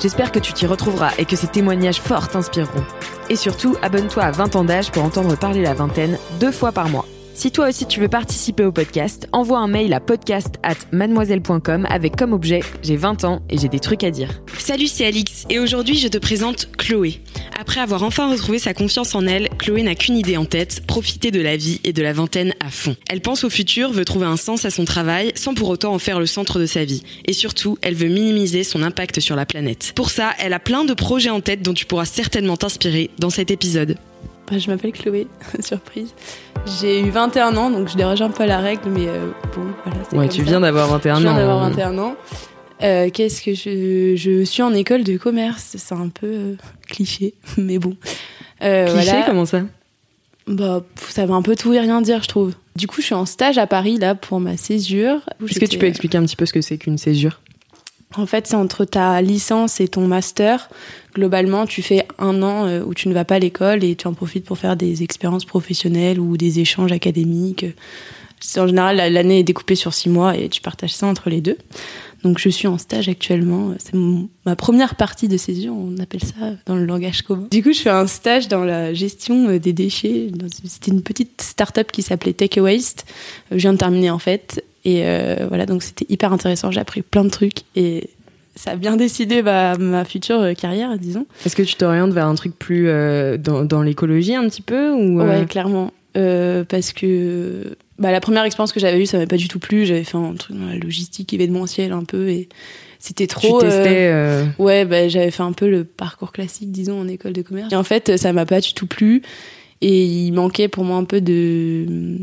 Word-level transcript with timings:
J'espère 0.00 0.30
que 0.30 0.38
tu 0.38 0.52
t'y 0.52 0.66
retrouveras 0.66 1.10
et 1.18 1.24
que 1.24 1.34
ces 1.34 1.48
témoignages 1.48 2.00
forts 2.00 2.28
t'inspireront. 2.28 2.84
Et 3.30 3.36
surtout, 3.36 3.76
abonne-toi 3.82 4.22
à 4.22 4.30
20 4.30 4.54
ans 4.54 4.64
d'âge 4.64 4.92
pour 4.92 5.02
entendre 5.02 5.36
parler 5.36 5.62
la 5.62 5.74
vingtaine 5.74 6.18
deux 6.38 6.52
fois 6.52 6.70
par 6.70 6.88
mois. 6.88 7.04
Si 7.34 7.52
toi 7.52 7.68
aussi 7.68 7.86
tu 7.86 8.00
veux 8.00 8.08
participer 8.08 8.64
au 8.64 8.72
podcast, 8.72 9.28
envoie 9.32 9.58
un 9.58 9.68
mail 9.68 9.92
à 9.92 10.00
podcast 10.00 10.56
at 10.64 10.74
mademoiselle.com 10.90 11.86
avec 11.88 12.16
comme 12.16 12.32
objet 12.32 12.60
J'ai 12.82 12.96
20 12.96 13.22
ans 13.22 13.42
et 13.48 13.58
j'ai 13.58 13.68
des 13.68 13.78
trucs 13.78 14.02
à 14.02 14.10
dire. 14.10 14.42
Salut, 14.58 14.88
c'est 14.88 15.06
Alix 15.06 15.46
et 15.48 15.60
aujourd'hui 15.60 15.96
je 15.96 16.08
te 16.08 16.18
présente 16.18 16.68
Chloé. 16.76 17.20
Après 17.60 17.80
avoir 17.80 18.04
enfin 18.04 18.30
retrouvé 18.30 18.60
sa 18.60 18.72
confiance 18.72 19.16
en 19.16 19.26
elle, 19.26 19.48
Chloé 19.58 19.82
n'a 19.82 19.96
qu'une 19.96 20.16
idée 20.16 20.36
en 20.36 20.44
tête, 20.44 20.86
profiter 20.86 21.32
de 21.32 21.40
la 21.40 21.56
vie 21.56 21.80
et 21.82 21.92
de 21.92 22.02
la 22.04 22.12
vingtaine 22.12 22.54
à 22.64 22.70
fond. 22.70 22.94
Elle 23.10 23.20
pense 23.20 23.42
au 23.42 23.50
futur, 23.50 23.90
veut 23.90 24.04
trouver 24.04 24.26
un 24.26 24.36
sens 24.36 24.64
à 24.64 24.70
son 24.70 24.84
travail 24.84 25.32
sans 25.34 25.54
pour 25.54 25.68
autant 25.68 25.92
en 25.92 25.98
faire 25.98 26.20
le 26.20 26.26
centre 26.26 26.60
de 26.60 26.66
sa 26.66 26.84
vie. 26.84 27.02
Et 27.26 27.32
surtout, 27.32 27.76
elle 27.82 27.96
veut 27.96 28.06
minimiser 28.06 28.62
son 28.62 28.80
impact 28.84 29.18
sur 29.18 29.34
la 29.34 29.44
planète. 29.44 29.90
Pour 29.96 30.10
ça, 30.10 30.30
elle 30.38 30.52
a 30.52 30.60
plein 30.60 30.84
de 30.84 30.94
projets 30.94 31.30
en 31.30 31.40
tête 31.40 31.60
dont 31.62 31.74
tu 31.74 31.84
pourras 31.84 32.04
certainement 32.04 32.56
t'inspirer 32.56 33.10
dans 33.18 33.30
cet 33.30 33.50
épisode. 33.50 33.96
Bah, 34.48 34.58
je 34.58 34.70
m'appelle 34.70 34.92
Chloé, 34.92 35.26
surprise. 35.60 36.14
J'ai 36.80 37.00
eu 37.00 37.10
21 37.10 37.56
ans, 37.56 37.70
donc 37.70 37.88
je 37.88 37.96
déroge 37.96 38.22
un 38.22 38.30
peu 38.30 38.44
à 38.44 38.46
la 38.46 38.58
règle, 38.60 38.88
mais 38.88 39.08
euh, 39.08 39.32
bon, 39.56 39.64
voilà. 39.84 39.98
c'est 40.08 40.16
Ouais, 40.16 40.28
comme 40.28 40.36
tu 40.36 40.44
ça. 40.44 40.48
viens 40.48 40.60
d'avoir 40.60 40.86
21 40.90 41.14
ans. 41.14 41.18
Je 41.18 41.22
viens 41.24 41.34
d'avoir 41.34 41.64
hein. 41.64 41.70
21 41.70 41.98
ans. 41.98 42.14
Euh, 42.82 43.10
Qu'est-ce 43.10 43.42
que 43.42 43.54
je, 43.54 44.14
je 44.16 44.44
suis 44.44 44.62
en 44.62 44.72
école 44.74 45.04
de 45.04 45.16
commerce 45.16 45.74
C'est 45.78 45.94
un 45.94 46.08
peu 46.08 46.26
euh, 46.26 46.54
cliché, 46.86 47.34
mais 47.56 47.78
bon. 47.78 47.96
Euh, 48.62 48.86
Cliché, 48.86 49.10
voilà. 49.10 49.26
comment 49.26 49.44
ça? 49.46 49.62
Bah, 50.46 50.82
ça 51.08 51.26
veut 51.26 51.32
un 51.34 51.42
peu 51.42 51.56
tout 51.56 51.72
et 51.74 51.80
rien 51.80 52.00
dire, 52.00 52.22
je 52.22 52.28
trouve. 52.28 52.54
Du 52.76 52.86
coup, 52.86 53.00
je 53.00 53.06
suis 53.06 53.14
en 53.14 53.26
stage 53.26 53.58
à 53.58 53.66
Paris 53.66 53.98
là 53.98 54.14
pour 54.14 54.40
ma 54.40 54.56
césure. 54.56 55.20
Est-ce 55.46 55.60
que 55.60 55.66
tu 55.66 55.78
peux 55.78 55.86
expliquer 55.86 56.18
un 56.18 56.24
petit 56.24 56.36
peu 56.36 56.46
ce 56.46 56.52
que 56.52 56.60
c'est 56.60 56.78
qu'une 56.78 56.98
césure? 56.98 57.40
En 58.16 58.24
fait, 58.24 58.46
c'est 58.46 58.54
entre 58.56 58.86
ta 58.86 59.20
licence 59.20 59.80
et 59.80 59.88
ton 59.88 60.06
master. 60.06 60.70
Globalement, 61.14 61.66
tu 61.66 61.82
fais 61.82 62.06
un 62.18 62.42
an 62.42 62.80
où 62.82 62.94
tu 62.94 63.08
ne 63.08 63.14
vas 63.14 63.26
pas 63.26 63.34
à 63.34 63.38
l'école 63.38 63.84
et 63.84 63.96
tu 63.96 64.06
en 64.06 64.14
profites 64.14 64.46
pour 64.46 64.56
faire 64.56 64.76
des 64.76 65.02
expériences 65.02 65.44
professionnelles 65.44 66.18
ou 66.18 66.38
des 66.38 66.60
échanges 66.60 66.92
académiques. 66.92 67.66
En 68.58 68.66
général, 68.66 68.96
la- 68.96 69.10
l'année 69.10 69.40
est 69.40 69.44
découpée 69.44 69.74
sur 69.74 69.92
six 69.94 70.08
mois 70.08 70.36
et 70.36 70.48
tu 70.48 70.60
partages 70.60 70.94
ça 70.94 71.06
entre 71.06 71.28
les 71.30 71.40
deux. 71.40 71.56
Donc, 72.24 72.38
je 72.40 72.48
suis 72.48 72.66
en 72.66 72.78
stage 72.78 73.08
actuellement. 73.08 73.74
C'est 73.78 73.94
ma 74.44 74.56
première 74.56 74.96
partie 74.96 75.28
de 75.28 75.36
césure, 75.36 75.72
on 75.74 75.96
appelle 76.02 76.22
ça 76.24 76.52
dans 76.66 76.74
le 76.74 76.84
langage 76.84 77.22
commun. 77.22 77.46
Du 77.50 77.62
coup, 77.62 77.72
je 77.72 77.78
fais 77.80 77.90
un 77.90 78.08
stage 78.08 78.48
dans 78.48 78.64
la 78.64 78.92
gestion 78.92 79.48
euh, 79.48 79.58
des 79.60 79.72
déchets. 79.72 80.28
C'était 80.64 80.90
une 80.90 81.02
petite 81.02 81.40
start-up 81.40 81.92
qui 81.92 82.02
s'appelait 82.02 82.32
Take 82.32 82.58
a 82.58 82.62
Waste. 82.64 83.04
Euh, 83.52 83.56
Je 83.56 83.60
viens 83.60 83.72
de 83.72 83.78
terminer 83.78 84.10
en 84.10 84.18
fait. 84.18 84.64
Et 84.84 85.02
euh, 85.04 85.46
voilà, 85.48 85.64
donc 85.66 85.82
c'était 85.84 86.06
hyper 86.08 86.32
intéressant. 86.32 86.70
J'ai 86.72 86.80
appris 86.80 87.02
plein 87.02 87.24
de 87.24 87.30
trucs 87.30 87.58
et 87.76 88.10
ça 88.56 88.72
a 88.72 88.76
bien 88.76 88.96
décidé 88.96 89.40
ma, 89.42 89.76
ma 89.76 90.04
future 90.04 90.42
carrière, 90.56 90.98
disons. 90.98 91.26
Est-ce 91.46 91.54
que 91.54 91.62
tu 91.62 91.76
t'orientes 91.76 92.12
vers 92.12 92.26
un 92.26 92.34
truc 92.34 92.58
plus 92.58 92.88
euh, 92.88 93.36
dans, 93.36 93.64
dans 93.64 93.82
l'écologie 93.82 94.34
un 94.34 94.48
petit 94.48 94.62
peu 94.62 94.90
ou 94.92 95.20
euh, 95.20 95.40
Ouais, 95.40 95.46
clairement. 95.46 95.92
Parce 96.14 96.92
que 96.92 97.76
bah, 97.98 98.12
la 98.12 98.20
première 98.20 98.44
expérience 98.44 98.72
que 98.72 98.80
j'avais 98.80 99.00
eue, 99.00 99.06
ça 99.06 99.16
m'avait 99.16 99.26
pas 99.26 99.36
du 99.36 99.48
tout 99.48 99.58
plu. 99.58 99.86
J'avais 99.86 100.04
fait 100.04 100.16
un 100.16 100.34
truc 100.34 100.56
dans 100.56 100.66
la 100.66 100.76
logistique 100.76 101.32
événementielle 101.32 101.92
un 101.92 102.04
peu 102.04 102.28
et 102.28 102.48
c'était 102.98 103.26
tu 103.26 103.34
trop. 103.34 103.58
euh, 103.58 103.60
testais 103.60 104.08
euh, 104.12 104.44
Ouais, 104.58 104.84
bah, 104.84 105.08
j'avais 105.08 105.30
fait 105.30 105.42
un 105.42 105.52
peu 105.52 105.68
le 105.68 105.84
parcours 105.84 106.32
classique, 106.32 106.70
disons, 106.72 107.00
en 107.00 107.08
école 107.08 107.32
de 107.32 107.42
commerce. 107.42 107.72
Et 107.72 107.76
en 107.76 107.84
fait, 107.84 108.16
ça 108.16 108.32
m'a 108.32 108.46
pas 108.46 108.60
du 108.60 108.72
tout 108.74 108.86
plu. 108.86 109.22
Et 109.80 110.04
il 110.04 110.32
manquait 110.32 110.66
pour 110.68 110.84
moi 110.84 110.96
un 110.96 111.04
peu 111.04 111.20
de, 111.20 112.16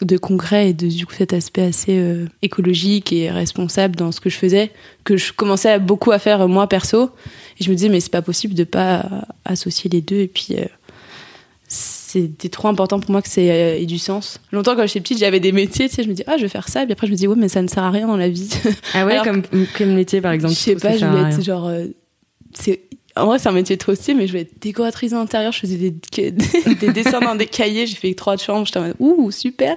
de 0.00 0.16
concret 0.16 0.70
et 0.70 0.72
de, 0.72 0.86
du 0.86 1.04
coup, 1.06 1.12
cet 1.12 1.34
aspect 1.34 1.62
assez 1.62 1.98
euh, 1.98 2.24
écologique 2.40 3.12
et 3.12 3.30
responsable 3.30 3.96
dans 3.96 4.12
ce 4.12 4.20
que 4.20 4.30
je 4.30 4.36
faisais, 4.36 4.70
que 5.04 5.16
je 5.18 5.32
commençais 5.32 5.70
à 5.70 5.78
beaucoup 5.78 6.10
à 6.12 6.18
faire 6.18 6.40
euh, 6.42 6.46
moi 6.48 6.66
perso. 6.68 7.10
Et 7.60 7.64
je 7.64 7.70
me 7.70 7.74
disais, 7.74 7.90
mais 7.90 8.00
c'est 8.00 8.10
pas 8.10 8.22
possible 8.22 8.54
de 8.54 8.64
pas 8.64 9.26
associer 9.44 9.90
les 9.90 10.00
deux. 10.00 10.20
Et 10.20 10.28
puis, 10.28 10.54
euh, 10.56 10.64
c'était 12.12 12.48
trop 12.48 12.68
important 12.68 13.00
pour 13.00 13.10
moi 13.10 13.22
que 13.22 13.28
ça 13.28 13.40
ait 13.40 13.82
ait 13.82 13.86
du 13.86 13.98
sens. 13.98 14.38
Longtemps, 14.52 14.76
quand 14.76 14.86
j'étais 14.86 15.00
petite, 15.00 15.18
j'avais 15.18 15.40
des 15.40 15.52
métiers, 15.52 15.88
tu 15.88 15.94
sais, 15.94 16.02
je 16.02 16.08
me 16.08 16.14
dis, 16.14 16.22
ah, 16.26 16.36
je 16.36 16.42
vais 16.42 16.48
faire 16.48 16.68
ça. 16.68 16.82
Et 16.82 16.84
puis 16.84 16.92
après, 16.92 17.06
je 17.06 17.12
me 17.12 17.16
dis, 17.16 17.26
ouais, 17.26 17.36
mais 17.36 17.48
ça 17.48 17.62
ne 17.62 17.68
sert 17.68 17.82
à 17.82 17.90
rien 17.90 18.06
dans 18.06 18.16
la 18.16 18.28
vie. 18.28 18.50
Ah 18.94 19.06
ouais, 19.06 19.12
Alors 19.12 19.24
comme, 19.24 19.42
comme 19.76 19.94
métier 19.94 20.20
par 20.20 20.32
exemple 20.32 20.54
Je 20.54 20.58
sais 20.58 20.76
pas, 20.76 20.96
je 20.96 21.06
voulais 21.06 21.30
être 21.30 21.42
genre. 21.42 21.66
euh, 21.66 21.86
c'est 22.54 22.80
en 23.14 23.26
vrai, 23.26 23.38
c'est 23.38 23.48
un 23.48 23.52
métier 23.52 23.76
trop 23.76 23.94
stylé, 23.94 24.16
mais 24.16 24.26
je 24.26 24.32
voulais 24.32 24.42
être 24.42 24.58
décoratrice 24.60 25.10
d'intérieur. 25.10 25.52
Je 25.52 25.58
faisais 25.60 25.76
des, 25.76 25.90
des 26.80 26.92
dessins 26.92 27.20
dans 27.20 27.34
des 27.34 27.46
cahiers. 27.46 27.86
J'ai 27.86 27.96
fait 27.96 28.14
trois 28.14 28.36
chambres. 28.38 28.64
J'étais 28.64 28.78
en 28.78 28.82
mode, 28.84 28.96
ouh, 29.00 29.30
super. 29.30 29.76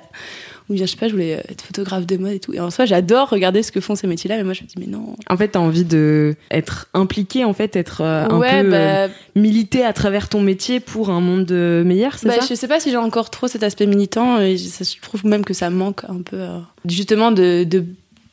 Ou 0.70 0.74
bien, 0.74 0.86
je 0.86 0.92
sais 0.92 0.98
pas, 0.98 1.08
je 1.08 1.14
voulais 1.14 1.44
être 1.48 1.62
photographe 1.64 2.06
de 2.08 2.18
mode 2.18 2.32
et 2.34 2.40
tout. 2.40 2.54
Et 2.54 2.60
en 2.60 2.72
soi, 2.72 2.86
j'adore 2.86 3.30
regarder 3.30 3.62
ce 3.62 3.72
que 3.72 3.80
font 3.80 3.96
ces 3.96 4.08
métiers-là, 4.08 4.38
mais 4.38 4.44
moi, 4.44 4.54
je 4.54 4.64
me 4.64 4.68
dis, 4.68 4.76
mais 4.80 4.88
non. 4.88 5.16
En 5.30 5.38
fait, 5.38 5.50
t'as 5.50 5.60
envie 5.60 5.86
de 5.86 6.36
être 6.50 6.88
impliqué, 6.94 7.46
en 7.46 7.54
fait, 7.54 7.76
être 7.76 8.02
euh, 8.02 8.28
un 8.30 8.38
ouais, 8.40 8.64
peu 8.64 8.74
euh, 8.74 9.08
bah, 9.08 9.14
milité 9.36 9.84
à 9.84 9.94
travers 9.94 10.28
ton 10.28 10.42
métier 10.42 10.80
pour 10.80 11.10
un 11.12 11.22
monde 11.22 11.52
euh, 11.52 11.84
meilleur, 11.84 12.18
c'est 12.18 12.28
bah, 12.28 12.40
ça 12.40 12.48
je 12.50 12.56
sais 12.56 12.68
pas 12.68 12.80
si 12.80 12.90
j'ai 12.90 12.98
encore 12.98 13.30
trop 13.30 13.48
cet 13.48 13.62
aspect 13.64 13.86
militant. 13.86 14.40
Et 14.40 14.58
ça, 14.58 14.84
je 14.84 15.02
trouve 15.02 15.26
même 15.26 15.46
que 15.46 15.54
ça 15.54 15.70
manque 15.70 16.04
un 16.10 16.22
peu. 16.22 16.38
euh, 16.38 16.58
justement, 16.88 17.32
de, 17.32 17.64
de 17.64 17.86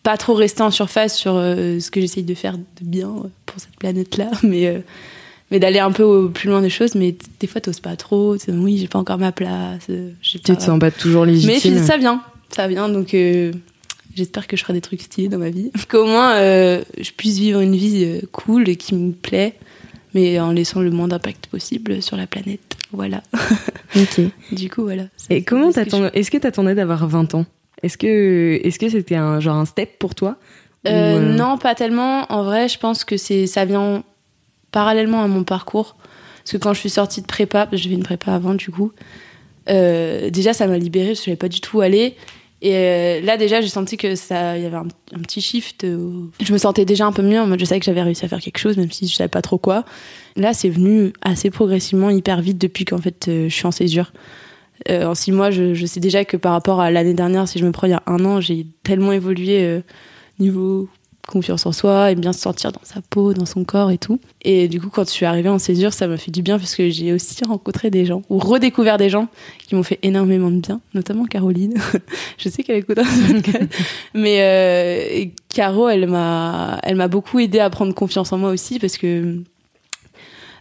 pas 0.02 0.16
trop 0.16 0.34
rester 0.34 0.62
en 0.62 0.70
surface 0.70 1.16
sur 1.16 1.34
euh, 1.36 1.78
ce 1.78 1.90
que 1.90 2.00
j'essaye 2.00 2.24
de 2.24 2.34
faire 2.34 2.56
de 2.58 2.64
bien 2.80 3.08
euh, 3.08 3.28
pour 3.46 3.60
cette 3.60 3.76
planète-là, 3.76 4.30
mais, 4.42 4.66
euh, 4.66 4.78
mais 5.52 5.60
d'aller 5.60 5.78
un 5.78 5.92
peu 5.92 6.28
plus 6.30 6.48
loin 6.48 6.60
des 6.60 6.70
choses. 6.70 6.96
Mais 6.96 7.14
des 7.38 7.46
fois, 7.46 7.60
t'oses 7.60 7.78
pas 7.78 7.94
trop. 7.94 8.36
Oui, 8.48 8.78
j'ai 8.78 8.88
pas 8.88 8.98
encore 8.98 9.18
ma 9.18 9.30
place. 9.30 9.86
euh, 9.90 10.10
Tu 10.20 10.40
te 10.40 10.60
sens 10.60 10.80
pas 10.80 10.90
toujours 10.90 11.26
Mais 11.26 11.32
légitime. 11.32 11.78
ça 11.84 11.96
vient, 11.96 12.20
ça 12.50 12.66
vient. 12.66 12.88
Donc, 12.88 13.14
euh, 13.14 13.52
j'espère 14.16 14.48
que 14.48 14.56
je 14.56 14.62
ferai 14.62 14.72
des 14.72 14.80
trucs 14.80 15.02
stylés 15.02 15.28
dans 15.28 15.38
ma 15.38 15.50
vie. 15.50 15.70
Qu'au 15.88 16.06
moins, 16.06 16.32
euh, 16.36 16.82
je 17.00 17.10
puisse 17.12 17.38
vivre 17.38 17.60
une 17.60 17.76
vie 17.76 18.20
cool 18.32 18.68
et 18.68 18.74
qui 18.76 18.94
me 18.96 19.12
plaît, 19.12 19.54
mais 20.14 20.40
en 20.40 20.50
laissant 20.50 20.80
le 20.80 20.90
moins 20.90 21.06
d'impact 21.06 21.46
possible 21.46 22.02
sur 22.02 22.16
la 22.16 22.26
planète. 22.26 22.76
Voilà. 22.90 23.22
Ok. 23.94 24.22
Du 24.52 24.70
coup, 24.70 24.84
voilà. 24.84 25.02
Et 25.28 25.42
comment 25.44 25.68
que 25.68 25.74
t'attendais 25.74 26.10
Est-ce 26.14 26.30
que 26.30 26.38
t'attendais 26.38 26.74
d'avoir 26.74 27.06
20 27.06 27.34
ans? 27.34 27.44
Est-ce 27.82 27.98
que 27.98 28.58
est-ce 28.64 28.78
que 28.78 28.88
c'était 28.88 29.16
un 29.16 29.38
genre 29.38 29.56
un 29.56 29.66
step 29.66 29.98
pour 29.98 30.14
toi? 30.14 30.36
Euh, 30.88 31.18
Ou, 31.18 31.36
Non, 31.36 31.58
pas 31.58 31.74
tellement. 31.74 32.24
En 32.32 32.42
vrai, 32.42 32.68
je 32.70 32.78
pense 32.78 33.04
que 33.04 33.18
c'est 33.18 33.46
ça 33.46 33.66
vient 33.66 34.02
parallèlement 34.72 35.22
à 35.22 35.28
mon 35.28 35.44
parcours. 35.44 35.96
Parce 36.42 36.52
que 36.52 36.56
quand 36.56 36.74
je 36.74 36.80
suis 36.80 36.90
sortie 36.90 37.22
de 37.22 37.26
prépa, 37.26 37.68
j'ai 37.72 37.88
fait 37.88 37.94
une 37.94 38.02
prépa 38.02 38.32
avant 38.32 38.54
du 38.54 38.70
coup, 38.70 38.92
euh, 39.68 40.30
déjà 40.30 40.52
ça 40.52 40.66
m'a 40.66 40.76
libérée, 40.76 41.14
je 41.14 41.20
savais 41.20 41.36
pas 41.36 41.48
du 41.48 41.60
tout 41.60 41.80
aller. 41.80 42.16
Et 42.62 42.74
euh, 42.74 43.20
là 43.22 43.36
déjà, 43.36 43.60
j'ai 43.60 43.68
senti 43.68 43.96
que 43.96 44.14
ça, 44.14 44.56
y 44.56 44.64
avait 44.64 44.76
un, 44.76 44.86
petit 45.22 45.40
shift. 45.40 45.82
euh, 45.82 46.26
Je 46.40 46.52
me 46.52 46.58
sentais 46.58 46.84
déjà 46.84 47.06
un 47.06 47.12
peu 47.12 47.22
mieux. 47.22 47.40
Je 47.58 47.64
savais 47.64 47.80
que 47.80 47.86
j'avais 47.86 48.02
réussi 48.02 48.24
à 48.24 48.28
faire 48.28 48.40
quelque 48.40 48.58
chose, 48.58 48.76
même 48.76 48.90
si 48.92 49.08
je 49.08 49.14
savais 49.14 49.28
pas 49.28 49.42
trop 49.42 49.58
quoi. 49.58 49.84
Là, 50.36 50.54
c'est 50.54 50.68
venu 50.68 51.12
assez 51.22 51.50
progressivement, 51.50 52.10
hyper 52.10 52.40
vite 52.40 52.58
depuis 52.58 52.84
qu'en 52.84 52.98
fait 52.98 53.24
je 53.26 53.48
suis 53.48 53.66
en 53.66 53.72
césure. 53.72 54.12
En 54.88 55.14
six 55.14 55.30
mois, 55.30 55.52
je, 55.52 55.74
je 55.74 55.86
sais 55.86 56.00
déjà 56.00 56.24
que 56.24 56.36
par 56.36 56.52
rapport 56.52 56.80
à 56.80 56.90
l'année 56.90 57.14
dernière, 57.14 57.46
si 57.46 57.60
je 57.60 57.64
me 57.64 57.70
prends 57.70 57.86
il 57.86 57.90
y 57.90 57.94
a 57.94 58.02
un 58.06 58.24
an, 58.24 58.40
j'ai 58.40 58.66
tellement 58.82 59.12
évolué 59.12 59.80
niveau 60.38 60.88
confiance 61.28 61.66
en 61.66 61.72
soi, 61.72 62.10
aime 62.10 62.20
bien 62.20 62.32
se 62.32 62.40
sentir 62.40 62.72
dans 62.72 62.80
sa 62.82 63.00
peau, 63.00 63.32
dans 63.32 63.46
son 63.46 63.64
corps 63.64 63.90
et 63.90 63.98
tout. 63.98 64.20
Et 64.42 64.68
du 64.68 64.80
coup, 64.80 64.88
quand 64.90 65.04
je 65.04 65.10
suis 65.10 65.24
arrivée 65.24 65.48
en 65.48 65.58
césure, 65.58 65.92
ça 65.92 66.06
m'a 66.08 66.16
fait 66.16 66.30
du 66.30 66.42
bien 66.42 66.58
parce 66.58 66.74
que 66.74 66.90
j'ai 66.90 67.12
aussi 67.12 67.44
rencontré 67.44 67.90
des 67.90 68.04
gens 68.04 68.22
ou 68.28 68.38
redécouvert 68.38 68.98
des 68.98 69.08
gens 69.08 69.28
qui 69.66 69.74
m'ont 69.74 69.82
fait 69.82 70.00
énormément 70.02 70.50
de 70.50 70.58
bien, 70.58 70.80
notamment 70.94 71.24
Caroline. 71.24 71.74
je 72.38 72.48
sais 72.48 72.62
qu'elle 72.62 72.78
écoute 72.78 72.98
un 72.98 73.32
podcast, 73.32 73.68
mais 74.14 74.38
euh, 74.40 75.24
Caro, 75.48 75.88
elle 75.88 76.08
m'a, 76.08 76.80
elle 76.82 76.96
m'a 76.96 77.08
beaucoup 77.08 77.38
aidé 77.38 77.60
à 77.60 77.70
prendre 77.70 77.94
confiance 77.94 78.32
en 78.32 78.38
moi 78.38 78.50
aussi 78.50 78.78
parce 78.78 78.98
que 78.98 79.42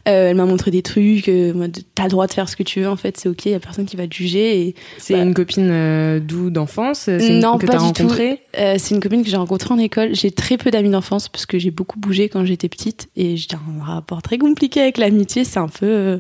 euh, 0.08 0.30
elle 0.30 0.36
m'a 0.36 0.46
montré 0.46 0.72
des 0.72 0.82
trucs. 0.82 1.30
Euh, 1.30 1.68
T'as 1.96 2.04
le 2.04 2.10
droit 2.10 2.28
de 2.28 2.34
faire 2.34 2.50
ce 2.50 2.56
que 2.56 2.64
tu 2.64 2.82
veux. 2.82 2.90
En 2.90 2.96
fait, 2.96 3.18
c'est 3.18 3.30
ok. 3.30 3.46
Il 3.46 3.52
y 3.52 3.56
a 3.56 3.60
personne 3.60 3.86
qui 3.86 3.96
va 3.96 4.08
te 4.08 4.14
juger. 4.14 4.62
Et 4.62 4.76
c'est 4.98 5.20
une 5.20 5.34
copine 5.34 5.70
euh, 5.72 6.20
d'où 6.20 6.50
d'enfance. 6.50 7.08
Non, 7.08 7.58
que 7.58 7.66
pas 7.66 7.76
as 7.76 7.80
rencontrée. 7.80 8.42
Euh, 8.58 8.76
c'est 8.78 8.96
une 8.96 9.02
copine 9.02 9.24
que 9.24 9.30
j'ai 9.30 9.38
rencontrée 9.38 9.74
en 9.74 9.78
école. 9.78 10.16
J'ai 10.16 10.32
très 10.32 10.58
peu 10.58 10.72
d'amis 10.72 10.90
d'enfance 10.90 11.30
parce 11.30 11.46
que 11.46 11.60
j'ai 11.60 11.72
beaucoup 11.72 12.00
bougé 12.00 12.30
quand 12.30 12.46
j'étais 12.46 12.70
petite 12.70 13.10
et 13.16 13.38
j'ai 13.38 13.48
un 13.54 13.84
rapport 13.84 14.22
très 14.22 14.38
compliqué 14.38 14.82
avec 14.82 14.98
l'amitié. 14.98 15.44
C'est 15.44 15.60
un 15.60 15.68
peu 15.68 15.86
euh, 15.86 16.18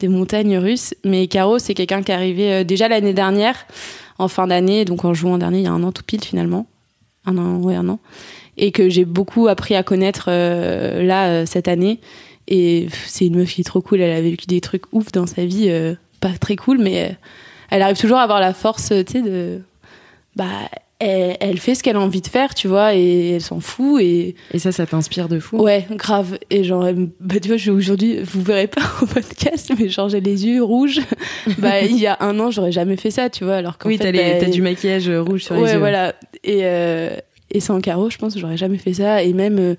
des 0.00 0.08
montagnes 0.08 0.56
russes. 0.56 0.94
Mais 1.04 1.26
Caro, 1.26 1.58
c'est 1.58 1.74
quelqu'un 1.74 2.02
qui 2.02 2.10
est 2.10 2.14
arrivé 2.14 2.64
déjà 2.64 2.88
l'année 2.88 3.14
dernière, 3.14 3.66
en 4.18 4.28
fin 4.28 4.46
d'année, 4.46 4.84
donc 4.84 5.04
en 5.04 5.12
juin 5.12 5.38
dernier, 5.38 5.58
il 5.58 5.64
y 5.64 5.68
a 5.68 5.72
un 5.72 5.82
an 5.82 5.92
tout 5.92 6.02
pile 6.04 6.24
finalement, 6.24 6.66
un 7.26 7.36
an, 7.36 7.56
ouais, 7.56 7.74
un 7.74 7.88
an, 7.88 8.00
et 8.56 8.72
que 8.72 8.88
j'ai 8.88 9.04
beaucoup 9.04 9.46
appris 9.46 9.74
à 9.74 9.82
connaître 9.82 10.30
là 10.30 11.46
cette 11.46 11.68
année 11.68 12.00
et 12.48 12.88
c'est 13.06 13.26
une 13.26 13.36
meuf 13.36 13.52
qui 13.52 13.62
est 13.62 13.64
trop 13.64 13.80
cool. 13.80 14.00
Elle 14.00 14.16
a 14.16 14.20
vécu 14.20 14.46
des 14.46 14.60
trucs 14.60 14.84
ouf 14.92 15.12
dans 15.12 15.26
sa 15.26 15.44
vie, 15.44 15.68
euh, 15.68 15.94
pas 16.20 16.32
très 16.38 16.56
cool, 16.56 16.78
mais 16.78 17.04
euh, 17.04 17.14
elle 17.70 17.82
arrive 17.82 17.98
toujours 17.98 18.18
à 18.18 18.22
avoir 18.22 18.40
la 18.40 18.52
force, 18.52 18.88
tu 18.88 19.12
sais, 19.12 19.22
de. 19.22 19.60
Bah, 20.36 20.46
elle, 20.98 21.58
fait 21.58 21.74
ce 21.74 21.82
qu'elle 21.82 21.96
a 21.96 22.00
envie 22.00 22.20
de 22.20 22.26
faire, 22.26 22.54
tu 22.54 22.66
vois, 22.66 22.94
et 22.94 23.32
elle 23.32 23.40
s'en 23.40 23.60
fout. 23.60 24.00
Et, 24.00 24.36
et 24.52 24.58
ça, 24.58 24.72
ça 24.72 24.86
t'inspire 24.86 25.28
de 25.28 25.38
fou? 25.38 25.58
Ouais, 25.58 25.86
grave. 25.90 26.38
Et 26.50 26.64
genre, 26.64 26.86
bah, 27.20 27.36
tu 27.40 27.48
vois, 27.54 27.74
aujourd'hui, 27.74 28.20
vous 28.22 28.42
verrez 28.42 28.66
pas 28.66 28.82
au 29.02 29.06
podcast, 29.06 29.72
mais 29.78 29.88
genre, 29.88 30.08
j'ai 30.08 30.20
les 30.20 30.46
yeux 30.46 30.62
rouges. 30.62 31.00
bah, 31.58 31.82
il 31.82 31.98
y 31.98 32.06
a 32.06 32.16
un 32.20 32.38
an, 32.40 32.50
j'aurais 32.50 32.72
jamais 32.72 32.96
fait 32.96 33.10
ça, 33.10 33.28
tu 33.28 33.44
vois, 33.44 33.56
alors 33.56 33.78
qu'en 33.78 33.88
oui. 33.88 33.98
Oui, 34.00 34.12
t'as, 34.12 34.40
bah, 34.40 34.48
du 34.48 34.62
maquillage 34.62 35.08
rouge 35.08 35.44
sur 35.44 35.54
les 35.54 35.60
yeux. 35.62 35.66
Ouais, 35.66 35.78
voilà. 35.78 36.14
Et, 36.42 36.60
euh, 36.62 37.16
et 37.50 37.60
sans 37.60 37.80
carreau, 37.80 38.10
je 38.10 38.18
pense 38.18 38.38
j'aurais 38.38 38.56
jamais 38.56 38.78
fait 38.78 38.94
ça. 38.94 39.22
Et 39.22 39.32
même 39.32 39.76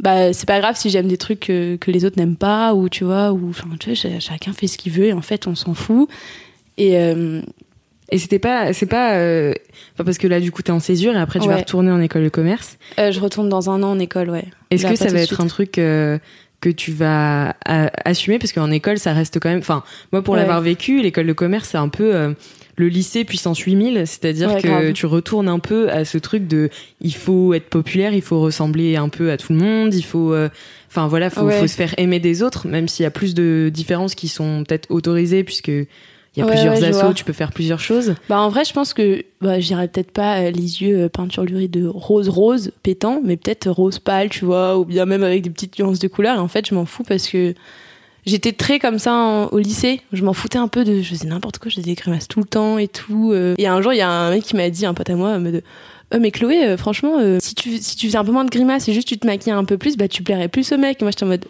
bah 0.00 0.32
c'est 0.32 0.46
pas 0.46 0.60
grave 0.60 0.76
si 0.76 0.90
j'aime 0.90 1.08
des 1.08 1.16
trucs 1.16 1.40
que, 1.40 1.76
que 1.76 1.90
les 1.90 2.04
autres 2.04 2.18
n'aiment 2.18 2.36
pas 2.36 2.74
ou 2.74 2.88
tu 2.88 3.04
vois 3.04 3.32
ou 3.32 3.50
enfin 3.50 3.68
tu 3.78 3.92
vois 3.92 4.18
chacun 4.20 4.52
fait 4.52 4.66
ce 4.66 4.76
qu'il 4.76 4.92
veut 4.92 5.06
et 5.06 5.12
en 5.12 5.22
fait 5.22 5.46
on 5.46 5.54
s'en 5.54 5.74
fout. 5.74 6.08
Et 6.76 6.98
euh, 6.98 7.40
et 8.10 8.18
c'était 8.18 8.38
pas 8.38 8.72
c'est 8.72 8.86
pas 8.86 9.14
euh, 9.14 9.54
parce 9.96 10.18
que 10.18 10.26
là 10.26 10.40
du 10.40 10.50
coup 10.50 10.62
t'es 10.62 10.72
en 10.72 10.80
césure 10.80 11.14
et 11.14 11.20
après 11.20 11.38
tu 11.38 11.48
vas 11.48 11.56
retourner 11.56 11.92
en 11.92 12.00
école 12.00 12.24
de 12.24 12.28
commerce. 12.28 12.76
Euh, 12.98 13.12
je 13.12 13.20
retourne 13.20 13.48
dans 13.48 13.70
un 13.70 13.82
an 13.82 13.92
en 13.92 13.98
école 13.98 14.30
ouais. 14.30 14.46
Est-ce 14.70 14.86
que 14.86 14.96
ça 14.96 15.08
va 15.08 15.20
être 15.20 15.40
un 15.40 15.46
truc 15.46 15.72
que 15.72 16.20
tu 16.76 16.92
vas 16.92 17.54
assumer? 18.04 18.38
Parce 18.38 18.52
qu'en 18.52 18.70
école 18.70 18.98
ça 18.98 19.12
reste 19.12 19.38
quand 19.40 19.48
même 19.48 19.60
enfin 19.60 19.84
moi 20.12 20.22
pour 20.22 20.36
l'avoir 20.36 20.60
vécu 20.60 21.00
l'école 21.00 21.26
de 21.26 21.32
commerce 21.32 21.68
c'est 21.70 21.78
un 21.78 21.88
peu 21.88 22.34
le 22.76 22.88
lycée 22.88 23.24
puissance 23.24 23.60
8000, 23.60 24.06
c'est-à-dire 24.06 24.56
que 24.56 24.92
tu 24.92 25.06
retournes 25.06 25.48
un 25.48 25.58
peu 25.58 25.90
à 25.90 26.04
ce 26.04 26.18
truc 26.18 26.46
de 26.46 26.70
il 27.00 27.14
faut 27.14 27.54
être 27.54 27.68
populaire, 27.68 28.14
il 28.14 28.22
faut 28.22 28.40
ressembler 28.40 28.96
un 28.96 29.08
peu 29.08 29.30
à 29.30 29.36
tout 29.36 29.52
le 29.52 29.58
monde, 29.58 29.94
il 29.94 30.04
faut 30.04 30.32
euh, 30.32 30.48
enfin 30.90 31.06
voilà, 31.06 31.30
faut, 31.30 31.48
faut 31.48 31.66
se 31.66 31.76
faire 31.76 31.94
aimer 31.98 32.20
des 32.20 32.42
autres 32.42 32.66
même 32.66 32.88
s'il 32.88 33.04
y 33.04 33.06
a 33.06 33.10
plus 33.10 33.34
de 33.34 33.70
différences 33.72 34.14
qui 34.14 34.28
sont 34.28 34.64
peut-être 34.66 34.90
autorisées 34.90 35.44
puisque 35.44 35.72
il 36.36 36.40
y 36.40 36.42
a 36.42 36.50
plusieurs 36.50 36.82
assos, 36.82 37.14
tu 37.14 37.24
peux 37.24 37.32
faire 37.32 37.52
plusieurs 37.52 37.78
choses. 37.78 38.16
Bah 38.28 38.40
en 38.40 38.48
vrai, 38.48 38.64
je 38.64 38.72
pense 38.72 38.92
que 38.92 39.24
bah, 39.40 39.60
j'irais 39.60 39.86
peut-être 39.86 40.10
pas 40.10 40.40
euh, 40.40 40.50
les 40.50 40.82
yeux 40.82 41.04
euh, 41.04 41.08
peinture 41.08 41.44
lurie 41.44 41.68
de 41.68 41.86
rose 41.86 42.28
rose 42.28 42.72
pétant, 42.82 43.20
mais 43.24 43.36
peut-être 43.36 43.70
rose 43.70 44.00
pâle, 44.00 44.30
tu 44.30 44.44
vois, 44.44 44.76
ou 44.76 44.84
bien 44.84 45.06
même 45.06 45.22
avec 45.22 45.42
des 45.42 45.50
petites 45.50 45.78
nuances 45.78 46.00
de 46.00 46.08
couleurs. 46.08 46.36
Et 46.36 46.40
en 46.40 46.48
fait, 46.48 46.66
je 46.66 46.74
m'en 46.74 46.86
fous 46.86 47.04
parce 47.04 47.28
que 47.28 47.54
j'étais 48.26 48.52
très 48.52 48.78
comme 48.78 48.98
ça 48.98 49.48
au 49.50 49.58
lycée. 49.58 50.00
Je 50.12 50.24
m'en 50.24 50.32
foutais 50.32 50.58
un 50.58 50.68
peu 50.68 50.84
de, 50.84 51.00
je 51.00 51.08
faisais 51.08 51.28
n'importe 51.28 51.58
quoi, 51.58 51.70
je 51.70 51.76
faisais 51.76 51.86
des 51.86 51.94
grimaces 51.94 52.28
tout 52.28 52.40
le 52.40 52.46
temps 52.46 52.78
et 52.78 52.88
tout. 52.88 53.32
Euh. 53.32 53.54
Et 53.58 53.66
un 53.66 53.80
jour, 53.82 53.92
il 53.92 53.98
y 53.98 54.02
a 54.02 54.08
un 54.08 54.30
mec 54.30 54.42
qui 54.42 54.56
m'a 54.56 54.68
dit, 54.70 54.86
un 54.86 54.94
pote 54.94 55.10
à 55.10 55.14
moi, 55.14 55.38
me 55.38 55.52
de, 55.52 55.62
euh, 56.12 56.18
mais 56.20 56.30
Chloé, 56.30 56.64
euh, 56.64 56.76
franchement, 56.76 57.18
si 57.40 57.54
tu 57.54 57.78
si 57.78 57.96
tu 57.96 58.06
faisais 58.06 58.18
un 58.18 58.24
peu 58.24 58.32
moins 58.32 58.44
de 58.44 58.50
grimaces 58.50 58.88
et 58.88 58.92
juste 58.92 59.08
tu 59.08 59.18
te 59.18 59.26
maquillais 59.26 59.54
un 59.54 59.64
peu 59.64 59.78
plus, 59.78 59.96
bah 59.96 60.08
tu 60.08 60.22
plairais 60.22 60.48
plus 60.48 60.72
au 60.72 60.78
mec. 60.78 61.00
Et 61.00 61.04
moi, 61.04 61.10
j'étais 61.10 61.24
en 61.24 61.28
mode, 61.28 61.46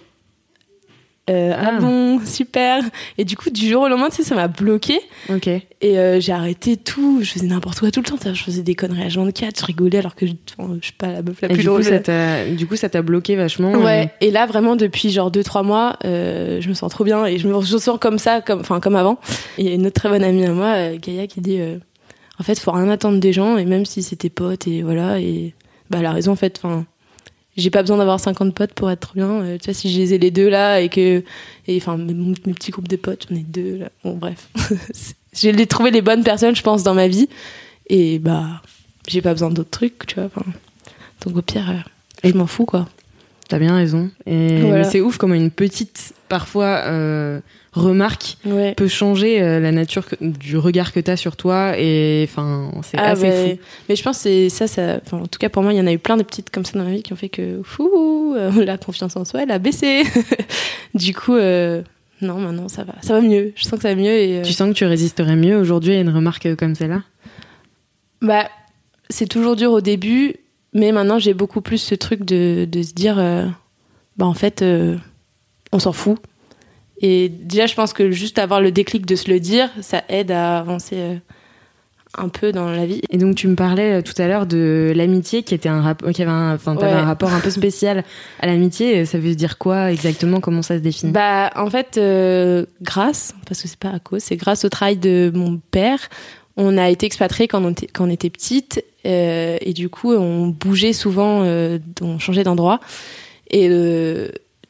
euh, 1.30 1.52
ah. 1.56 1.70
ah. 1.76 1.80
bon, 1.80 2.20
super. 2.24 2.82
Et 3.16 3.24
du 3.24 3.36
coup, 3.36 3.50
du 3.50 3.68
jour 3.68 3.82
au 3.82 3.88
lendemain, 3.88 4.10
tu 4.10 4.16
sais, 4.16 4.22
ça 4.22 4.34
m'a 4.34 4.48
bloqué. 4.48 5.00
Ok. 5.30 5.48
Et 5.48 5.98
euh, 5.98 6.20
j'ai 6.20 6.32
arrêté 6.32 6.76
tout. 6.76 7.20
Je 7.22 7.30
faisais 7.30 7.46
n'importe 7.46 7.80
quoi 7.80 7.90
tout 7.90 8.00
le 8.00 8.06
temps. 8.06 8.16
Je 8.22 8.42
faisais 8.42 8.62
des 8.62 8.74
conneries 8.74 9.04
à 9.04 9.08
24, 9.08 9.60
je 9.60 9.64
rigolais 9.64 9.98
alors 9.98 10.14
que 10.14 10.26
je, 10.26 10.32
je 10.58 10.84
suis 10.84 10.92
pas 10.92 11.08
la 11.08 11.22
meuf 11.22 11.40
la 11.40 11.48
plus 11.48 11.58
du 11.58 11.64
drôle. 11.64 11.82
Coup, 11.82 11.88
ça 11.88 12.44
du 12.50 12.66
coup, 12.66 12.76
ça 12.76 12.88
t'a 12.88 13.02
bloqué 13.02 13.36
vachement. 13.36 13.72
Ouais. 13.72 14.10
Et 14.20 14.30
là, 14.30 14.46
vraiment, 14.46 14.76
depuis 14.76 15.10
genre 15.10 15.30
2-3 15.30 15.64
mois, 15.64 15.96
euh, 16.04 16.60
je 16.60 16.68
me 16.68 16.74
sens 16.74 16.90
trop 16.90 17.04
bien 17.04 17.24
et 17.26 17.38
je 17.38 17.48
me 17.48 17.60
sens 17.62 17.98
comme 18.00 18.18
ça, 18.18 18.40
comme, 18.40 18.60
enfin, 18.60 18.80
comme 18.80 18.96
avant. 18.96 19.18
Il 19.58 19.66
y 19.66 19.68
a 19.68 19.74
une 19.74 19.86
autre 19.86 20.00
très 20.00 20.08
bonne 20.08 20.24
amie 20.24 20.44
à 20.44 20.52
moi, 20.52 20.74
euh, 20.74 20.98
Gaïa, 21.00 21.26
qui 21.26 21.40
dit 21.40 21.60
euh, 21.60 21.78
en 22.38 22.42
fait, 22.42 22.58
faut 22.58 22.72
rien 22.72 22.88
attendre 22.88 23.18
des 23.18 23.32
gens 23.32 23.56
et 23.56 23.64
même 23.64 23.86
si 23.86 24.02
c'était 24.02 24.30
potes 24.30 24.66
et 24.66 24.82
voilà. 24.82 25.20
Et 25.20 25.54
bah, 25.90 25.98
elle 26.00 26.06
a 26.06 26.12
raison, 26.12 26.32
en 26.32 26.36
fait. 26.36 26.60
Enfin, 26.62 26.84
j'ai 27.56 27.70
pas 27.70 27.82
besoin 27.82 27.98
d'avoir 27.98 28.18
50 28.20 28.54
potes 28.54 28.72
pour 28.72 28.90
être 28.90 29.12
bien. 29.14 29.42
Euh, 29.42 29.58
tu 29.58 29.66
vois, 29.66 29.74
si 29.74 29.92
je 29.92 29.98
les 29.98 30.14
ai 30.14 30.18
les 30.18 30.30
deux 30.30 30.48
là 30.48 30.80
et 30.80 30.88
que. 30.88 31.22
Et 31.66 31.76
enfin, 31.76 31.96
mes, 31.96 32.14
mes 32.14 32.54
petits 32.54 32.70
groupes 32.70 32.88
de 32.88 32.96
potes, 32.96 33.26
j'en 33.30 33.36
ai 33.36 33.42
deux 33.42 33.78
là. 33.78 33.88
Bon, 34.02 34.14
bref. 34.14 34.48
j'ai 35.32 35.66
trouvé 35.66 35.90
les 35.90 36.02
bonnes 36.02 36.24
personnes, 36.24 36.56
je 36.56 36.62
pense, 36.62 36.82
dans 36.82 36.94
ma 36.94 37.08
vie. 37.08 37.28
Et 37.88 38.18
bah, 38.18 38.62
j'ai 39.06 39.22
pas 39.22 39.32
besoin 39.32 39.50
d'autres 39.50 39.70
trucs, 39.70 40.06
tu 40.06 40.16
vois. 40.16 40.30
donc 41.24 41.36
au 41.36 41.42
pire, 41.42 41.70
euh, 41.70 42.28
je 42.28 42.34
m'en 42.34 42.46
fous, 42.46 42.64
quoi. 42.64 42.88
T'as 43.48 43.58
bien 43.58 43.76
raison. 43.76 44.10
Et 44.26 44.82
c'est 44.84 45.00
ouf 45.00 45.18
comme 45.18 45.34
une 45.34 45.50
petite, 45.50 46.14
parfois, 46.28 46.82
euh, 46.86 47.40
remarque 47.74 48.36
peut 48.76 48.88
changer 48.88 49.42
euh, 49.42 49.60
la 49.60 49.72
nature 49.72 50.04
du 50.20 50.56
regard 50.56 50.92
que 50.92 51.00
tu 51.00 51.10
as 51.10 51.16
sur 51.16 51.36
toi 51.36 51.78
et 51.78 52.26
enfin 52.28 52.70
c'est 52.82 52.98
ah 52.98 53.10
assez 53.10 53.56
fou. 53.56 53.62
Mais 53.88 53.96
je 53.96 54.02
pense 54.02 54.22
que 54.22 54.48
ça, 54.48 54.66
ça 54.66 55.00
en 55.12 55.26
tout 55.26 55.38
cas 55.38 55.48
pour 55.48 55.62
moi 55.62 55.72
il 55.72 55.78
y 55.78 55.80
en 55.80 55.86
a 55.86 55.92
eu 55.92 55.98
plein 55.98 56.16
de 56.16 56.22
petites 56.22 56.50
comme 56.50 56.64
ça 56.64 56.78
dans 56.78 56.84
ma 56.84 56.92
vie 56.92 57.02
qui 57.02 57.12
ont 57.12 57.16
fait 57.16 57.28
que 57.28 57.60
fou 57.64 58.34
euh, 58.36 58.52
la 58.64 58.78
confiance 58.78 59.16
en 59.16 59.24
soi 59.24 59.42
elle 59.42 59.50
a 59.50 59.58
baissé. 59.58 60.04
du 60.94 61.14
coup 61.14 61.34
euh, 61.34 61.82
non 62.22 62.38
maintenant 62.38 62.68
ça 62.68 62.84
va 62.84 62.94
ça 63.02 63.14
va 63.14 63.20
mieux 63.20 63.52
je 63.56 63.64
sens 63.64 63.72
que 63.72 63.82
ça 63.82 63.88
va 63.88 64.00
mieux 64.00 64.12
et 64.12 64.42
tu 64.44 64.52
sens 64.52 64.68
que 64.68 64.74
tu 64.74 64.84
résisterais 64.84 65.36
mieux 65.36 65.58
aujourd'hui 65.58 65.94
à 65.94 66.00
une 66.00 66.10
remarque 66.10 66.54
comme 66.56 66.74
celle-là? 66.74 67.02
Bah 68.22 68.48
c'est 69.10 69.28
toujours 69.28 69.56
dur 69.56 69.72
au 69.72 69.80
début 69.80 70.36
mais 70.72 70.92
maintenant 70.92 71.18
j'ai 71.18 71.34
beaucoup 71.34 71.60
plus 71.60 71.78
ce 71.78 71.94
truc 71.94 72.24
de, 72.24 72.66
de 72.70 72.82
se 72.82 72.94
dire 72.94 73.16
bah 74.16 74.26
en 74.26 74.34
fait 74.34 74.64
on 75.72 75.78
s'en 75.80 75.92
fout 75.92 76.18
et 77.06 77.28
déjà, 77.28 77.66
je 77.66 77.74
pense 77.74 77.92
que 77.92 78.10
juste 78.10 78.38
avoir 78.38 78.62
le 78.62 78.72
déclic 78.72 79.04
de 79.04 79.14
se 79.14 79.28
le 79.28 79.38
dire, 79.38 79.68
ça 79.82 80.02
aide 80.08 80.30
à 80.30 80.56
avancer 80.56 80.94
euh, 80.96 81.16
un 82.16 82.30
peu 82.30 82.50
dans 82.50 82.70
la 82.70 82.86
vie. 82.86 83.02
Et 83.10 83.18
donc 83.18 83.34
tu 83.34 83.46
me 83.46 83.56
parlais 83.56 83.98
euh, 83.98 84.02
tout 84.02 84.14
à 84.16 84.26
l'heure 84.26 84.46
de 84.46 84.90
l'amitié 84.96 85.42
qui 85.42 85.52
était 85.52 85.68
un 85.68 85.82
rapport, 85.82 86.10
qui 86.12 86.22
avait 86.22 86.30
un, 86.30 86.54
enfin 86.54 86.74
un 86.80 87.04
rapport 87.04 87.30
un 87.34 87.40
peu 87.40 87.50
spécial 87.50 88.04
à 88.40 88.46
l'amitié. 88.46 89.04
Ça 89.04 89.18
veut 89.18 89.34
dire 89.34 89.58
quoi 89.58 89.92
exactement? 89.92 90.40
Comment 90.40 90.62
ça 90.62 90.78
se 90.78 90.80
définit? 90.80 91.12
Bah 91.12 91.50
en 91.56 91.68
fait, 91.68 91.98
euh, 91.98 92.64
grâce, 92.80 93.34
parce 93.46 93.60
que 93.60 93.68
c'est 93.68 93.78
pas 93.78 93.90
à 93.90 93.98
cause, 93.98 94.22
c'est 94.22 94.36
grâce 94.36 94.64
au 94.64 94.70
travail 94.70 94.96
de 94.96 95.30
mon 95.34 95.58
père. 95.58 96.08
On 96.56 96.78
a 96.78 96.88
été 96.88 97.04
expatriés 97.04 97.48
quand 97.48 97.62
on 97.62 97.72
était, 97.72 97.88
quand 97.88 98.06
on 98.06 98.10
était 98.10 98.30
petite 98.30 98.82
et 99.04 99.74
du 99.74 99.90
coup 99.90 100.14
on 100.14 100.46
bougeait 100.46 100.94
souvent, 100.94 101.44
on 102.00 102.18
changeait 102.18 102.44
d'endroit 102.44 102.80
et 103.50 103.68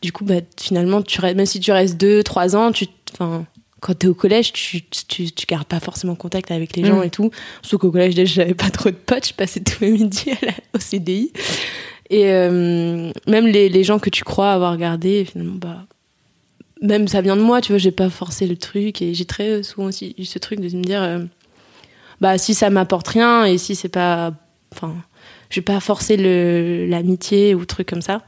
du 0.04 0.12
coup, 0.12 0.24
bah, 0.24 0.40
finalement, 0.60 1.00
tu 1.00 1.18
même 1.22 1.46
si 1.46 1.60
tu 1.60 1.72
restes 1.72 1.98
2-3 1.98 2.56
ans, 2.56 2.72
tu, 2.72 2.86
quand 3.18 3.98
tu 3.98 4.06
es 4.06 4.08
au 4.08 4.14
collège, 4.14 4.52
tu, 4.52 4.82
tu, 4.82 5.32
tu, 5.32 5.46
gardes 5.46 5.66
pas 5.66 5.80
forcément 5.80 6.14
contact 6.14 6.50
avec 6.50 6.76
les 6.76 6.84
gens 6.84 7.00
mm. 7.00 7.04
et 7.04 7.10
tout. 7.10 7.30
Sauf 7.62 7.80
qu'au 7.80 7.90
collège, 7.90 8.14
déjà, 8.14 8.42
j'avais 8.42 8.52
pas 8.54 8.68
trop 8.68 8.90
de 8.90 8.96
potes, 8.96 9.28
je 9.28 9.32
passais 9.32 9.60
tous 9.60 9.82
mes 9.82 9.92
midis 9.92 10.32
au 10.74 10.78
CDI. 10.78 11.32
Et 12.10 12.26
euh, 12.26 13.12
même 13.26 13.46
les, 13.46 13.70
les, 13.70 13.82
gens 13.82 13.98
que 13.98 14.10
tu 14.10 14.24
crois 14.24 14.52
avoir 14.52 14.76
gardés, 14.76 15.24
finalement, 15.24 15.56
bah, 15.56 15.86
même 16.82 17.08
ça 17.08 17.22
vient 17.22 17.36
de 17.36 17.40
moi, 17.40 17.62
tu 17.62 17.72
vois, 17.72 17.78
j'ai 17.78 17.90
pas 17.90 18.10
forcé 18.10 18.46
le 18.46 18.58
truc. 18.58 19.00
Et 19.00 19.14
j'ai 19.14 19.24
très 19.24 19.62
souvent 19.62 19.86
aussi 19.86 20.14
eu 20.18 20.26
ce 20.26 20.38
truc 20.38 20.60
de 20.60 20.76
me 20.76 20.82
dire, 20.82 21.02
euh, 21.02 21.24
bah, 22.20 22.36
si 22.36 22.52
ça 22.52 22.68
m'apporte 22.68 23.08
rien 23.08 23.46
et 23.46 23.56
si 23.56 23.74
c'est 23.74 23.88
pas. 23.88 24.34
Enfin, 24.74 24.94
je 25.48 25.60
vais 25.60 25.64
pas 25.64 25.80
forcer 25.80 26.18
l'amitié 26.88 27.54
ou 27.54 27.64
truc 27.64 27.88
comme 27.88 28.02
ça. 28.02 28.20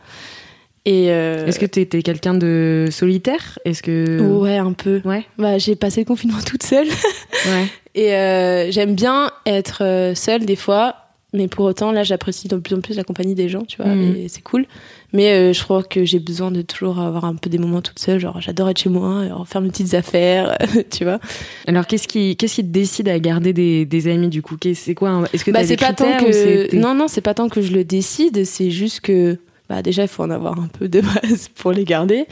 Euh, 0.86 1.46
Est-ce 1.46 1.58
que 1.58 1.66
tu 1.66 1.80
étais 1.80 2.02
quelqu'un 2.02 2.34
de 2.34 2.88
solitaire? 2.90 3.58
Est-ce 3.64 3.82
que 3.82 4.20
ouais 4.20 4.56
un 4.58 4.72
peu. 4.72 5.00
Ouais. 5.04 5.24
Bah 5.38 5.58
j'ai 5.58 5.76
passé 5.76 6.00
le 6.00 6.06
confinement 6.06 6.38
toute 6.46 6.62
seule. 6.62 6.86
ouais. 6.88 7.66
Et 7.94 8.14
euh, 8.14 8.70
j'aime 8.70 8.94
bien 8.94 9.30
être 9.46 9.82
euh, 9.82 10.14
seule 10.14 10.44
des 10.44 10.56
fois, 10.56 10.94
Mais 11.32 11.48
pour 11.48 11.64
autant, 11.64 11.92
là, 11.92 12.02
j'apprécie 12.04 12.46
de 12.46 12.56
plus 12.56 12.74
en 12.76 12.80
plus 12.80 12.96
la 12.96 13.04
compagnie 13.04 13.34
des 13.34 13.48
gens, 13.48 13.62
tu 13.62 13.82
vois, 13.82 13.92
et 13.94 14.28
c'est 14.28 14.42
cool. 14.42 14.66
Mais 15.12 15.30
euh, 15.32 15.52
je 15.52 15.62
crois 15.62 15.82
que 15.82 16.04
j'ai 16.04 16.18
besoin 16.18 16.50
de 16.50 16.62
toujours 16.62 16.98
avoir 17.00 17.24
un 17.24 17.34
peu 17.36 17.48
des 17.50 17.58
moments 17.58 17.80
toute 17.80 17.98
seule. 17.98 18.18
Genre, 18.20 18.38
j'adore 18.40 18.68
être 18.68 18.78
chez 18.78 18.90
moi, 18.90 19.24
faire 19.46 19.60
mes 19.62 19.68
petites 19.70 19.94
affaires, 19.94 20.56
tu 20.90 21.04
vois. 21.04 21.18
Alors, 21.66 21.86
qu'est-ce 21.86 22.06
qui, 22.06 22.36
qu'est-ce 22.36 22.56
qui 22.56 22.62
te 22.62 22.68
décide 22.72 23.08
à 23.08 23.18
garder 23.18 23.52
des, 23.52 23.84
des 23.86 24.08
amis 24.08 24.28
du 24.28 24.42
coup? 24.42 24.56
C'est 24.74 24.94
quoi 24.94 25.24
Est-ce 25.32 25.44
que 25.44 25.50
Bah, 25.50 25.64
c'est 25.64 25.76
pas 25.78 25.92
tant 25.94 26.16
que. 26.18 26.76
Non, 26.76 26.94
non, 26.94 27.08
c'est 27.08 27.22
pas 27.22 27.34
tant 27.34 27.48
que 27.48 27.60
je 27.62 27.72
le 27.72 27.82
décide, 27.84 28.44
c'est 28.44 28.70
juste 28.70 29.00
que. 29.00 29.38
Bah, 29.68 29.82
déjà, 29.82 30.02
il 30.02 30.08
faut 30.08 30.22
en 30.22 30.30
avoir 30.30 30.58
un 30.60 30.68
peu 30.68 30.88
de 30.88 31.00
base 31.22 31.48
pour 31.48 31.72
les 31.72 31.84
garder. 31.84 32.26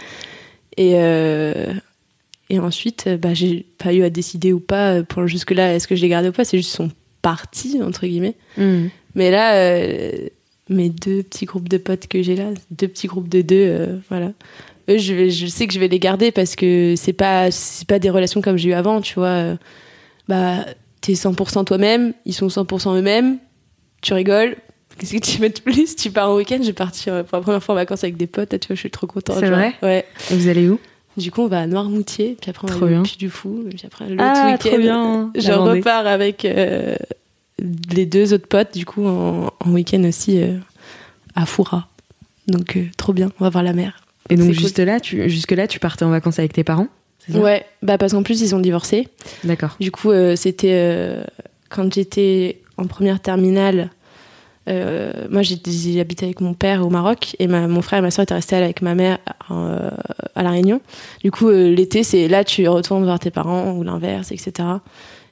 Et. 0.76 0.93
euh, 0.95 1.73
Et 2.50 2.59
ensuite, 2.59 3.05
euh, 3.07 3.17
bah, 3.17 3.33
j'ai 3.35 3.64
pas 3.79 3.93
eu 3.95 4.03
à 4.05 4.11
décider 4.11 4.53
ou 4.53 4.61
pas 4.61 4.97
euh, 4.97 5.03
pour 5.03 5.26
jusque-là, 5.26 5.75
est-ce 5.75 5.88
que 5.88 5.97
je 5.97 6.03
les 6.03 6.09
gardais 6.09 6.29
ou 6.29 6.33
pas, 6.33 6.45
c'est 6.45 6.59
juste 6.59 6.71
qu'ils 6.76 6.87
sont 6.88 6.93
partis, 7.23 7.81
entre 7.83 8.07
guillemets. 8.07 8.37
Mhm. 8.59 8.91
Mais 9.14 9.31
là, 9.31 9.55
euh, 9.57 10.12
mes 10.69 10.91
deux 10.91 11.23
petits 11.23 11.47
groupes 11.47 11.69
de 11.69 11.79
potes 11.79 12.07
que 12.07 12.23
j'ai 12.23 12.37
là, 12.37 12.50
deux 12.71 12.87
petits 12.88 13.07
groupes 13.07 13.29
de 13.31 13.41
deux, 13.43 13.57
euh, 13.67 13.97
voilà. 14.11 14.33
Eux, 14.91 14.99
je, 14.99 15.14
vais- 15.14 15.31
je 15.31 15.47
sais 15.47 15.67
que 15.67 15.73
je 15.73 15.79
vais 15.81 15.88
les 15.88 15.99
garder 15.99 16.31
parce 16.33 16.55
que 16.57 16.95
c'est 16.97 17.14
pas, 17.14 17.50
c'est 17.50 17.88
pas 17.88 17.99
des 17.99 18.11
relations 18.11 18.43
comme 18.43 18.59
j'ai 18.59 18.71
eu 18.71 18.73
avant, 18.75 19.00
tu 19.00 19.14
vois. 19.14 19.57
Bah, 20.29 20.67
t'es 21.00 21.14
100% 21.14 21.64
toi-même, 21.64 22.12
ils 22.26 22.35
sont 22.35 22.49
100% 22.49 22.95
eux-mêmes, 22.99 23.38
tu 24.03 24.12
rigoles. 24.14 24.57
Qu'est-ce 24.99 25.13
que 25.13 25.19
tu 25.19 25.39
veux 25.39 25.49
de 25.49 25.61
plus? 25.61 25.97
Tu 25.97 26.11
pars 26.11 26.31
en 26.31 26.37
week-end, 26.37 26.59
je 26.61 26.67
vais 26.67 26.73
partir 26.73 27.15
euh, 27.15 27.23
pour 27.23 27.39
la 27.39 27.43
première 27.43 27.63
fois 27.63 27.75
en 27.75 27.77
vacances 27.77 28.05
avec 28.05 28.17
des 28.17 28.27
potes, 28.27 28.53
là, 28.53 28.59
tu 28.59 28.69
vois, 28.69 28.77
je 28.77 28.81
suis 28.81 28.91
trop 28.91 29.07
contente. 29.07 29.37
C'est 29.41 29.51
vrai? 29.51 29.75
Ouais. 29.83 30.05
Et 30.31 30.37
vous 30.37 30.49
allez 30.49 30.69
où? 30.69 30.79
Du 31.17 31.31
coup, 31.31 31.43
on 31.43 31.49
va 31.49 31.61
à 31.61 31.67
Noirmoutier, 31.67 32.37
puis 32.41 32.51
après 32.51 32.67
on 32.69 32.77
va 32.77 33.01
au. 33.01 33.03
Puy 33.03 33.17
du 33.17 33.31
Fou, 33.31 33.65
puis 33.69 33.83
après 33.87 34.09
l'autre 34.09 34.23
Ah, 34.25 34.53
week-end, 34.53 34.69
trop 34.69 34.79
bien, 34.79 35.33
je 35.37 35.53
repars 35.53 36.07
avec 36.07 36.45
euh, 36.45 36.97
les 37.93 38.07
deux 38.07 38.33
autres 38.33 38.49
potes, 38.49 38.75
du 38.75 38.85
coup, 38.85 39.07
en, 39.07 39.53
en 39.61 39.71
week-end 39.71 40.03
aussi 40.05 40.43
euh, 40.43 40.59
à 41.37 41.47
Foura. 41.47 41.89
Donc, 42.49 42.77
euh, 42.77 42.85
trop 42.97 43.13
bien, 43.13 43.31
on 43.39 43.45
va 43.45 43.51
voir 43.51 43.63
la 43.63 43.73
mer. 43.73 44.01
Et 44.31 44.37
donc 44.37 44.53
juste 44.53 44.79
là, 44.79 45.01
tu, 45.01 45.29
jusque 45.29 45.53
là, 45.53 45.67
tu 45.69 45.79
partais 45.79 46.05
en 46.05 46.11
vacances 46.11 46.39
avec 46.39 46.53
tes 46.53 46.65
parents 46.65 46.89
ça? 47.29 47.39
Ouais, 47.39 47.65
bah 47.83 47.97
parce 47.97 48.13
qu'en 48.13 48.23
plus, 48.23 48.41
ils 48.43 48.55
ont 48.55 48.61
divorcé. 48.61 49.09
D'accord. 49.45 49.77
Du 49.81 49.91
coup, 49.91 50.11
euh, 50.11 50.37
c'était 50.37 50.73
euh, 50.73 51.25
quand 51.71 51.93
j'étais 51.93 52.61
en 52.77 52.87
première 52.87 53.21
terminale. 53.21 53.91
Euh, 54.68 55.12
moi, 55.30 55.42
j'étais- 55.42 55.71
j'habitais 55.71 56.26
avec 56.26 56.40
mon 56.40 56.54
père 56.54 56.87
au 56.87 56.90
Maroc 56.90 57.37
et 57.38 57.47
ma- 57.47 57.68
mon 57.68 57.83
frère 57.83 57.99
et 57.99 58.02
ma 58.02 58.11
soeur 58.11 58.23
étaient 58.23 58.35
restés 58.35 58.56
avec 58.56 58.80
ma 58.83 58.94
mère 58.94 59.18
euh, 59.50 59.90
à 60.35 60.42
La 60.42 60.50
Réunion. 60.50 60.80
Du 61.23 61.30
coup, 61.30 61.49
euh, 61.49 61.75
l'été, 61.75 62.02
c'est 62.02 62.28
là 62.28 62.44
tu 62.44 62.66
retournes 62.68 63.04
voir 63.04 63.18
tes 63.18 63.30
parents 63.30 63.73
ou 63.73 63.83
l'inverse, 63.83 64.33
etc. 64.33 64.68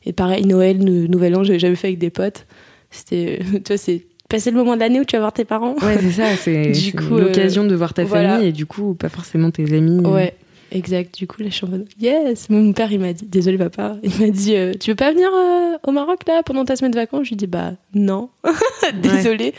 Et 0.04 0.12
pareil, 0.12 0.44
Noël, 0.46 0.78
nou- 0.78 1.08
Nouvel 1.08 1.34
An, 1.36 1.44
j'avais 1.44 1.58
jamais 1.58 1.76
fait 1.76 1.88
avec 1.88 1.98
des 1.98 2.10
potes. 2.10 2.46
C'était, 2.90 3.38
tu 3.52 3.62
vois, 3.68 3.76
c'est 3.78 4.02
passer 4.28 4.50
le 4.50 4.56
moment 4.56 4.74
de 4.74 4.80
l'année 4.80 5.00
où 5.00 5.04
tu 5.04 5.16
vas 5.16 5.20
voir 5.20 5.32
tes 5.32 5.44
parents. 5.44 5.74
Ouais, 5.82 5.96
c'est 6.00 6.10
ça. 6.10 6.36
C'est 6.36 6.72
l'occasion 7.10 7.64
de 7.64 7.74
voir 7.74 7.94
ta 7.94 8.04
voilà. 8.04 8.30
famille 8.34 8.48
et 8.48 8.52
du 8.52 8.66
coup, 8.66 8.94
pas 8.94 9.08
forcément 9.08 9.50
tes 9.50 9.64
amis. 9.74 10.00
Ouais, 10.06 10.34
exact. 10.72 11.16
Du 11.16 11.26
coup, 11.26 11.42
là, 11.42 11.48
je 11.48 11.54
suis 11.54 11.64
en 11.66 11.68
mode 11.68 11.86
yes. 12.00 12.48
Mon 12.50 12.72
père, 12.72 12.90
il 12.92 13.00
m'a 13.00 13.12
dit, 13.12 13.24
désolé 13.26 13.58
papa, 13.58 13.96
il 14.02 14.10
m'a 14.20 14.30
dit, 14.30 14.54
euh, 14.56 14.72
tu 14.78 14.90
veux 14.90 14.96
pas 14.96 15.12
venir 15.12 15.28
euh, 15.34 15.76
au 15.86 15.92
Maroc 15.92 16.20
là 16.26 16.42
pendant 16.44 16.64
ta 16.64 16.76
semaine 16.76 16.90
de 16.92 16.96
vacances? 16.98 17.24
Je 17.24 17.30
lui 17.30 17.36
dis 17.36 17.46
bah 17.46 17.72
non, 17.94 18.28
désolé. 19.02 19.54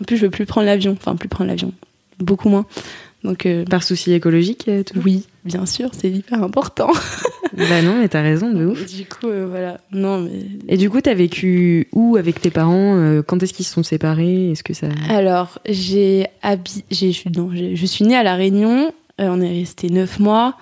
En 0.00 0.04
plus, 0.04 0.16
je 0.16 0.22
veux 0.22 0.30
plus 0.30 0.46
prendre 0.46 0.66
l'avion, 0.66 0.92
enfin 0.92 1.16
plus 1.16 1.28
prendre 1.28 1.48
l'avion, 1.50 1.72
beaucoup 2.18 2.48
moins. 2.48 2.66
Donc 3.22 3.46
euh, 3.46 3.64
Par 3.64 3.82
souci 3.82 4.12
écologique, 4.12 4.68
tout. 4.86 5.00
oui, 5.02 5.24
bien 5.46 5.64
sûr, 5.64 5.90
c'est 5.94 6.10
hyper 6.10 6.42
important. 6.42 6.90
bah 7.56 7.80
non, 7.80 7.96
mais 7.98 8.08
t'as 8.08 8.20
raison, 8.20 8.52
de 8.52 8.66
ouf. 8.66 8.84
Du 8.92 9.06
coup, 9.06 9.28
voilà, 9.48 9.80
non 9.92 10.18
mais. 10.20 10.42
Et 10.68 10.76
du 10.76 10.90
coup, 10.90 11.00
t'as 11.00 11.14
vécu 11.14 11.88
où 11.92 12.16
avec 12.16 12.40
tes 12.42 12.50
parents 12.50 13.22
Quand 13.26 13.42
est-ce 13.42 13.54
qu'ils 13.54 13.64
se 13.64 13.72
sont 13.72 13.82
séparés? 13.82 14.50
Est-ce 14.50 14.62
que 14.62 14.74
ça 14.74 14.88
Alors, 15.08 15.58
j'ai 15.66 16.26
habi- 16.42 16.84
j'ai 16.90 17.12
je 17.12 17.16
suis 17.18 17.30
non, 17.30 17.50
j'ai- 17.54 17.76
je 17.76 17.86
suis 17.86 18.04
née 18.04 18.16
à 18.16 18.22
la 18.22 18.34
Réunion. 18.34 18.92
Euh, 19.20 19.28
on 19.30 19.40
est 19.40 19.48
resté 19.52 19.88
neuf 19.90 20.18
mois. 20.18 20.54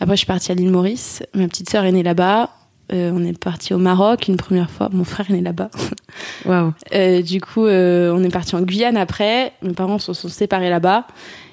Après, 0.00 0.14
je 0.16 0.20
suis 0.20 0.26
partie 0.26 0.50
à 0.50 0.54
l'île 0.54 0.70
Maurice. 0.70 1.22
Ma 1.34 1.46
petite 1.48 1.68
sœur 1.70 1.84
est 1.84 1.92
née 1.92 2.02
là-bas. 2.02 2.50
Euh, 2.92 3.12
on 3.14 3.24
est 3.24 3.38
parti 3.38 3.72
au 3.74 3.78
Maroc 3.78 4.26
une 4.28 4.36
première 4.36 4.70
fois. 4.70 4.88
Mon 4.92 5.04
frère 5.04 5.30
est 5.30 5.34
né 5.34 5.40
là-bas. 5.42 5.70
Waouh. 6.46 6.72
Euh, 6.94 7.22
du 7.22 7.40
coup, 7.40 7.66
euh, 7.66 8.12
on 8.16 8.22
est 8.24 8.30
parti 8.30 8.56
en 8.56 8.62
Guyane 8.62 8.96
après. 8.96 9.52
Mes 9.62 9.74
parents 9.74 9.98
se 9.98 10.12
sont 10.12 10.28
séparés 10.28 10.70
là-bas. 10.70 11.06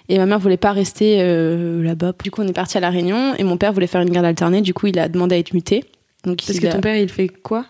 Et 0.10 0.18
ma 0.18 0.26
mère 0.26 0.40
voulait 0.40 0.56
pas 0.58 0.72
rester 0.72 1.18
euh, 1.20 1.84
là-bas. 1.84 2.14
Du 2.24 2.32
coup, 2.32 2.42
on 2.42 2.48
est 2.48 2.54
parti 2.54 2.78
à 2.78 2.80
La 2.80 2.90
Réunion. 2.90 3.36
Et 3.38 3.44
mon 3.44 3.58
père 3.58 3.74
voulait 3.74 3.88
faire 3.88 4.02
une 4.02 4.10
garde 4.10 4.26
alternée. 4.26 4.62
Du 4.62 4.74
coup, 4.74 4.88
il 4.88 4.98
a 4.98 5.10
demandé 5.10 5.36
à 5.36 5.38
être 5.38 5.54
muté. 5.54 5.84
Donc, 6.24 6.42
Parce 6.48 6.60
que 6.60 6.68
a- 6.68 6.72
ton 6.74 6.82
père, 6.82 6.96
il 6.98 7.10
fait 7.10 7.28
quoi? 7.28 7.66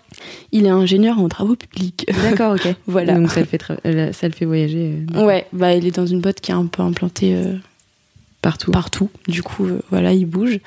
Il 0.52 0.66
est 0.66 0.70
ingénieur 0.70 1.20
en 1.20 1.28
travaux 1.28 1.56
publics. 1.56 2.06
D'accord, 2.24 2.54
ok. 2.54 2.74
Voilà. 2.86 3.16
Donc 3.16 3.30
ça 3.32 3.42
le 3.42 3.46
fait, 3.48 3.58
tra- 3.62 4.14
ça 4.14 4.28
le 4.28 4.34
fait 4.34 4.46
voyager 4.46 5.00
Ouais, 5.16 5.48
bah, 5.52 5.74
il 5.74 5.86
est 5.86 5.96
dans 5.96 6.06
une 6.06 6.22
boîte 6.22 6.40
qui 6.40 6.52
est 6.52 6.56
un 6.56 6.66
peu 6.68 6.82
implantée 6.84 7.36
partout. 8.72 9.10
Du 9.28 9.44
coup, 9.44 9.66
euh, 9.66 9.82
voilà, 9.90 10.14
il 10.14 10.26
bouge. 10.26 10.60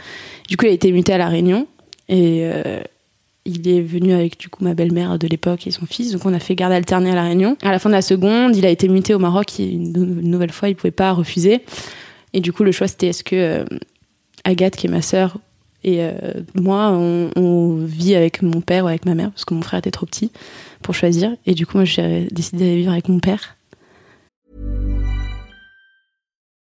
Du 0.49 0.57
coup, 0.57 0.67
il 0.67 0.69
a 0.69 0.73
été 0.73 0.93
muté 0.93 1.13
à 1.13 1.19
La 1.19 1.29
Réunion. 1.29 1.67
Et 2.09 2.41
euh, 2.43 2.81
il 3.45 3.69
est 3.69 3.81
venu 3.81 4.13
avec 4.13 4.39
du 4.39 4.49
coup 4.49 4.65
ma 4.65 4.75
belle-mère 4.75 5.19
de 5.19 5.27
l'époque 5.27 5.67
et 5.67 5.71
son 5.71 5.87
fils. 5.87 6.13
Donc, 6.13 6.27
on 6.27 6.35
a 6.35 6.39
fait 6.39 6.55
garde 6.55 6.73
alternée 6.73 7.11
à 7.11 7.15
La 7.15 7.25
Réunion. 7.25 7.57
À 7.63 7.71
la 7.71 7.79
fin 7.79 7.89
de 7.89 7.95
la 7.95 8.03
seconde, 8.03 8.57
il 8.57 8.67
a 8.67 8.71
été 8.71 8.89
muté 8.89 9.15
au 9.15 9.19
Maroc. 9.19 9.59
Une, 9.59 9.95
une 9.97 10.31
nouvelle 10.31 10.53
fois, 10.53 10.69
il 10.69 10.77
pouvait 10.77 10.91
pas 10.91 11.13
refuser. 11.13 11.63
Et 12.33 12.41
du 12.41 12.53
coup, 12.53 12.65
le 12.65 12.73
choix, 12.73 12.89
c'était 12.89 13.09
est-ce 13.09 13.25
que 13.25 13.37
euh, 13.37 13.65
Agathe, 14.45 14.77
qui 14.77 14.87
est 14.87 14.91
ma 14.91 15.03
sœur, 15.03 15.39
et 15.83 16.03
moi, 16.55 16.91
on, 16.93 17.31
on 17.37 17.77
vit 17.77 18.15
avec 18.15 18.43
mon 18.43 18.61
père 18.61 18.85
ou 18.85 18.89
avec 18.89 19.07
ma 19.07 19.15
mère, 19.15 19.31
parce 19.31 19.47
que 19.47 19.55
mon 19.55 19.63
frère 19.63 19.79
était 19.79 19.91
trop 19.91 20.05
petit 20.05 20.31
pour 20.83 20.95
choisir. 20.95 21.35
Et 21.47 21.55
du 21.55 21.65
coup, 21.67 21.79
moi, 21.79 21.87
j'ai 21.87 22.29
décidé 22.31 22.65
d'aller 22.65 22.77
vivre 22.77 22.93
avec 22.93 23.09
mon 23.09 23.19
père. 23.19 23.57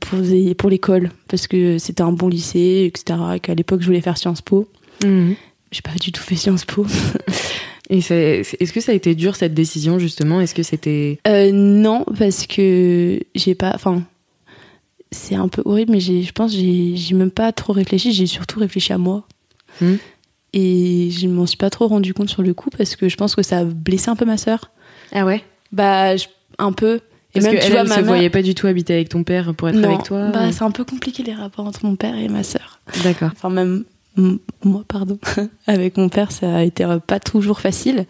Pour, 0.00 0.18
des- 0.18 0.54
pour 0.54 0.70
l'école, 0.70 1.10
parce 1.28 1.46
que 1.46 1.78
c'était 1.78 2.02
un 2.02 2.12
bon 2.12 2.28
lycée, 2.28 2.90
etc. 2.92 3.18
et 3.36 3.40
qu'à 3.40 3.54
l'époque, 3.54 3.80
je 3.80 3.86
voulais 3.86 4.00
faire 4.00 4.18
Sciences 4.18 4.42
Po. 4.42 4.68
Mhm. 5.04 5.34
J'ai 5.72 5.82
pas 5.82 5.92
du 6.00 6.12
tout 6.12 6.22
fait 6.22 6.36
Sciences 6.36 6.64
Po. 6.64 6.86
Et 7.88 7.98
est-ce 7.98 8.72
que 8.72 8.80
ça 8.80 8.90
a 8.90 8.94
été 8.96 9.14
dur 9.14 9.36
cette 9.36 9.54
décision 9.54 10.00
justement? 10.00 10.40
Est-ce 10.40 10.56
que 10.56 10.64
c'était 10.64 11.20
Euh, 11.28 11.52
non, 11.52 12.04
parce 12.18 12.48
que 12.48 13.20
j'ai 13.36 13.54
pas. 13.54 13.70
Enfin, 13.76 14.02
c'est 15.12 15.36
un 15.36 15.46
peu 15.46 15.62
horrible, 15.64 15.92
mais 15.92 16.00
je 16.00 16.32
pense 16.32 16.52
j'ai 16.52 17.14
même 17.14 17.30
pas 17.30 17.52
trop 17.52 17.72
réfléchi. 17.72 18.12
J'ai 18.12 18.26
surtout 18.26 18.58
réfléchi 18.58 18.92
à 18.92 18.98
moi. 18.98 19.24
Hmm. 19.80 19.94
Et 20.52 21.10
je 21.12 21.28
m'en 21.28 21.46
suis 21.46 21.56
pas 21.58 21.70
trop 21.70 21.86
rendu 21.86 22.12
compte 22.12 22.28
sur 22.28 22.42
le 22.42 22.54
coup 22.54 22.70
parce 22.70 22.96
que 22.96 23.08
je 23.08 23.16
pense 23.16 23.36
que 23.36 23.42
ça 23.42 23.58
a 23.58 23.64
blessé 23.64 24.08
un 24.10 24.16
peu 24.16 24.24
ma 24.24 24.36
sœur. 24.36 24.70
Ah 25.12 25.24
ouais? 25.24 25.44
Bah, 25.70 26.16
je- 26.16 26.26
un 26.58 26.72
peu. 26.72 26.98
Et 27.36 27.40
Parce 27.40 27.44
même, 27.52 27.54
que 27.56 27.60
tu 27.60 27.66
elle, 27.66 27.72
vois, 27.72 27.80
elle 27.82 27.88
ma 27.88 27.94
se 27.94 28.00
mère- 28.00 28.08
voyait 28.08 28.30
pas 28.30 28.42
du 28.42 28.54
tout 28.54 28.66
habiter 28.66 28.94
avec 28.94 29.08
ton 29.08 29.22
père 29.24 29.52
pour 29.54 29.68
être 29.68 29.76
Non, 29.76 29.88
avec 29.92 30.04
toi. 30.04 30.30
bah, 30.30 30.48
ou- 30.48 30.52
c'est 30.52 30.62
un 30.64 30.70
peu 30.70 30.84
compliqué 30.84 31.22
les 31.22 31.34
rapports 31.34 31.66
entre 31.66 31.84
mon 31.84 31.96
père 31.96 32.16
et 32.16 32.28
ma 32.28 32.42
sœur. 32.42 32.80
D'accord. 33.04 33.30
Enfin, 33.34 33.50
même 33.50 33.84
moi, 34.64 34.82
pardon. 34.88 35.18
Avec 35.66 35.98
mon 35.98 36.08
père, 36.08 36.32
ça 36.32 36.56
a 36.56 36.62
été 36.62 36.84
euh, 36.84 36.98
pas 36.98 37.20
toujours 37.20 37.60
facile. 37.60 38.06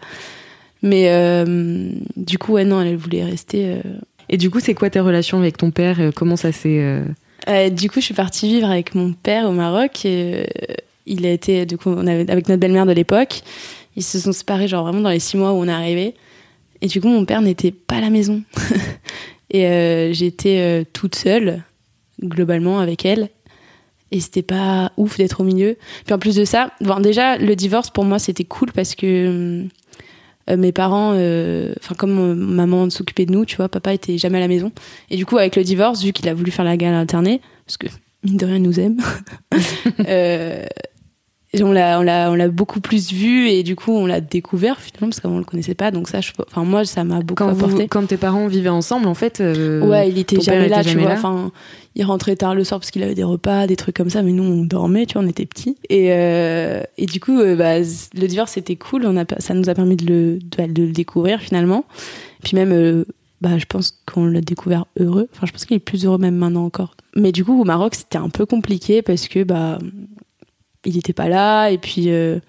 Mais 0.81 1.09
euh, 1.11 1.89
du 2.15 2.37
coup, 2.37 2.53
ouais, 2.53 2.63
non, 2.63 2.81
elle 2.81 2.95
voulait 2.95 3.25
rester. 3.25 3.65
euh. 3.67 3.81
Et 4.29 4.37
du 4.37 4.49
coup, 4.49 4.59
c'est 4.61 4.73
quoi 4.73 4.89
tes 4.89 5.01
relations 5.01 5.37
avec 5.39 5.57
ton 5.57 5.71
père 5.71 5.99
Euh, 5.99 6.11
Comment 6.15 6.37
ça 6.37 6.51
s'est 6.53 6.79
euh, 6.79 7.03
Euh, 7.49 7.69
du 7.69 7.89
coup, 7.89 7.99
je 7.99 8.05
suis 8.05 8.13
partie 8.13 8.47
vivre 8.47 8.69
avec 8.69 8.95
mon 8.95 9.11
père 9.11 9.49
au 9.49 9.51
Maroc. 9.51 10.05
Et, 10.05 10.45
euh, 10.69 10.73
il 11.05 11.25
a 11.25 11.31
été, 11.31 11.65
du 11.65 11.77
coup, 11.77 11.89
on 11.89 12.07
avait, 12.07 12.29
avec 12.31 12.47
notre 12.47 12.61
belle-mère 12.61 12.85
de 12.85 12.93
l'époque. 12.93 13.41
Ils 13.97 14.03
se 14.03 14.19
sont 14.19 14.31
séparés, 14.31 14.67
genre 14.69 14.83
vraiment 14.83 15.01
dans 15.01 15.09
les 15.09 15.19
six 15.19 15.35
mois 15.35 15.51
où 15.51 15.55
on 15.57 15.67
est 15.67 15.71
arrivé. 15.71 16.13
Et 16.81 16.87
du 16.87 17.01
coup, 17.01 17.07
mon 17.07 17.25
père 17.25 17.41
n'était 17.41 17.71
pas 17.71 17.95
à 17.95 18.01
la 18.01 18.09
maison. 18.09 18.43
et 19.49 19.65
euh, 19.67 20.13
j'étais 20.13 20.59
euh, 20.59 20.83
toute 20.91 21.15
seule, 21.15 21.63
globalement, 22.21 22.79
avec 22.79 23.05
elle. 23.05 23.29
Et 24.11 24.19
c'était 24.19 24.43
pas 24.43 24.91
ouf 24.97 25.17
d'être 25.17 25.41
au 25.41 25.43
milieu. 25.43 25.77
Puis 26.05 26.13
en 26.13 26.19
plus 26.19 26.35
de 26.35 26.45
ça, 26.45 26.71
bon, 26.81 26.99
déjà, 26.99 27.37
le 27.37 27.55
divorce, 27.55 27.89
pour 27.89 28.05
moi, 28.05 28.19
c'était 28.19 28.45
cool 28.45 28.71
parce 28.71 28.95
que 28.95 29.65
euh, 30.49 30.57
mes 30.57 30.71
parents, 30.71 31.09
enfin, 31.09 31.95
comme 31.97 32.35
maman 32.35 32.89
s'occupait 32.89 33.25
de 33.25 33.33
nous, 33.33 33.43
tu 33.43 33.57
vois, 33.57 33.67
papa 33.67 33.93
était 33.93 34.17
jamais 34.17 34.37
à 34.37 34.41
la 34.41 34.47
maison. 34.47 34.71
Et 35.09 35.17
du 35.17 35.25
coup, 35.25 35.37
avec 35.37 35.57
le 35.57 35.63
divorce, 35.63 36.03
vu 36.03 36.13
qu'il 36.13 36.29
a 36.29 36.33
voulu 36.33 36.51
faire 36.51 36.63
la 36.63 36.77
guerre 36.77 36.93
alternée, 36.93 37.41
parce 37.65 37.75
que 37.75 37.87
mine 38.23 38.37
de 38.37 38.45
rien, 38.45 38.55
il 38.55 38.61
nous 38.61 38.79
aime, 38.79 38.97
on 41.63 41.71
l'a, 41.71 41.99
on 41.99 42.03
l'a, 42.03 42.31
on 42.31 42.35
l'a 42.35 42.47
beaucoup 42.49 42.79
plus 42.79 43.11
vu 43.11 43.47
et 43.49 43.63
du 43.63 43.75
coup, 43.75 43.91
on 43.91 44.05
l'a 44.05 44.21
découvert 44.21 44.79
finalement 44.79 45.09
parce 45.09 45.19
qu'avant 45.19 45.35
on 45.35 45.39
le 45.39 45.43
connaissait 45.45 45.75
pas. 45.75 45.91
Donc 45.91 46.07
ça, 46.09 46.21
je, 46.21 46.31
enfin 46.47 46.63
moi, 46.63 46.85
ça 46.85 47.03
m'a 47.03 47.19
beaucoup 47.21 47.35
Quand, 47.43 47.51
vous- 47.53 47.65
apporté. 47.65 47.87
quand 47.87 48.05
tes 48.07 48.17
parents 48.17 48.47
vivaient 48.47 48.69
ensemble, 48.69 49.07
en 49.07 49.13
fait. 49.13 49.41
euh, 49.41 49.81
ouais, 49.81 50.09
il 50.09 50.17
était 50.17 50.39
jamais 50.41 50.67
là, 50.69 50.77
était 50.81 50.89
tu 50.89 50.95
jamais 50.95 51.03
vois. 51.03 51.13
Enfin, 51.13 51.51
il 51.95 52.03
rentrait 52.05 52.35
tard 52.35 52.53
le 52.55 52.63
soir 52.63 52.79
parce 52.79 52.91
qu'il 52.91 53.01
avait 53.03 53.15
des 53.15 53.23
repas, 53.23 53.65
des 53.67 53.75
trucs 53.75 53.95
comme 53.95 54.09
ça, 54.09 54.21
mais 54.21 54.31
nous 54.31 54.43
on 54.43 54.63
dormait, 54.63 55.05
tu 55.05 55.13
vois, 55.13 55.23
on 55.23 55.27
était 55.29 55.45
petits. 55.45 55.77
Et 55.89 56.11
euh, 56.11 56.83
et 56.97 57.05
du 57.07 57.19
coup, 57.19 57.39
euh, 57.39 57.55
bah, 57.55 57.79
le 57.79 58.27
divorce 58.27 58.51
c'était 58.53 58.75
cool. 58.75 59.05
On 59.05 59.17
a, 59.17 59.25
ça 59.39 59.53
nous 59.53 59.69
a 59.69 59.73
permis 59.73 59.95
de 59.95 60.05
le, 60.05 60.39
de, 60.39 60.71
de 60.71 60.83
le 60.83 60.91
découvrir 60.91 61.39
finalement. 61.41 61.85
Puis 62.43 62.55
même, 62.55 63.03
bah, 63.41 63.57
je 63.57 63.65
pense 63.65 63.99
qu'on 64.11 64.25
l'a 64.25 64.41
découvert 64.41 64.85
heureux. 64.99 65.27
Enfin, 65.33 65.45
je 65.47 65.51
pense 65.51 65.65
qu'il 65.65 65.75
est 65.77 65.79
plus 65.79 66.05
heureux 66.05 66.17
même 66.19 66.35
maintenant 66.35 66.65
encore. 66.65 66.95
Mais 67.15 67.31
du 67.31 67.43
coup, 67.43 67.59
au 67.59 67.63
Maroc, 67.63 67.95
c'était 67.95 68.17
un 68.19 68.29
peu 68.29 68.45
compliqué 68.45 69.01
parce 69.01 69.27
que 69.27 69.43
bah, 69.43 69.79
il 70.87 70.97
était 70.97 71.13
pas 71.13 71.29
là 71.29 71.69
et 71.69 71.77
puis. 71.77 72.05
euh, 72.09 72.39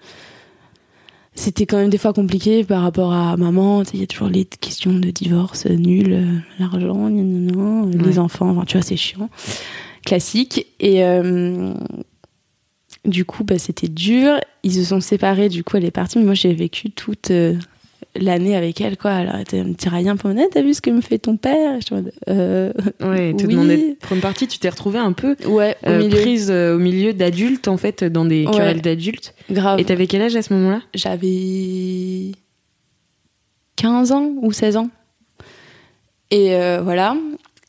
c'était 1.35 1.65
quand 1.65 1.77
même 1.77 1.89
des 1.89 1.97
fois 1.97 2.11
compliqué 2.11 2.65
par 2.65 2.81
rapport 2.81 3.13
à 3.13 3.37
maman. 3.37 3.83
Il 3.93 4.01
y 4.01 4.03
a 4.03 4.07
toujours 4.07 4.27
les 4.27 4.43
questions 4.43 4.91
de 4.91 5.09
divorce 5.09 5.67
euh, 5.67 5.75
nul, 5.75 6.11
euh, 6.11 6.37
l'argent, 6.59 7.07
euh, 7.09 7.91
les 7.93 8.07
Ouais. 8.09 8.17
enfants. 8.19 8.49
Enfin, 8.49 8.65
tu 8.65 8.75
vois, 8.75 8.85
c'est 8.85 8.97
chiant. 8.97 9.29
Classique. 10.05 10.65
Et 10.81 11.01
du 13.05 13.23
coup, 13.23 13.45
bah, 13.45 13.57
c'était 13.57 13.87
dur. 13.87 14.33
Ils 14.63 14.73
se 14.73 14.83
sont 14.83 14.99
séparés. 14.99 15.47
Du 15.47 15.63
coup, 15.63 15.77
elle 15.77 15.85
est 15.85 15.91
partie. 15.91 16.17
Mais 16.19 16.25
moi, 16.25 16.33
j'ai 16.33 16.53
vécu 16.53 16.91
toute 16.91 17.31
l'année 18.15 18.55
avec 18.55 18.81
elle. 18.81 18.97
Quoi. 18.97 19.11
Alors, 19.11 19.35
elle 19.35 19.41
était- 19.41 19.57
elle 19.57 19.67
me 19.67 19.73
tiraillait 19.75 20.09
un 20.09 20.17
peu. 20.17 20.33
Ah, 20.37 20.41
T'as 20.51 20.61
vu 20.61 20.73
ce 20.73 20.81
que 20.81 20.89
me 20.89 21.01
fait 21.01 21.19
ton 21.19 21.37
père? 21.37 21.77
Et 21.77 21.79
je 21.87 21.93
me 21.95 22.11
euh, 22.29 22.71
Ouais, 23.01 23.33
te 23.33 23.45
Oui. 23.45 23.53
demandait 23.53 23.77
de 23.77 23.95
prendre 23.99 24.21
parti. 24.21 24.47
Tu 24.47 24.57
t'es 24.59 24.69
retrouvée 24.69 24.99
un 24.99 25.13
peu 25.13 25.35
Ouais, 25.45 25.75
au 25.85 25.89
euh, 25.89 25.99
milieu. 25.99 26.19
prise 26.21 26.49
euh, 26.51 26.75
au 26.75 26.79
milieu 26.79 27.13
d'adultes, 27.13 27.67
en 27.67 27.77
fait, 27.77 28.03
dans 28.03 28.25
des 28.25 28.45
Ouais. 28.45 28.51
querelles 28.53 28.81
d'adultes. 28.81 29.33
Grave. 29.51 29.79
Et 29.79 29.85
t'avais 29.85 30.07
quel 30.07 30.21
âge 30.23 30.35
à 30.35 30.41
ce 30.41 30.53
moment-là? 30.53 30.81
J'avais 30.93 32.31
15 33.75 34.11
ans 34.11 34.31
ou 34.41 34.51
16 34.51 34.75
ans. 34.77 34.89
Et 36.31 36.55
euh, 36.55 36.81
voilà. 36.83 37.15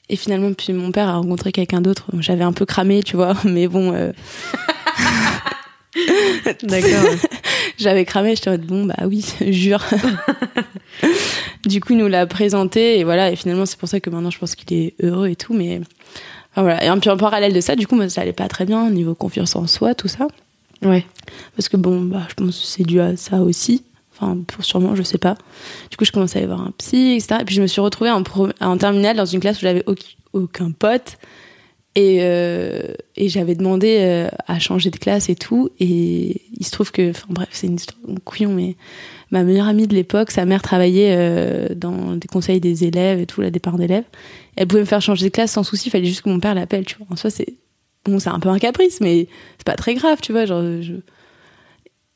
Et 0.08 0.16
finalement, 0.16 0.52
puis 0.52 0.72
mon 0.72 0.90
père 0.90 1.08
a 1.08 1.16
rencontré 1.18 1.52
quelqu'un 1.52 1.80
d'autre. 1.80 2.06
J'avais 2.18 2.42
un 2.44 2.52
peu 2.52 2.66
cramé, 2.66 3.02
tu 3.02 3.14
vois. 3.16 3.34
Mais 3.44 3.68
bon, 3.68 3.92
D'accord. 6.62 7.14
j'avais 7.80 8.04
cramé. 8.04 8.34
J'étais 8.36 8.48
en 8.48 8.52
mode, 8.52 8.66
bon, 8.66 8.84
bah 8.86 8.94
oui, 9.06 9.24
jure. 9.48 9.82
du 11.66 11.80
coup, 11.80 11.92
il 11.92 11.98
nous 11.98 12.08
l'a 12.08 12.26
présenté. 12.26 12.98
Et 12.98 13.04
voilà. 13.04 13.30
Et 13.30 13.36
finalement, 13.36 13.66
c'est 13.66 13.78
pour 13.78 13.88
ça 13.88 14.00
que 14.00 14.10
maintenant, 14.10 14.30
je 14.30 14.38
pense 14.38 14.54
qu'il 14.54 14.76
est 14.76 14.94
heureux 15.02 15.28
et 15.28 15.36
tout. 15.36 15.54
Mais 15.54 15.80
enfin, 16.52 16.62
voilà. 16.62 16.84
Et 16.84 17.00
puis 17.00 17.10
en 17.10 17.16
parallèle 17.16 17.52
de 17.52 17.60
ça, 17.60 17.76
du 17.76 17.86
coup, 17.86 17.96
moi, 17.96 18.08
ça 18.08 18.22
allait 18.22 18.32
pas 18.32 18.48
très 18.48 18.64
bien 18.66 18.90
niveau 18.90 19.14
confiance 19.14 19.56
en 19.56 19.66
soi, 19.66 19.94
tout 19.94 20.08
ça. 20.08 20.26
ouais. 20.82 21.04
Parce 21.56 21.68
que 21.68 21.76
bon, 21.76 22.00
bah, 22.02 22.22
je 22.28 22.34
pense 22.34 22.58
que 22.58 22.66
c'est 22.66 22.82
dû 22.84 23.00
à 23.00 23.16
ça 23.16 23.38
aussi. 23.38 23.84
Enfin, 24.14 24.36
pour 24.46 24.64
sûrement, 24.64 24.94
je 24.94 25.02
sais 25.02 25.18
pas. 25.18 25.36
Du 25.90 25.96
coup, 25.96 26.04
je 26.04 26.12
commençais 26.12 26.38
à 26.38 26.42
aller 26.42 26.46
voir 26.48 26.60
un 26.60 26.72
psy, 26.78 27.14
etc. 27.16 27.36
Et 27.40 27.44
puis, 27.44 27.54
je 27.54 27.62
me 27.62 27.66
suis 27.66 27.80
retrouvée 27.80 28.10
en, 28.10 28.22
pro- 28.22 28.48
en 28.60 28.76
terminale 28.76 29.16
dans 29.16 29.24
une 29.24 29.40
classe 29.40 29.58
où 29.58 29.60
j'avais 29.62 29.82
auc- 29.84 30.16
aucun 30.32 30.70
pote. 30.72 31.16
Et, 31.96 32.18
euh, 32.20 32.94
et 33.16 33.28
j'avais 33.28 33.56
demandé 33.56 33.98
euh, 34.00 34.28
à 34.46 34.58
changer 34.60 34.90
de 34.90 34.96
classe 34.96 35.28
et 35.28 35.34
tout. 35.34 35.70
Et 35.80 36.42
il 36.56 36.64
se 36.64 36.70
trouve 36.70 36.92
que, 36.92 37.10
enfin 37.10 37.26
bref, 37.30 37.48
c'est 37.50 37.66
une 37.66 37.76
histoire 37.76 37.98
de 38.06 38.20
couillon, 38.20 38.52
mais 38.52 38.76
ma 39.30 39.42
meilleure 39.42 39.66
amie 39.66 39.86
de 39.86 39.94
l'époque, 39.94 40.30
sa 40.30 40.44
mère 40.44 40.62
travaillait 40.62 41.16
euh, 41.16 41.74
dans 41.74 42.16
des 42.16 42.28
conseils 42.28 42.60
des 42.60 42.84
élèves 42.84 43.20
et 43.20 43.26
tout, 43.26 43.40
la 43.40 43.50
départ 43.50 43.76
d'élèves. 43.76 44.04
Elle 44.56 44.68
pouvait 44.68 44.82
me 44.82 44.86
faire 44.86 45.02
changer 45.02 45.26
de 45.26 45.30
classe 45.32 45.52
sans 45.52 45.64
souci, 45.64 45.88
il 45.88 45.90
fallait 45.90 46.06
juste 46.06 46.22
que 46.22 46.28
mon 46.28 46.40
père 46.40 46.54
l'appelle, 46.54 46.84
tu 46.84 46.96
vois. 46.96 47.06
En 47.10 47.16
soi, 47.16 47.30
c'est 47.30 47.54
bon, 48.04 48.18
c'est 48.18 48.30
un 48.30 48.40
peu 48.40 48.48
un 48.48 48.58
caprice, 48.58 49.00
mais 49.00 49.26
c'est 49.58 49.66
pas 49.66 49.76
très 49.76 49.94
grave, 49.94 50.18
tu 50.22 50.32
vois. 50.32 50.44
Genre. 50.44 50.62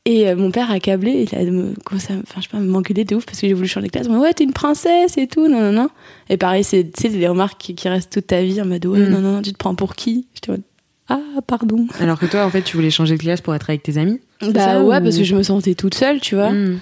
Et 0.06 0.28
euh, 0.28 0.36
mon 0.36 0.50
père 0.50 0.70
a 0.70 0.78
câblé, 0.80 1.26
il 1.32 1.38
a 1.38 1.42
me, 1.50 1.72
commencé 1.82 2.12
à 2.12 2.16
enfin, 2.16 2.36
je 2.36 2.42
sais 2.42 2.48
pas, 2.50 2.58
m'engueuler 2.58 3.04
de 3.04 3.16
ouf 3.16 3.24
parce 3.24 3.40
que 3.40 3.46
j'ai 3.46 3.54
voulu 3.54 3.68
changer 3.68 3.86
de 3.86 3.92
classe. 3.92 4.04
Il 4.06 4.12
m'a 4.12 4.18
dit, 4.18 4.22
ouais, 4.22 4.34
t'es 4.34 4.44
une 4.44 4.52
princesse 4.52 5.16
et 5.16 5.26
tout, 5.26 5.48
non, 5.48 5.60
non, 5.60 5.72
non. 5.72 5.88
Et 6.28 6.36
pareil, 6.36 6.62
c'est 6.62 6.84
les 7.04 7.26
remarques 7.28 7.58
qui, 7.58 7.74
qui 7.74 7.88
restent 7.88 8.12
toute 8.12 8.26
ta 8.26 8.42
vie 8.42 8.60
en 8.60 8.66
mode, 8.66 8.84
ouais, 8.84 8.98
Mm. 8.98 9.08
non, 9.08 9.20
non, 9.20 9.32
non, 9.32 9.42
tu 9.42 9.52
te 9.52 9.56
prends 9.58 9.74
pour 9.74 9.94
qui? 9.94 10.26
J'étais 10.34 10.50
en 10.50 10.52
mode, 10.54 10.62
ah, 11.08 11.20
pardon. 11.46 11.86
Alors 12.00 12.18
que 12.18 12.26
toi, 12.26 12.44
en 12.44 12.50
fait, 12.50 12.60
tu 12.62 12.76
voulais 12.76 12.90
changer 12.90 13.16
de 13.16 13.20
classe 13.22 13.40
pour 13.40 13.54
être 13.54 13.70
avec 13.70 13.82
tes 13.82 13.96
amis 13.96 14.20
Bah 14.42 14.52
ça, 14.54 14.82
ouais, 14.84 14.98
ou- 14.98 15.02
parce 15.02 15.16
que 15.16 15.24
je 15.24 15.34
me 15.34 15.42
sentais 15.42 15.74
toute 15.74 15.94
seule, 15.94 16.20
tu 16.20 16.34
vois. 16.34 16.50
Mm. 16.50 16.80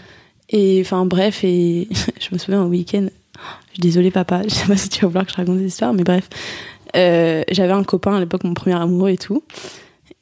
Et 0.51 0.81
enfin, 0.85 1.07
bref, 1.07 1.45
et 1.45 1.87
je 2.21 2.29
me 2.33 2.39
souviens 2.39 2.63
au 2.65 2.67
week-end, 2.69 3.07
je 3.69 3.73
suis 3.75 3.81
désolée, 3.81 4.11
papa, 4.11 4.43
je 4.45 4.51
sais 4.55 4.67
pas 4.67 4.77
si 4.77 4.89
tu 4.89 5.01
vas 5.03 5.07
vouloir 5.09 5.27
que 5.27 5.31
je 5.33 5.37
raconte 5.37 5.59
cette 5.59 5.69
histoire, 5.69 5.93
mais 5.95 6.03
bref, 6.03 6.29
euh, 6.97 7.43
j'avais 7.53 7.73
un 7.73 7.85
copain 7.85 8.17
à 8.17 8.21
l'époque, 8.21 8.43
mon 8.45 8.55
premier 8.55 8.75
amoureux 8.75 9.11
et 9.11 9.17
tout. 9.19 9.43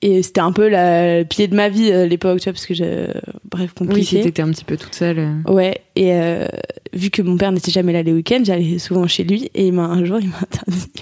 Et 0.02 0.22
c'était 0.22 0.40
un 0.40 0.52
peu 0.52 0.68
la, 0.68 1.18
le 1.18 1.24
pied 1.26 1.46
de 1.46 1.54
ma 1.54 1.68
vie 1.68 1.92
à 1.92 2.06
l'époque, 2.06 2.38
tu 2.40 2.44
vois, 2.44 2.54
parce 2.54 2.64
que 2.64 2.72
j'ai. 2.72 3.08
Bref, 3.50 3.72
Oui, 3.80 3.86
compliqué. 3.86 4.16
si 4.18 4.22
t'étais 4.22 4.40
un 4.40 4.50
petit 4.50 4.64
peu 4.64 4.78
toute 4.78 4.94
seule. 4.94 5.18
euh. 5.18 5.52
Ouais, 5.52 5.82
et 5.94 6.14
euh, 6.14 6.46
vu 6.94 7.10
que 7.10 7.20
mon 7.20 7.36
père 7.36 7.52
n'était 7.52 7.70
jamais 7.70 7.92
là 7.92 8.02
les 8.02 8.12
week-ends, 8.14 8.40
j'allais 8.42 8.78
souvent 8.78 9.06
chez 9.06 9.24
lui 9.24 9.50
et 9.54 9.66
il 9.68 9.78
un 9.78 10.02
jour 10.06 10.18
il 10.22 10.30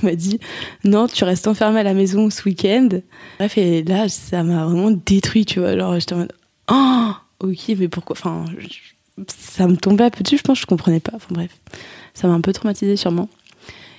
m'a 0.03 0.15
dit 0.17 0.41
non, 0.85 1.07
tu 1.07 1.23
restes 1.23 1.47
enfermé 1.47 1.79
à 1.81 1.83
la 1.85 1.95
maison 1.95 2.29
ce 2.31 2.43
week-end. 2.45 2.89
Bref, 3.39 3.57
et 3.57 3.85
là 3.85 4.09
ça 4.09 4.43
m'a 4.43 4.65
vraiment 4.67 4.91
détruit, 4.91 5.45
tu 5.45 5.61
vois. 5.61 5.69
Alors 5.71 5.95
j'étais 6.01 6.15
en 6.15 6.19
mode 6.19 6.33
oh, 6.73 7.11
ok, 7.41 7.77
mais 7.79 7.87
pourquoi? 7.87 8.17
Enfin, 8.19 8.47
je- 8.59 9.23
ça 9.29 9.69
me 9.69 9.77
tombait 9.77 10.05
un 10.05 10.11
peu 10.11 10.25
dessus, 10.25 10.39
je 10.39 10.43
pense, 10.43 10.59
je 10.61 10.67
comprenais 10.67 11.01
pas. 11.01 11.13
Enfin 11.15 11.29
bref, 11.31 11.51
ça 12.15 12.27
m'a 12.27 12.35
un 12.35 12.41
peu 12.41 12.53
traumatisé 12.53 12.97
sûrement. 12.97 13.29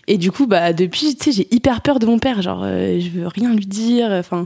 Et 0.07 0.17
du 0.17 0.31
coup, 0.31 0.47
bah 0.47 0.73
depuis, 0.73 1.15
tu 1.15 1.25
sais, 1.25 1.31
j'ai 1.31 1.47
hyper 1.55 1.81
peur 1.81 1.99
de 1.99 2.05
mon 2.07 2.17
père. 2.19 2.41
Genre, 2.41 2.63
euh, 2.63 2.99
je 2.99 3.09
veux 3.09 3.27
rien 3.27 3.53
lui 3.53 3.65
dire. 3.67 4.07
Enfin, 4.11 4.45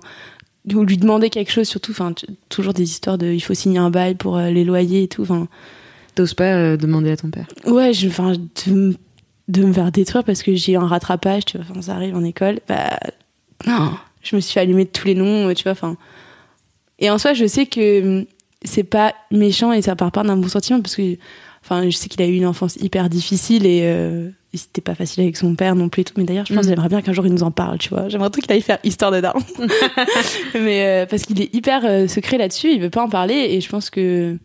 ou 0.72 0.84
lui 0.84 0.98
demander 0.98 1.30
quelque 1.30 1.52
chose, 1.52 1.68
surtout. 1.68 1.92
Enfin, 1.92 2.14
toujours 2.50 2.74
des 2.74 2.84
histoires 2.84 3.18
de, 3.18 3.28
il 3.28 3.42
faut 3.42 3.54
signer 3.54 3.80
un 3.80 3.90
bail 3.90 4.16
pour 4.16 4.38
euh, 4.38 4.50
les 4.50 4.64
loyers 4.64 5.04
et 5.04 5.08
tout. 5.08 5.24
Enfin. 5.24 5.48
T'oses 6.16 6.36
pas 6.36 6.54
euh, 6.54 6.78
demander 6.78 7.10
à 7.10 7.18
ton 7.18 7.32
père? 7.32 7.48
Ouais, 7.66 7.92
je, 7.92 8.08
enfin, 8.08 8.34
de, 8.68 8.96
de 9.48 9.64
me 9.64 9.74
faire 9.74 9.92
détruire 9.92 10.24
parce 10.24 10.44
que 10.44 10.54
j'ai 10.54 10.76
un 10.76 10.86
rattrapage, 10.86 11.46
tu 11.46 11.58
vois, 11.58 11.66
enfin, 11.68 11.82
ça 11.82 11.96
arrive 11.96 12.16
en 12.16 12.24
école. 12.24 12.60
Bah, 12.68 13.00
non, 13.66 13.94
je 14.22 14.36
me 14.36 14.42
suis 14.42 14.54
fait 14.54 14.60
allumer 14.60 14.86
de 14.86 14.92
tous 14.92 15.08
les 15.08 15.16
noms, 15.16 15.52
tu 15.56 15.64
vois, 15.64 15.72
enfin. 15.72 15.98
Et 17.00 17.10
en 17.10 17.18
soi, 17.18 17.34
je 17.34 17.48
sais 17.48 17.66
que 17.66 18.28
c'est 18.64 18.84
pas 18.84 19.16
méchant 19.32 19.74
et 19.74 19.82
ça 19.82 19.96
part 19.96 20.12
pas 20.12 20.22
d'un 20.22 20.38
bon 20.38 20.48
sentiment 20.48 20.82
parce 20.82 20.96
que, 20.96 21.18
enfin, 21.64 21.90
je 21.90 21.96
sais 21.96 22.10
qu'il 22.10 22.22
a 22.22 22.28
eu 22.28 22.36
une 22.36 22.46
enfance 22.46 22.76
hyper 22.78 23.10
difficile 23.10 23.66
et, 23.66 23.82
euh, 23.84 24.30
et 24.54 24.58
c'était 24.58 24.82
pas 24.82 24.96
facile 24.96 25.24
avec 25.24 25.38
son 25.38 25.56
père 25.56 25.76
non 25.76 25.90
plus 25.90 26.02
et 26.02 26.04
tout. 26.04 26.14
Mais 26.18 26.24
d'ailleurs, 26.26 26.46
je 26.46 26.54
pense 26.54 26.66
Mhm. 26.66 26.70
que 26.72 26.76
j'aimerais 26.76 26.90
bien 26.90 27.02
qu'un 27.02 27.14
jour 27.14 27.26
il 27.26 27.34
nous 27.34 27.44
en 27.44 27.52
parle, 27.52 27.78
tu 27.80 27.90
vois. 27.90 28.10
J'aimerais 28.10 28.30
trop 28.30 28.42
qu'il 28.42 28.52
aille 28.52 28.62
faire 28.62 28.78
histoire 28.84 29.12
de 29.12 29.20
daron. 29.22 29.40
Mais 30.56 30.86
euh, 30.86 31.06
parce 31.06 31.24
qu'il 31.24 31.42
est 31.42 31.54
hyper 31.54 31.82
euh, 31.86 32.08
secret 32.08 32.38
là-dessus, 32.38 32.72
il 32.74 32.82
veut 32.82 32.90
pas 32.90 33.04
en 33.04 33.10
parler 33.10 33.36
et 33.52 33.62
je 33.62 33.70
pense 33.70 33.90
que. 33.90 34.38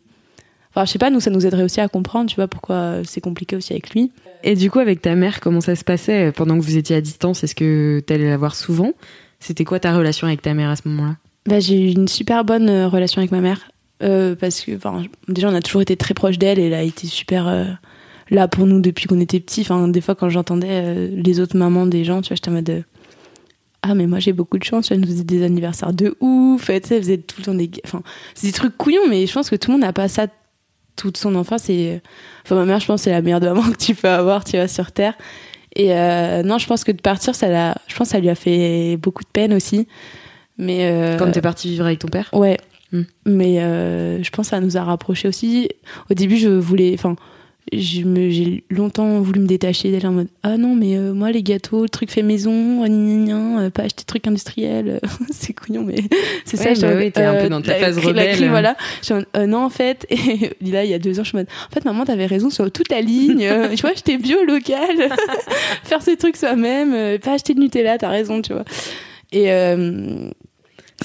Enfin, 0.74 0.84
je 0.84 0.92
sais 0.92 0.98
pas, 0.98 1.10
nous, 1.10 1.18
ça 1.20 1.30
nous 1.30 1.46
aiderait 1.46 1.62
aussi 1.64 1.80
à 1.80 1.88
comprendre, 1.88 2.28
tu 2.28 2.36
vois, 2.36 2.46
pourquoi 2.46 2.96
c'est 3.04 3.20
compliqué 3.22 3.56
aussi 3.56 3.72
avec 3.72 3.90
lui. 3.90 4.12
Et 4.44 4.54
du 4.54 4.70
coup, 4.70 4.78
avec 4.78 5.00
ta 5.02 5.14
mère, 5.14 5.40
comment 5.40 5.60
ça 5.62 5.74
se 5.74 5.82
passait 5.82 6.30
pendant 6.30 6.56
que 6.58 6.62
vous 6.62 6.76
étiez 6.76 6.94
à 6.94 7.00
distance? 7.00 7.42
Est-ce 7.42 7.54
que 7.54 8.00
t'allais 8.06 8.28
la 8.28 8.36
voir 8.36 8.54
souvent? 8.54 8.92
C'était 9.40 9.64
quoi 9.64 9.80
ta 9.80 9.96
relation 9.96 10.26
avec 10.26 10.42
ta 10.42 10.52
mère 10.54 10.68
à 10.70 10.76
ce 10.76 10.82
moment-là? 10.86 11.16
Bah, 11.46 11.58
j'ai 11.58 11.80
eu 11.80 11.92
une 11.92 12.06
super 12.06 12.44
bonne 12.44 12.68
euh, 12.68 12.86
relation 12.88 13.18
avec 13.20 13.32
ma 13.32 13.40
mère. 13.40 13.70
Euh, 14.02 14.36
parce 14.36 14.60
que, 14.60 14.72
déjà, 15.28 15.48
on 15.48 15.54
a 15.54 15.60
toujours 15.60 15.82
été 15.82 15.96
très 15.96 16.14
proches 16.14 16.38
d'elle 16.38 16.58
et 16.58 16.66
elle 16.66 16.74
a 16.74 16.82
été 16.82 17.06
super 17.06 17.48
euh, 17.48 17.64
là 18.30 18.48
pour 18.48 18.66
nous 18.66 18.80
depuis 18.80 19.06
qu'on 19.06 19.20
était 19.20 19.40
petits. 19.40 19.62
Enfin, 19.62 19.88
des 19.88 20.00
fois, 20.00 20.14
quand 20.14 20.28
j'entendais 20.28 20.68
euh, 20.70 21.08
les 21.12 21.40
autres 21.40 21.56
mamans 21.56 21.86
des 21.86 22.04
gens, 22.04 22.22
tu 22.22 22.28
vois, 22.28 22.36
j'étais 22.36 22.50
en 22.50 22.52
mode. 22.52 22.84
ah, 23.82 23.94
mais 23.94 24.06
moi 24.06 24.18
j'ai 24.20 24.32
beaucoup 24.32 24.58
de 24.58 24.64
chance, 24.64 24.90
elle 24.90 25.00
nous 25.00 25.08
faisait 25.08 25.24
des 25.24 25.42
anniversaires 25.42 25.92
de 25.92 26.16
ouf, 26.20 26.70
elle 26.70 26.82
faisait 26.82 27.18
tout 27.18 27.36
le 27.38 27.44
temps 27.44 27.54
des. 27.54 27.70
Enfin, 27.84 28.02
c'est 28.34 28.46
des 28.46 28.52
trucs 28.52 28.76
couillons, 28.76 29.08
mais 29.08 29.26
je 29.26 29.32
pense 29.32 29.50
que 29.50 29.56
tout 29.56 29.70
le 29.70 29.72
monde 29.74 29.82
n'a 29.82 29.92
pas 29.92 30.08
ça 30.08 30.26
toute 30.96 31.16
son 31.16 31.34
enfance. 31.34 31.68
Et, 31.68 32.00
enfin, 32.44 32.54
ma 32.54 32.64
mère, 32.64 32.80
je 32.80 32.86
pense, 32.86 33.02
c'est 33.02 33.10
la 33.10 33.22
meilleure 33.22 33.40
de 33.40 33.48
maman 33.48 33.62
que 33.72 33.76
tu 33.76 33.94
peux 33.94 34.08
avoir, 34.08 34.44
tu 34.44 34.56
vois, 34.56 34.68
sur 34.68 34.92
Terre. 34.92 35.14
Et 35.76 35.88
non, 36.44 36.58
je 36.58 36.66
pense 36.66 36.82
que 36.82 36.90
de 36.90 37.00
partir, 37.00 37.36
ça 37.36 37.48
l'a, 37.48 37.76
je 37.86 37.94
pense 37.94 38.08
que 38.08 38.12
ça 38.12 38.18
lui 38.18 38.30
a 38.30 38.34
fait 38.34 38.96
beaucoup 38.96 39.22
de 39.22 39.28
peine 39.28 39.52
aussi. 39.54 39.86
Mais. 40.56 41.16
Quand 41.18 41.30
t'es 41.30 41.40
partie 41.40 41.68
vivre 41.68 41.86
avec 41.86 42.00
ton 42.00 42.08
père? 42.08 42.30
Ouais. 42.32 42.56
Hmm. 42.92 43.02
Mais 43.26 43.60
euh, 43.60 44.22
je 44.22 44.30
pense 44.30 44.46
que 44.46 44.50
ça 44.50 44.60
nous 44.60 44.76
a 44.76 44.84
rapprochés 44.84 45.28
aussi. 45.28 45.68
Au 46.10 46.14
début, 46.14 46.36
je 46.36 46.48
voulais. 46.48 46.94
Enfin, 46.94 47.16
j'ai 47.72 48.64
longtemps 48.70 49.20
voulu 49.20 49.40
me 49.40 49.46
détacher 49.46 49.90
d'elle 49.90 50.06
en 50.06 50.12
mode 50.12 50.28
Ah 50.42 50.56
non, 50.56 50.74
mais 50.74 50.96
euh, 50.96 51.12
moi, 51.12 51.30
les 51.30 51.42
gâteaux, 51.42 51.82
le 51.82 51.88
truc 51.88 52.10
fait 52.10 52.22
maison, 52.22 52.84
euh, 52.84 52.86
euh, 52.88 53.70
pas 53.70 53.82
acheter 53.82 54.02
de 54.02 54.06
trucs 54.06 54.26
industriels. 54.26 55.00
c'est 55.30 55.52
couillon, 55.52 55.84
mais 55.84 55.96
c'est 56.44 56.56
ça. 56.56 56.70
Ouais, 56.70 56.80
bah 56.80 56.96
oui, 56.96 57.12
t'es 57.12 57.22
un 57.22 57.42
peu 57.42 57.48
dans 57.48 57.60
ta 57.60 57.72
la 57.72 57.78
phase 57.78 57.96
la 57.96 58.08
rebelle. 58.08 58.36
cri, 58.36 58.48
voilà. 58.48 58.76
Je 59.00 59.04
suis 59.06 59.14
en 59.14 59.16
mode, 59.16 59.48
non, 59.48 59.64
en 59.64 59.70
fait. 59.70 60.06
Et 60.10 60.70
là, 60.70 60.84
il 60.84 60.90
y 60.90 60.94
a 60.94 60.98
deux 60.98 61.20
ans, 61.20 61.24
je 61.24 61.28
suis 61.28 61.36
en 61.36 61.40
mode 61.40 61.48
En 61.70 61.74
fait, 61.74 61.84
maman, 61.84 62.04
t'avais 62.04 62.26
raison 62.26 62.50
sur 62.50 62.70
toute 62.70 62.90
la 62.90 63.00
ligne. 63.00 63.48
Tu 63.74 63.82
vois, 63.82 63.92
j'étais 63.94 64.18
bio, 64.18 64.44
local. 64.44 65.10
Faire 65.84 66.02
ses 66.02 66.16
trucs 66.16 66.36
soi-même. 66.36 67.18
pas 67.18 67.34
acheter 67.34 67.54
de 67.54 67.60
Nutella, 67.60 67.98
t'as 67.98 68.08
raison, 68.08 68.40
tu 68.42 68.52
vois. 68.52 68.64
Et. 69.32 69.50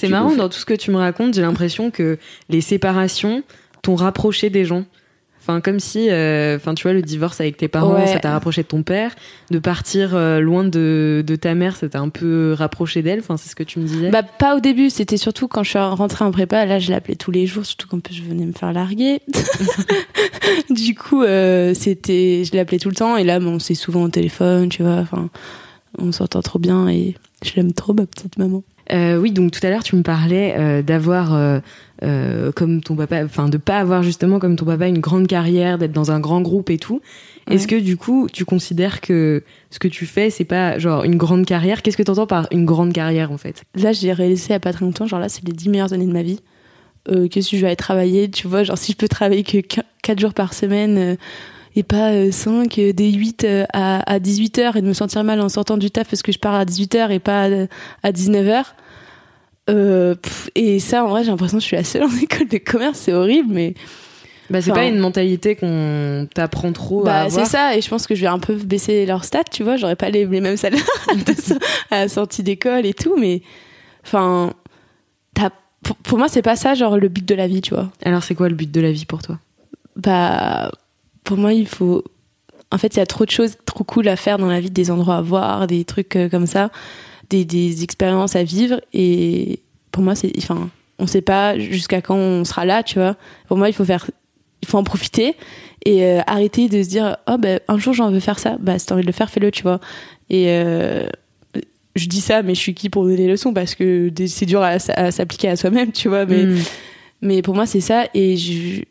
C'est 0.00 0.08
marrant, 0.08 0.34
dans 0.34 0.48
tout 0.48 0.58
ce 0.58 0.64
que 0.66 0.74
tu 0.74 0.90
me 0.90 0.96
racontes, 0.96 1.34
j'ai 1.34 1.42
l'impression 1.42 1.90
que 1.90 2.18
les 2.48 2.60
séparations 2.60 3.42
t'ont 3.82 3.94
rapproché 3.94 4.50
des 4.50 4.64
gens. 4.64 4.84
Enfin, 5.40 5.60
comme 5.60 5.78
si, 5.78 6.08
euh, 6.10 6.56
enfin, 6.56 6.72
tu 6.74 6.84
vois, 6.84 6.94
le 6.94 7.02
divorce 7.02 7.38
avec 7.38 7.58
tes 7.58 7.68
parents, 7.68 7.96
Ouais. 7.96 8.06
ça 8.06 8.18
t'a 8.18 8.32
rapproché 8.32 8.62
de 8.62 8.66
ton 8.66 8.82
père. 8.82 9.14
De 9.50 9.58
partir 9.58 10.14
euh, 10.16 10.40
loin 10.40 10.64
de, 10.64 11.22
de 11.24 11.36
ta 11.36 11.54
mère, 11.54 11.76
ça 11.76 11.86
t'a 11.86 12.00
un 12.00 12.08
peu 12.08 12.54
rapproché 12.56 13.02
d'elle. 13.02 13.18
Enfin, 13.18 13.36
c'est 13.36 13.50
ce 13.50 13.54
que 13.54 13.62
tu 13.62 13.78
me 13.78 13.84
disais. 13.86 14.08
Bah 14.08 14.22
pas 14.22 14.56
au 14.56 14.60
début, 14.60 14.88
c'était 14.88 15.18
surtout 15.18 15.46
quand 15.46 15.62
je 15.62 15.68
suis 15.68 15.78
rentrée 15.78 16.24
en 16.24 16.30
prépa. 16.30 16.64
Là, 16.64 16.78
je 16.78 16.90
l'appelais 16.90 17.14
tous 17.16 17.30
les 17.30 17.46
jours, 17.46 17.66
surtout 17.66 17.86
qu'en 17.88 18.00
plus 18.00 18.14
je 18.14 18.22
venais 18.22 18.46
me 18.46 18.52
faire 18.54 18.72
larguer. 18.72 19.20
du 20.70 20.94
coup, 20.94 21.22
euh, 21.22 21.74
c'était, 21.74 22.42
je 22.44 22.56
l'appelais 22.56 22.78
tout 22.78 22.88
le 22.88 22.94
temps. 22.96 23.16
Et 23.18 23.24
là, 23.24 23.38
bon, 23.38 23.58
c'est 23.58 23.74
souvent 23.74 24.04
au 24.04 24.08
téléphone, 24.08 24.70
tu 24.70 24.82
vois. 24.82 24.96
Enfin, 24.96 25.28
on 25.98 26.10
s'entend 26.12 26.40
trop 26.42 26.58
bien 26.58 26.88
et 26.88 27.14
je 27.44 27.52
l'aime 27.56 27.72
trop, 27.74 27.92
ma 27.92 28.06
petite 28.06 28.38
maman. 28.38 28.62
Euh, 28.92 29.16
oui, 29.16 29.32
donc 29.32 29.50
tout 29.50 29.66
à 29.66 29.70
l'heure, 29.70 29.82
tu 29.82 29.96
me 29.96 30.02
parlais 30.02 30.54
euh, 30.56 30.82
d'avoir, 30.82 31.34
euh, 31.34 32.52
comme 32.52 32.82
ton 32.82 32.96
papa, 32.96 33.24
enfin, 33.24 33.48
de 33.48 33.56
pas 33.56 33.78
avoir 33.78 34.02
justement 34.02 34.38
comme 34.38 34.56
ton 34.56 34.66
papa 34.66 34.88
une 34.88 34.98
grande 34.98 35.26
carrière, 35.26 35.78
d'être 35.78 35.92
dans 35.92 36.10
un 36.10 36.20
grand 36.20 36.40
groupe 36.40 36.70
et 36.70 36.78
tout. 36.78 37.00
Est-ce 37.50 37.68
que 37.68 37.78
du 37.78 37.98
coup, 37.98 38.26
tu 38.32 38.46
considères 38.46 39.02
que 39.02 39.42
ce 39.70 39.78
que 39.78 39.88
tu 39.88 40.06
fais, 40.06 40.30
c'est 40.30 40.46
pas 40.46 40.78
genre 40.78 41.04
une 41.04 41.16
grande 41.16 41.44
carrière? 41.44 41.82
Qu'est-ce 41.82 41.96
que 41.96 42.02
tu 42.02 42.10
entends 42.10 42.26
par 42.26 42.46
une 42.50 42.64
grande 42.64 42.94
carrière 42.94 43.30
en 43.32 43.36
fait? 43.36 43.64
Là, 43.74 43.92
j'ai 43.92 44.12
réalisé 44.12 44.46
il 44.48 44.52
y 44.52 44.54
a 44.54 44.60
pas 44.60 44.72
très 44.72 44.84
longtemps, 44.84 45.06
genre 45.06 45.20
là, 45.20 45.28
c'est 45.28 45.44
les 45.46 45.52
10 45.52 45.68
meilleures 45.68 45.92
années 45.92 46.06
de 46.06 46.12
ma 46.12 46.22
vie. 46.22 46.40
Que 47.06 47.40
si 47.42 47.58
je 47.58 47.60
vais 47.60 47.66
aller 47.66 47.76
travailler, 47.76 48.30
tu 48.30 48.48
vois, 48.48 48.62
genre 48.62 48.78
si 48.78 48.92
je 48.92 48.96
peux 48.96 49.08
travailler 49.08 49.42
que 49.42 49.58
4 50.02 50.18
jours 50.18 50.32
par 50.32 50.54
semaine 50.54 51.18
et 51.76 51.82
pas 51.82 52.30
5, 52.30 52.74
des 52.94 53.12
8 53.12 53.44
euh, 53.44 53.64
à, 53.72 54.12
à 54.12 54.18
18 54.18 54.58
heures 54.58 54.76
et 54.76 54.82
de 54.82 54.86
me 54.86 54.92
sentir 54.92 55.24
mal 55.24 55.40
en 55.40 55.48
sortant 55.48 55.76
du 55.76 55.90
taf 55.90 56.08
parce 56.08 56.22
que 56.22 56.32
je 56.32 56.38
pars 56.38 56.54
à 56.54 56.64
18 56.64 56.94
heures 56.94 57.10
et 57.10 57.18
pas 57.18 57.44
à, 57.46 57.48
à 58.02 58.12
19 58.12 58.46
heures. 58.48 58.74
Euh, 59.70 60.14
pff, 60.14 60.50
et 60.54 60.78
ça, 60.78 61.04
en 61.04 61.08
vrai, 61.08 61.24
j'ai 61.24 61.30
l'impression 61.30 61.56
que 61.58 61.62
je 61.62 61.66
suis 61.68 61.76
la 61.76 61.84
seule 61.84 62.04
en 62.04 62.16
école 62.22 62.48
de 62.48 62.58
commerce, 62.58 62.98
c'est 62.98 63.12
horrible, 63.14 63.48
mais 63.52 63.74
Bah, 64.50 64.60
c'est 64.60 64.70
Enfin- 64.72 64.80
pas 64.82 64.86
une 64.86 64.98
mentalité 64.98 65.56
qu'on 65.56 66.28
t'apprend 66.34 66.70
trop 66.72 67.00
à 67.00 67.04
bah, 67.04 67.20
avoir. 67.22 67.46
c'est 67.46 67.50
ça. 67.50 67.74
Et 67.76 67.80
je 67.80 67.88
pense 67.88 68.06
que 68.06 68.14
je 68.14 68.20
vais 68.20 68.26
un 68.26 68.38
peu 68.38 68.54
baisser 68.54 69.06
leur 69.06 69.24
stats, 69.24 69.42
tu 69.50 69.62
vois, 69.64 69.76
j'aurais 69.76 69.96
pas 69.96 70.10
les, 70.10 70.26
les 70.26 70.40
mêmes 70.42 70.58
salaires 70.58 70.84
à 71.90 72.00
la 72.02 72.08
sortie 72.08 72.42
d'école 72.42 72.84
et 72.86 72.92
tout, 72.94 73.16
mais 73.18 73.40
enfin, 74.04 74.52
pour, 75.82 75.96
pour 75.96 76.16
moi, 76.18 76.28
c'est 76.28 76.40
pas 76.42 76.56
ça, 76.56 76.74
genre 76.74 76.96
le 76.98 77.08
but 77.08 77.26
de 77.26 77.34
la 77.34 77.46
vie, 77.46 77.60
tu 77.60 77.74
vois. 77.74 77.90
Alors, 78.04 78.22
c'est 78.22 78.34
quoi 78.34 78.48
le 78.48 78.54
but 78.54 78.70
de 78.70 78.80
la 78.80 78.90
vie 78.92 79.04
pour 79.04 79.20
toi? 79.22 79.38
Bah 79.96 80.70
pour 81.24 81.36
moi 81.36 81.52
il 81.52 81.66
faut 81.66 82.04
en 82.70 82.78
fait 82.78 82.94
il 82.94 82.98
y 82.98 83.02
a 83.02 83.06
trop 83.06 83.24
de 83.24 83.30
choses 83.30 83.56
trop 83.66 83.84
cool 83.84 84.08
à 84.08 84.16
faire 84.16 84.38
dans 84.38 84.48
la 84.48 84.60
vie 84.60 84.70
des 84.70 84.90
endroits 84.90 85.16
à 85.16 85.20
voir 85.22 85.66
des 85.66 85.84
trucs 85.84 86.16
euh, 86.16 86.28
comme 86.28 86.46
ça 86.46 86.70
des, 87.30 87.44
des 87.44 87.82
expériences 87.82 88.36
à 88.36 88.44
vivre. 88.44 88.80
Et 88.92 89.60
pour 89.90 90.02
moi 90.02 90.14
c'est 90.14 90.32
enfin 90.38 90.68
on 90.98 91.06
sait 91.06 91.22
pas 91.22 91.58
jusqu'à 91.58 92.00
quand 92.02 92.16
on 92.16 92.44
sera 92.44 92.64
là 92.64 92.82
tu 92.82 92.98
vois. 92.98 93.16
Pour 93.48 93.56
moi 93.56 93.68
il 93.68 93.72
faut 93.72 93.84
faire 93.84 94.10
il 94.62 94.68
faut 94.68 94.78
en 94.78 94.84
profiter 94.84 95.34
et 95.84 96.04
euh, 96.04 96.20
arrêter 96.26 96.68
de 96.68 96.82
se 96.82 96.88
dire 96.88 97.16
oh 97.28 97.36
ben 97.38 97.60
un 97.68 97.78
jour 97.78 97.94
j'en 97.94 98.10
veux 98.10 98.20
faire 98.20 98.38
ça. 98.38 98.56
Bah 98.60 98.78
si 98.78 98.86
t'as 98.86 98.94
envie 98.94 99.02
de 99.02 99.06
le 99.08 99.12
faire 99.12 99.30
fais-le 99.30 99.50
tu 99.50 99.62
vois. 99.62 99.80
Et 100.30 100.46
euh, 100.48 101.06
je 101.96 102.06
dis 102.08 102.20
ça 102.20 102.42
mais 102.42 102.54
je 102.54 102.60
suis 102.60 102.74
qui 102.74 102.90
pour 102.90 103.04
donner 103.04 103.16
des 103.16 103.28
leçons? 103.28 103.52
Parce 103.54 103.74
que 103.74 104.10
c'est 104.26 104.46
dur 104.46 104.62
à, 104.62 104.76
à 104.96 105.10
s'appliquer 105.10 105.48
à 105.48 105.56
soi-même 105.56 105.92
tu 105.92 106.08
vois 106.08 106.26
mais 106.26 106.44
Hmm. 106.44 106.58
mais 107.22 107.40
pour 107.42 107.54
moi, 107.54 107.64
c'est 107.66 107.80
ça. 107.80 108.04
Et 108.14 108.36
je- 108.36 108.82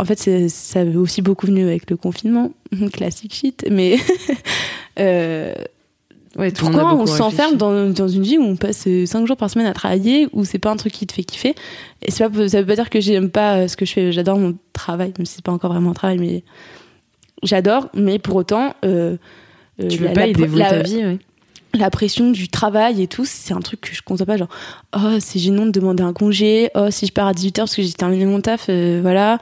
en 0.00 0.04
fait, 0.04 0.48
ça 0.48 0.80
avait 0.80 0.96
aussi 0.96 1.22
beaucoup 1.22 1.46
venu 1.46 1.62
avec 1.64 1.90
le 1.90 1.96
confinement. 1.96 2.52
Classique 2.92 3.34
shit. 3.34 3.66
Mais 3.70 3.96
euh, 4.98 5.54
Ouais, 6.38 6.46
a 6.48 6.50
pourquoi 6.52 6.94
on 6.94 7.06
s'enferme 7.06 7.56
dans, 7.56 7.90
dans 7.90 8.06
une 8.06 8.22
vie 8.22 8.38
où 8.38 8.42
on 8.44 8.54
passe 8.56 8.86
5 9.04 9.26
jours 9.26 9.36
par 9.36 9.50
semaine 9.50 9.66
à 9.66 9.72
travailler, 9.74 10.28
où 10.32 10.44
c'est 10.44 10.60
pas 10.60 10.70
un 10.70 10.76
truc 10.76 10.92
qui 10.92 11.04
te 11.04 11.12
fait 11.12 11.24
kiffer? 11.24 11.54
Et 12.02 12.12
pas, 12.12 12.48
ça 12.48 12.60
veut 12.60 12.66
pas 12.66 12.76
dire 12.76 12.88
que 12.88 13.00
j'aime 13.00 13.30
pas 13.30 13.56
euh, 13.56 13.68
ce 13.68 13.76
que 13.76 13.84
je 13.84 13.92
fais. 13.92 14.12
J'adore 14.12 14.38
mon 14.38 14.56
travail, 14.72 15.12
même 15.18 15.26
si 15.26 15.34
c'est 15.36 15.44
pas 15.44 15.50
encore 15.50 15.72
vraiment 15.72 15.90
un 15.90 15.94
travail, 15.94 16.18
mais 16.18 16.44
j'adore. 17.42 17.88
Mais 17.94 18.18
pour 18.20 18.36
autant. 18.36 18.74
euh, 18.84 19.16
euh, 19.82 19.88
Tu 19.88 19.98
veux 19.98 20.06
la- 20.06 20.12
pas 20.12 20.26
y 20.28 20.32
dévouer 20.32 20.60
la- 20.60 20.70
ta 20.70 20.82
vie, 20.82 20.98
ouais. 21.04 21.18
la 21.74 21.90
pression 21.90 22.30
du 22.30 22.48
travail 22.48 23.02
et 23.02 23.08
tout, 23.08 23.24
c'est 23.24 23.52
un 23.52 23.60
truc 23.60 23.80
que 23.80 23.92
je 23.94 24.02
conçois 24.02 24.24
pas. 24.26 24.36
Genre, 24.36 24.48
oh, 24.96 25.16
c'est 25.18 25.40
gênant 25.40 25.66
de 25.66 25.72
demander 25.72 26.04
un 26.04 26.12
congé. 26.12 26.70
Oh, 26.76 26.90
si 26.90 27.06
je 27.06 27.12
pars 27.12 27.26
à 27.26 27.32
18h 27.32 27.56
parce 27.62 27.74
que 27.74 27.82
j'ai 27.82 27.92
terminé 27.92 28.24
mon 28.24 28.40
taf, 28.40 28.66
euh, 28.68 29.00
voilà. 29.02 29.40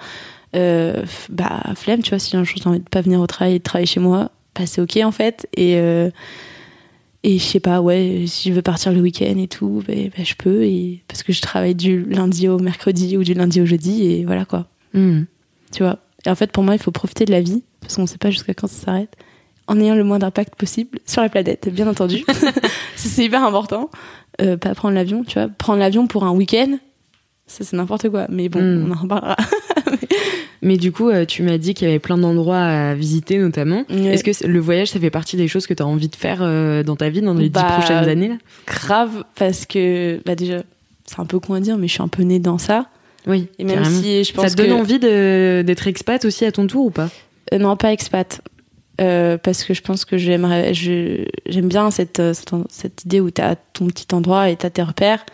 Euh, 0.57 1.05
bah, 1.31 1.63
flemme, 1.77 2.03
tu 2.03 2.11
vois, 2.11 2.19
si 2.19 2.37
un 2.37 2.45
jour 2.45 2.57
j'ai 2.63 2.69
envie 2.69 2.79
de 2.81 2.89
pas 2.89 3.01
venir 3.03 3.21
au 3.21 3.27
travail 3.27 3.57
et 3.57 3.59
de 3.59 3.63
travailler 3.63 3.87
chez 3.87 4.01
moi, 4.01 4.31
bah, 4.59 4.67
c'est 4.67 4.81
ok 4.81 4.99
en 5.05 5.13
fait. 5.13 5.47
Et, 5.57 5.77
euh, 5.77 6.11
et 7.25 7.39
je 7.39 7.45
sais 7.45 7.61
pas, 7.61 7.81
ouais, 7.81 8.25
si 8.27 8.49
je 8.49 8.55
veux 8.55 8.63
partir 8.63 8.93
le 8.93 9.01
week-end 9.01 9.37
et 9.39 9.49
tout, 9.49 9.83
bah, 9.87 9.95
bah, 10.17 10.25
je 10.25 10.35
peux. 10.35 10.63
Et, 10.65 11.03
parce 11.09 11.23
que 11.23 11.33
je 11.33 11.41
travaille 11.43 11.75
du 11.75 12.05
lundi 12.05 12.49
au 12.49 12.59
mercredi 12.59 13.17
ou 13.17 13.25
du 13.25 13.35
lundi 13.35 13.61
au 13.61 13.67
jeudi 13.67 14.05
et 14.07 14.25
voilà 14.25 14.45
quoi. 14.45 14.67
Hmm. 14.95 15.23
Tu 15.73 15.83
vois. 15.83 15.99
Et 16.27 16.31
en 16.31 16.35
fait, 16.35 16.51
pour 16.51 16.63
moi, 16.65 16.75
il 16.75 16.81
faut 16.81 16.91
profiter 16.91 17.25
de 17.25 17.31
la 17.33 17.41
vie 17.43 17.63
parce 17.81 17.97
qu'on 17.97 18.07
sait 18.07 18.19
pas 18.19 18.31
jusqu'à 18.31 18.55
quand 18.55 18.67
ça 18.69 18.87
s'arrête 18.87 19.15
en 19.67 19.79
ayant 19.81 19.95
le 19.95 20.03
moins 20.05 20.19
d'impact 20.19 20.55
possible 20.57 20.99
sur 21.07 21.21
la 21.21 21.29
planète, 21.29 21.69
bien 21.71 21.87
entendu. 21.87 22.25
C'est 22.97 23.25
hyper 23.25 23.45
important. 23.45 23.91
Euh, 24.41 24.57
pas 24.57 24.75
prendre 24.75 24.95
l'avion, 24.95 25.25
tu 25.25 25.35
vois. 25.39 25.49
Prendre 25.49 25.79
l'avion 25.81 26.07
pour 26.07 26.25
un 26.25 26.31
week-end, 26.33 26.79
ça 27.47 27.65
c'est 27.65 27.77
n'importe 27.77 28.09
quoi. 28.09 28.27
Mais 28.31 28.49
bon, 28.49 28.61
Mm. 28.63 28.87
on 28.91 28.95
en 28.95 29.01
reparlera. 29.03 29.37
Mais 30.63 30.77
du 30.77 30.91
coup, 30.93 31.09
euh, 31.09 31.25
tu 31.25 31.43
m'as 31.43 31.57
dit 31.59 31.75
qu'il 31.75 31.87
y 31.87 31.91
avait 31.91 31.99
plein 32.01 32.19
d'endroits 32.19 32.59
à 32.59 32.95
visiter, 32.95 33.39
notamment. 33.39 33.85
Est-ce 33.89 34.25
que 34.25 34.47
le 34.47 34.59
voyage, 34.59 34.89
ça 34.89 34.99
fait 34.99 35.11
partie 35.11 35.37
des 35.37 35.47
choses 35.49 35.67
que 35.67 35.75
tu 35.75 35.83
as 35.83 35.87
envie 35.87 36.09
de 36.09 36.17
faire 36.17 36.39
euh, 36.43 36.83
dans 36.83 36.97
ta 36.97 37.09
vie 37.11 37.21
dans 37.21 37.35
les 37.35 37.49
Bah, 37.49 37.63
dix 37.67 37.73
prochaines 37.79 38.09
années 38.09 38.29
là? 38.29 38.37
Grave, 38.67 39.25
parce 39.37 39.67
que, 39.67 40.21
bah 40.27 40.35
déjà, 40.35 40.63
c'est 41.05 41.21
un 41.21 41.27
peu 41.27 41.39
con 41.39 41.55
à 41.55 41.61
dire, 41.61 41.79
mais 41.79 41.87
je 41.87 41.93
suis 41.93 42.03
un 42.03 42.09
peu 42.09 42.23
née 42.23 42.41
dans 42.41 42.59
ça. 42.59 42.87
Oui, 43.27 43.49
Et 43.59 43.65
même 43.65 43.77
carrément. 43.83 44.01
si 44.03 44.25
je 44.25 44.33
pense 44.33 44.45
Ça 44.49 44.51
te 44.51 44.57
donne 44.57 44.71
que... 44.71 44.81
envie 44.81 44.99
d'être 45.65 45.87
expat 45.87 46.25
aussi 46.25 46.45
à 46.45 46.53
ton 46.53 46.67
tour 46.67 46.87
ou 46.87 46.91
pas? 46.91 47.09
Euh, 47.53 47.59
non, 47.59 47.77
pas 47.77 47.93
expat. 47.93 48.41
Euh, 49.01 49.39
parce 49.39 49.63
que 49.63 49.75
je 49.75 49.81
pense 49.83 50.05
que 50.05 50.19
j'aimerais, 50.19 50.75
j'aime 50.75 51.69
bien 51.69 51.91
cette, 51.93 52.21
cette, 52.33 52.51
cette 52.69 53.05
idée 53.05 53.21
où 53.21 53.31
t'as 53.31 53.55
ton 53.55 53.87
petit 53.87 54.07
endroit 54.13 54.51
et 54.51 54.57
t'as 54.57 54.71
tes 54.71 54.83
repères, 54.83 55.25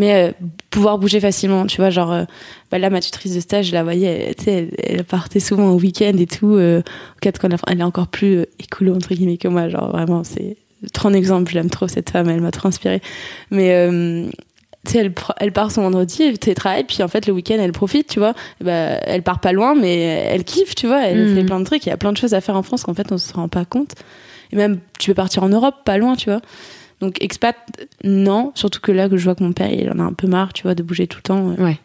mais 0.00 0.14
euh, 0.14 0.32
pouvoir 0.70 0.96
bouger 0.96 1.20
facilement, 1.20 1.66
tu 1.66 1.76
vois, 1.76 1.90
genre, 1.90 2.10
euh, 2.10 2.24
bah 2.70 2.78
là, 2.78 2.88
ma 2.88 3.02
tutrice 3.02 3.34
de 3.34 3.40
stage, 3.40 3.66
je 3.66 3.72
la 3.72 3.82
voyais, 3.82 4.28
elle, 4.28 4.34
tu 4.34 4.44
sais, 4.44 4.52
elle, 4.52 4.70
elle 4.78 5.04
partait 5.04 5.40
souvent 5.40 5.68
au 5.72 5.78
week-end 5.78 6.14
et 6.18 6.26
tout, 6.26 6.54
euh, 6.54 6.80
au 6.80 7.30
quand 7.30 7.48
elle, 7.68 7.80
est 7.80 7.82
encore 7.82 8.08
plus 8.08 8.38
euh, 8.38 8.46
écolo, 8.58 8.94
entre 8.94 9.12
guillemets, 9.12 9.36
que 9.36 9.46
moi, 9.46 9.68
genre, 9.68 9.90
vraiment, 9.90 10.24
c'est 10.24 10.56
trop 10.94 11.08
un 11.08 11.12
exemple, 11.12 11.50
je 11.50 11.56
l'aime 11.56 11.68
trop, 11.68 11.86
cette 11.86 12.08
femme, 12.08 12.30
elle 12.30 12.40
m'a 12.40 12.50
trop 12.50 12.68
inspirée. 12.68 13.02
Mais, 13.50 13.74
euh, 13.74 14.26
tu 14.86 14.92
sais, 14.92 15.12
elle, 15.36 15.52
part 15.52 15.70
son 15.70 15.82
vendredi, 15.82 16.22
elle 16.22 16.38
télétravaille, 16.38 16.84
puis 16.84 17.02
en 17.02 17.08
fait, 17.08 17.26
le 17.26 17.34
week-end, 17.34 17.58
elle 17.60 17.72
profite, 17.72 18.06
tu 18.06 18.20
vois. 18.20 18.32
Et 18.62 18.64
bah, 18.64 18.72
elle 19.04 19.22
part 19.22 19.40
pas 19.40 19.52
loin, 19.52 19.74
mais 19.74 19.98
elle 19.98 20.44
kiffe, 20.44 20.74
tu 20.74 20.86
vois. 20.86 21.02
Elle 21.06 21.34
fait 21.34 21.44
plein 21.44 21.60
de 21.60 21.66
trucs. 21.66 21.84
Il 21.84 21.90
y 21.90 21.92
a 21.92 21.98
plein 21.98 22.12
de 22.12 22.16
choses 22.16 22.32
à 22.32 22.40
faire 22.40 22.56
en 22.56 22.62
France 22.62 22.84
qu'en 22.84 22.94
fait, 22.94 23.12
on 23.12 23.18
se 23.18 23.34
rend 23.34 23.48
pas 23.48 23.66
compte. 23.66 23.96
Et 24.52 24.56
même, 24.56 24.78
tu 24.98 25.10
peux 25.10 25.14
partir 25.14 25.42
en 25.42 25.50
Europe, 25.50 25.74
pas 25.84 25.98
loin, 25.98 26.16
tu 26.16 26.30
vois. 26.30 26.40
Donc, 27.00 27.22
expat, 27.22 27.56
non. 28.04 28.52
Surtout 28.54 28.80
que 28.80 28.92
là, 28.92 29.08
que 29.08 29.16
je 29.16 29.24
vois 29.24 29.34
que 29.34 29.42
mon 29.42 29.52
père, 29.52 29.72
il 29.72 29.90
en 29.90 29.98
a 29.98 30.02
un 30.02 30.12
peu 30.12 30.26
marre, 30.26 30.52
tu 30.52 30.62
vois, 30.64 30.74
de 30.74 30.82
bouger 30.82 31.06
tout 31.06 31.18
le 31.18 31.22
temps. 31.22 31.54
Ouais. 31.58 31.78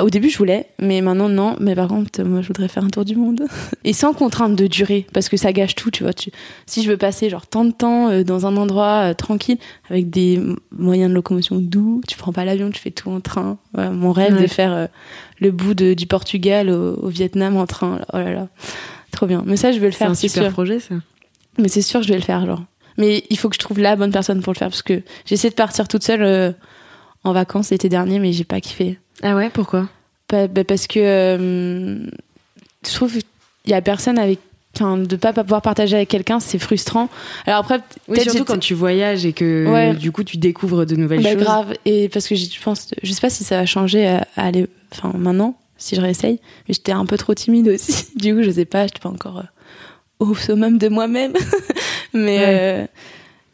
Au 0.00 0.10
début, 0.10 0.28
je 0.28 0.36
voulais, 0.38 0.66
mais 0.80 1.00
maintenant, 1.00 1.28
non. 1.28 1.54
Mais 1.60 1.76
par 1.76 1.86
contre, 1.86 2.20
moi, 2.24 2.42
je 2.42 2.48
voudrais 2.48 2.66
faire 2.66 2.82
un 2.82 2.88
tour 2.88 3.04
du 3.04 3.14
monde. 3.14 3.44
Et 3.84 3.92
sans 3.92 4.12
contrainte 4.12 4.56
de 4.56 4.66
durée, 4.66 5.06
parce 5.12 5.28
que 5.28 5.36
ça 5.36 5.52
gâche 5.52 5.76
tout, 5.76 5.92
tu 5.92 6.02
vois. 6.02 6.12
Tu... 6.12 6.32
Si 6.66 6.82
je 6.82 6.90
veux 6.90 6.96
passer, 6.96 7.30
genre, 7.30 7.46
tant 7.46 7.64
de 7.64 7.70
temps 7.70 8.08
euh, 8.10 8.24
dans 8.24 8.44
un 8.44 8.56
endroit 8.56 9.10
euh, 9.10 9.14
tranquille, 9.14 9.58
avec 9.88 10.10
des 10.10 10.42
moyens 10.72 11.10
de 11.10 11.14
locomotion 11.14 11.58
doux, 11.60 12.00
tu 12.08 12.16
prends 12.18 12.32
pas 12.32 12.44
l'avion, 12.44 12.70
tu 12.70 12.80
fais 12.80 12.90
tout 12.90 13.08
en 13.08 13.20
train. 13.20 13.56
Voilà, 13.72 13.90
mon 13.90 14.10
rêve 14.10 14.34
Ouais. 14.34 14.42
de 14.42 14.46
faire 14.48 14.72
euh, 14.72 14.86
le 15.40 15.52
bout 15.52 15.74
de, 15.74 15.94
du 15.94 16.08
Portugal 16.08 16.70
au, 16.70 16.96
au 16.96 17.08
Vietnam 17.08 17.56
en 17.56 17.66
train. 17.66 18.00
Oh 18.12 18.16
là 18.18 18.32
là. 18.32 18.48
Trop 19.12 19.26
bien. 19.26 19.44
Mais 19.46 19.56
ça, 19.56 19.70
je 19.70 19.78
vais 19.78 19.86
le 19.86 19.92
C'est 19.92 19.98
faire, 19.98 20.10
un 20.10 20.14
c'est 20.14 20.26
super 20.26 20.42
sûr. 20.46 20.52
projet, 20.52 20.80
ça. 20.80 20.96
Mais 21.56 21.68
c'est 21.68 21.82
sûr 21.82 22.02
je 22.02 22.08
vais 22.08 22.16
le 22.16 22.20
faire, 22.24 22.44
genre. 22.46 22.64
Mais 22.96 23.24
il 23.30 23.38
faut 23.38 23.48
que 23.48 23.54
je 23.56 23.60
trouve 23.60 23.78
la 23.80 23.96
bonne 23.96 24.12
personne 24.12 24.40
pour 24.42 24.52
le 24.52 24.58
faire, 24.58 24.68
parce 24.68 24.82
que 24.82 25.02
j'ai 25.26 25.34
essayé 25.34 25.50
de 25.50 25.54
partir 25.54 25.88
toute 25.88 26.04
seule 26.04 26.22
euh, 26.22 26.52
en 27.24 27.32
vacances 27.32 27.70
l'été 27.70 27.88
dernier, 27.88 28.18
mais 28.18 28.32
j'ai 28.32 28.44
pas 28.44 28.60
kiffé. 28.60 28.98
Ah 29.22 29.34
ouais, 29.36 29.50
pourquoi? 29.50 29.88
Bah, 30.30 30.46
parce 30.66 30.86
que 30.86 30.98
euh, 30.98 31.98
je 32.86 32.94
trouve 32.94 33.12
qu'il 33.12 33.22
y 33.66 33.74
a 33.74 33.82
personne 33.82 34.18
avec. 34.18 34.38
Enfin, 34.76 34.98
de 34.98 35.14
pas 35.14 35.32
pouvoir 35.32 35.62
partager 35.62 35.94
avec 35.94 36.08
quelqu'un, 36.08 36.40
c'est 36.40 36.58
frustrant. 36.58 37.08
Alors 37.46 37.60
après, 37.60 37.78
Oui, 38.08 38.20
surtout 38.20 38.44
quand 38.44 38.58
tu 38.58 38.74
voyages 38.74 39.24
et 39.24 39.32
que 39.32 39.68
Ouais. 39.72 39.94
du 39.94 40.10
coup 40.10 40.24
tu 40.24 40.36
découvres 40.36 40.84
de 40.84 40.96
nouvelles 40.96 41.22
bah, 41.22 41.30
choses. 41.34 41.42
grave. 41.44 41.74
Et 41.84 42.08
parce 42.08 42.26
que 42.26 42.34
je 42.34 42.60
pense, 42.60 42.88
je 43.00 43.12
sais 43.12 43.20
pas 43.20 43.30
si 43.30 43.44
ça 43.44 43.58
va 43.58 43.66
changer 43.66 44.04
à, 44.08 44.26
à 44.34 44.46
aller, 44.46 44.66
enfin 44.90 45.12
maintenant, 45.16 45.56
si 45.78 45.94
je 45.94 46.00
réessaye. 46.00 46.40
Mais 46.66 46.74
j'étais 46.74 46.90
un 46.90 47.06
peu 47.06 47.16
trop 47.16 47.34
timide 47.34 47.68
aussi. 47.68 48.06
Du 48.16 48.34
coup, 48.34 48.42
je 48.42 48.50
sais 48.50 48.64
pas, 48.64 48.88
j'étais 48.88 48.98
pas 48.98 49.10
encore 49.10 49.38
euh, 49.38 49.42
au 50.18 50.34
summum 50.34 50.76
de 50.76 50.88
moi-même. 50.88 51.34
mais 52.14 52.38
Ouais. 52.38 52.44
euh, 52.48 52.86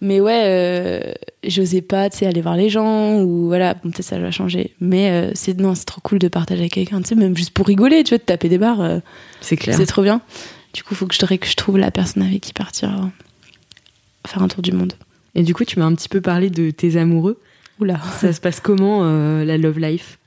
mais 0.03 0.20
ouais, 0.20 0.42
euh, 0.44 1.12
j'osais 1.44 1.83
pas, 1.83 2.09
tu 2.09 2.18
sais, 2.18 2.27
aller 2.27 2.40
voir 2.40 2.57
les 2.57 2.68
gens 2.70 3.20
ou 3.20 3.46
voilà. 3.49 3.75
Bon, 3.75 3.90
peut-être 3.90 4.07
ça 4.07 4.18
va 4.18 4.31
changer. 4.31 4.75
Mais 4.81 5.11
euh, 5.11 5.31
c'est 5.35 5.59
non, 5.59 5.75
c'est 5.75 5.85
trop 5.85 6.01
cool 6.01 6.18
de 6.18 6.29
partager 6.29 6.61
avec 6.61 6.73
quelqu'un, 6.73 7.03
tu 7.03 7.09
sais, 7.09 7.14
même 7.14 7.37
juste 7.37 7.51
pour 7.51 7.66
rigoler, 7.66 8.05
tu 8.05 8.11
vois, 8.11 8.18
de 8.18 8.23
taper 8.23 8.49
des 8.49 8.59
barres. 8.59 9.01
C'est 9.40 9.57
clair. 9.57 9.77
c'est 9.77 9.87
trop 9.87 10.03
bien. 10.03 10.20
Du 10.73 10.83
coup, 10.85 10.94
faut 10.94 11.07
que 11.07 11.14
je, 11.14 11.20
que 11.37 11.46
je 11.46 11.57
trouve 11.57 11.77
la 11.79 11.90
personne 11.90 12.23
avec 12.23 12.40
qui 12.42 12.53
partir 12.53 13.11
faire 14.27 14.42
un 14.42 14.49
tour 14.49 14.62
du 14.62 14.73
monde. 14.73 14.92
Et 15.35 15.42
du 15.42 15.55
coup, 15.55 15.64
tu 15.64 15.79
m'as 15.79 15.87
un 15.87 15.94
petit 15.94 16.09
peu 16.09 16.20
parlé 16.20 16.51
de 16.51 16.70
tes 16.70 16.96
amoureux. 16.96 17.40
Oula. 17.81 17.99
Ça 18.20 18.33
se 18.33 18.40
passe 18.40 18.61
comment 18.61 19.01
euh, 19.05 19.44
la 19.44 19.59
love 19.59 19.79
life? 19.79 20.18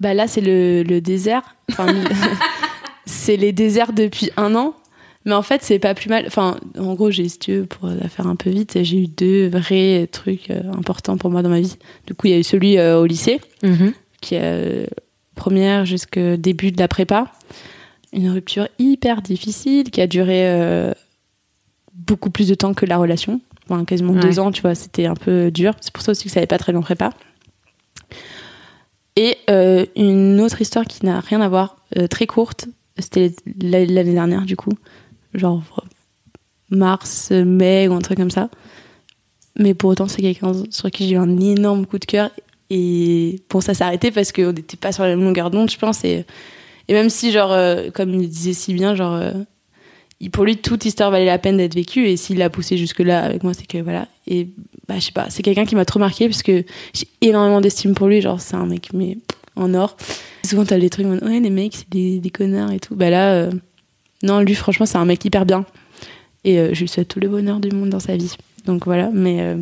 Bah 0.00 0.12
là, 0.12 0.26
c'est 0.26 0.40
le, 0.40 0.82
le 0.82 1.00
désert. 1.00 1.42
Enfin, 1.70 1.86
c'est 3.06 3.36
les 3.36 3.52
déserts 3.52 3.92
depuis 3.92 4.30
un 4.36 4.54
an. 4.54 4.74
Mais 5.24 5.32
en 5.32 5.42
fait, 5.42 5.62
c'est 5.62 5.78
pas 5.78 5.94
plus 5.94 6.08
mal. 6.08 6.24
Enfin, 6.26 6.58
en 6.78 6.94
gros, 6.94 7.10
j'ai, 7.10 7.28
si 7.28 7.38
tu 7.38 7.52
veux, 7.54 7.66
pour 7.66 7.88
la 7.88 8.08
faire 8.08 8.26
un 8.26 8.36
peu 8.36 8.50
vite, 8.50 8.78
j'ai 8.82 8.98
eu 9.02 9.06
deux 9.06 9.48
vrais 9.48 10.06
trucs 10.12 10.50
euh, 10.50 10.60
importants 10.76 11.16
pour 11.16 11.30
moi 11.30 11.42
dans 11.42 11.48
ma 11.48 11.60
vie. 11.60 11.76
Du 12.06 12.14
coup, 12.14 12.26
il 12.26 12.30
y 12.30 12.34
a 12.34 12.38
eu 12.38 12.42
celui 12.44 12.78
euh, 12.78 13.00
au 13.00 13.06
lycée, 13.06 13.40
qui 14.20 14.34
est 14.34 14.40
euh, 14.42 14.86
première 15.34 15.86
jusqu'au 15.86 16.36
début 16.36 16.72
de 16.72 16.78
la 16.78 16.88
prépa. 16.88 17.32
Une 18.12 18.28
rupture 18.30 18.68
hyper 18.78 19.22
difficile 19.22 19.90
qui 19.90 20.00
a 20.00 20.06
duré 20.06 20.92
beaucoup 21.94 22.30
plus 22.30 22.46
de 22.48 22.54
temps 22.54 22.74
que 22.74 22.86
la 22.86 22.96
relation. 22.98 23.40
Enfin, 23.68 23.84
quasiment 23.84 24.12
Ouais. 24.12 24.20
deux 24.20 24.38
ans, 24.38 24.52
tu 24.52 24.62
vois, 24.62 24.74
c'était 24.74 25.06
un 25.06 25.14
peu 25.14 25.50
dur. 25.50 25.74
C'est 25.80 25.92
pour 25.92 26.02
ça 26.02 26.12
aussi 26.12 26.24
que 26.24 26.30
ça 26.30 26.38
n'avait 26.38 26.46
pas 26.46 26.58
très 26.58 26.72
long 26.72 26.82
prépa. 26.82 27.10
Et 29.16 29.36
euh, 29.48 29.86
une 29.96 30.40
autre 30.40 30.60
histoire 30.60 30.84
qui 30.84 31.04
n'a 31.06 31.20
rien 31.20 31.40
à 31.40 31.48
voir, 31.48 31.76
euh, 31.98 32.06
très 32.08 32.26
courte, 32.26 32.66
c'était 32.98 33.32
l'année 33.60 34.12
dernière 34.14 34.42
du 34.42 34.56
coup, 34.56 34.72
genre 35.34 35.62
mars, 36.70 37.30
mai 37.30 37.88
ou 37.88 37.94
un 37.94 38.00
truc 38.00 38.18
comme 38.18 38.30
ça. 38.30 38.48
Mais 39.58 39.74
pour 39.74 39.90
autant, 39.90 40.08
c'est 40.08 40.22
quelqu'un 40.22 40.52
sur 40.70 40.90
qui 40.90 41.08
j'ai 41.08 41.14
eu 41.14 41.18
un 41.18 41.38
énorme 41.38 41.86
coup 41.86 41.98
de 41.98 42.04
cœur. 42.04 42.30
Et 42.70 43.40
bon, 43.50 43.60
ça 43.60 43.74
s'est 43.74 43.84
arrêté 43.84 44.10
parce 44.10 44.32
qu'on 44.32 44.52
n'était 44.52 44.76
pas 44.76 44.92
sur 44.92 45.04
la 45.04 45.10
même 45.10 45.22
longueur 45.22 45.50
d'onde, 45.50 45.70
je 45.70 45.78
pense. 45.78 46.04
Et, 46.04 46.24
et 46.88 46.92
même 46.92 47.10
si, 47.10 47.30
genre, 47.30 47.52
euh, 47.52 47.90
comme 47.92 48.10
il 48.14 48.22
le 48.22 48.26
disait 48.26 48.52
si 48.52 48.74
bien, 48.74 48.94
genre, 48.94 49.14
euh, 49.14 49.32
pour 50.32 50.44
lui, 50.44 50.56
toute 50.56 50.84
histoire 50.84 51.10
valait 51.10 51.26
la 51.26 51.38
peine 51.38 51.58
d'être 51.58 51.74
vécue. 51.74 52.06
Et 52.06 52.16
s'il 52.16 52.38
l'a 52.38 52.50
poussé 52.50 52.76
jusque-là 52.76 53.22
avec 53.22 53.44
moi, 53.44 53.54
c'est 53.54 53.66
que 53.66 53.78
voilà. 53.78 54.08
Et 54.26 54.48
bah, 54.88 54.94
je 54.96 55.04
sais 55.04 55.12
pas, 55.12 55.26
c'est 55.30 55.42
quelqu'un 55.42 55.66
qui 55.66 55.76
m'a 55.76 55.84
trop 55.84 56.00
marqué 56.00 56.28
parce 56.28 56.42
que 56.42 56.64
j'ai 56.92 57.06
énormément 57.20 57.60
d'estime 57.60 57.94
pour 57.94 58.08
lui. 58.08 58.20
Genre, 58.20 58.40
c'est 58.40 58.56
un 58.56 58.66
mec, 58.66 58.88
mais 58.92 59.18
en 59.54 59.72
or. 59.74 59.96
Souvent, 60.44 60.64
t'as 60.64 60.78
les 60.78 60.90
trucs, 60.90 61.06
ouais, 61.06 61.40
les 61.40 61.50
mecs, 61.50 61.76
c'est 61.76 61.90
des, 61.90 62.18
des 62.18 62.30
connards 62.30 62.72
et 62.72 62.80
tout. 62.80 62.96
Bah 62.96 63.10
là, 63.10 63.34
euh, 63.34 63.52
non, 64.24 64.40
lui, 64.40 64.54
franchement, 64.54 64.86
c'est 64.86 64.98
un 64.98 65.04
mec 65.04 65.24
hyper 65.24 65.46
bien. 65.46 65.64
Et 66.44 66.58
euh, 66.58 66.70
je 66.74 66.80
lui 66.80 66.88
souhaite 66.88 67.08
tout 67.08 67.20
le 67.20 67.28
bonheur 67.28 67.60
du 67.60 67.70
monde 67.70 67.90
dans 67.90 68.00
sa 68.00 68.16
vie. 68.16 68.36
Donc 68.66 68.84
voilà, 68.86 69.10
mais, 69.12 69.40
euh, 69.40 69.56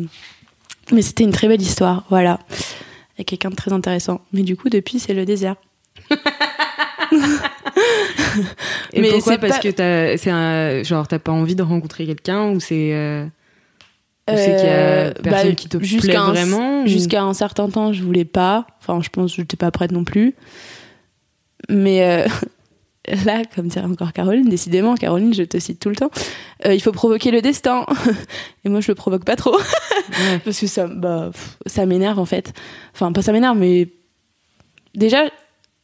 mais 0.91 1.01
c'était 1.01 1.23
une 1.23 1.31
très 1.31 1.47
belle 1.47 1.61
histoire, 1.61 2.03
voilà. 2.09 2.39
Avec 3.17 3.27
quelqu'un 3.27 3.49
de 3.51 3.55
très 3.55 3.71
intéressant. 3.73 4.21
Mais 4.33 4.41
du 4.41 4.55
coup, 4.55 4.69
depuis, 4.69 4.99
c'est 4.99 5.13
le 5.13 5.25
désert. 5.25 5.55
Et 8.93 9.01
Mais 9.01 9.09
pourquoi 9.11 9.33
c'est 9.33 9.39
Parce 9.39 9.53
pas- 9.53 9.59
que 9.59 9.69
t'as, 9.69 10.17
c'est 10.17 10.29
un, 10.31 10.83
genre, 10.83 11.07
t'as 11.07 11.19
pas 11.19 11.31
envie 11.31 11.55
de 11.55 11.63
rencontrer 11.63 12.05
quelqu'un 12.05 12.49
ou 12.49 12.59
c'est, 12.59 12.93
euh, 12.93 13.25
ou 14.29 14.35
c'est 14.35 14.55
qu'il 14.57 14.65
y 14.67 14.71
a 14.71 15.11
personne 15.21 15.49
bah, 15.49 15.55
qui 15.55 15.69
te 15.69 15.77
plaît 15.77 15.85
jusqu'à 15.87 16.21
un- 16.21 16.31
vraiment 16.31 16.83
ou- 16.83 16.87
Jusqu'à 16.87 17.23
un 17.23 17.33
certain 17.33 17.69
temps, 17.69 17.93
je 17.93 18.03
voulais 18.03 18.25
pas. 18.25 18.65
Enfin, 18.81 18.99
je 19.01 19.09
pense 19.09 19.31
que 19.31 19.41
j'étais 19.41 19.57
pas 19.57 19.71
prête 19.71 19.91
non 19.91 20.03
plus. 20.03 20.33
Mais 21.69 22.25
là, 23.25 23.43
comme 23.55 23.67
dirait 23.67 23.85
encore 23.85 24.13
Caroline, 24.13 24.47
décidément, 24.49 24.95
Caroline, 24.95 25.33
je 25.33 25.43
te 25.43 25.59
cite 25.59 25.79
tout 25.79 25.89
le 25.89 25.95
temps, 25.95 26.09
euh, 26.65 26.73
il 26.73 26.81
faut 26.81 26.91
provoquer 26.91 27.31
le 27.31 27.41
destin. 27.41 27.85
Et 28.65 28.69
moi, 28.69 28.79
je 28.81 28.89
le 28.91 28.95
provoque 28.95 29.25
pas 29.25 29.35
trop. 29.35 29.55
Ouais. 29.57 30.39
Parce 30.45 30.59
que 30.59 30.67
ça, 30.67 30.87
bah, 30.87 31.29
pff, 31.31 31.57
ça 31.65 31.85
m'énerve 31.85 32.19
en 32.19 32.25
fait. 32.25 32.53
Enfin, 32.93 33.11
pas 33.11 33.21
ça 33.21 33.31
m'énerve, 33.33 33.57
mais 33.57 33.89
déjà, 34.95 35.23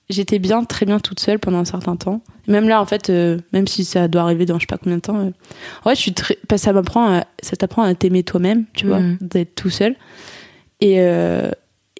j'étais 0.09 0.39
bien, 0.39 0.63
très 0.63 0.85
bien 0.85 0.99
toute 0.99 1.19
seule 1.19 1.39
pendant 1.39 1.57
un 1.59 1.65
certain 1.65 1.95
temps. 1.95 2.21
Même 2.47 2.67
là, 2.67 2.81
en 2.81 2.85
fait, 2.85 3.09
euh, 3.09 3.37
même 3.53 3.67
si 3.67 3.85
ça 3.85 4.07
doit 4.07 4.21
arriver 4.23 4.45
dans 4.45 4.55
je 4.55 4.61
sais 4.61 4.67
pas 4.67 4.77
combien 4.77 4.95
de 4.97 5.01
temps, 5.01 5.19
euh, 5.19 5.29
en 5.83 5.89
fait, 5.89 5.95
je 5.95 6.01
suis 6.01 6.13
très, 6.13 6.37
parce 6.47 6.61
que 6.61 6.65
ça 6.65 6.73
m'apprend, 6.73 7.23
ça 7.43 7.55
t'apprend 7.55 7.83
à 7.83 7.93
t'aimer 7.93 8.23
toi-même, 8.23 8.65
tu 8.73 8.87
vois, 8.87 8.99
Mhm. 8.99 9.17
d'être 9.21 9.53
tout 9.55 9.69
seul. 9.69 9.95
Et, 10.81 10.97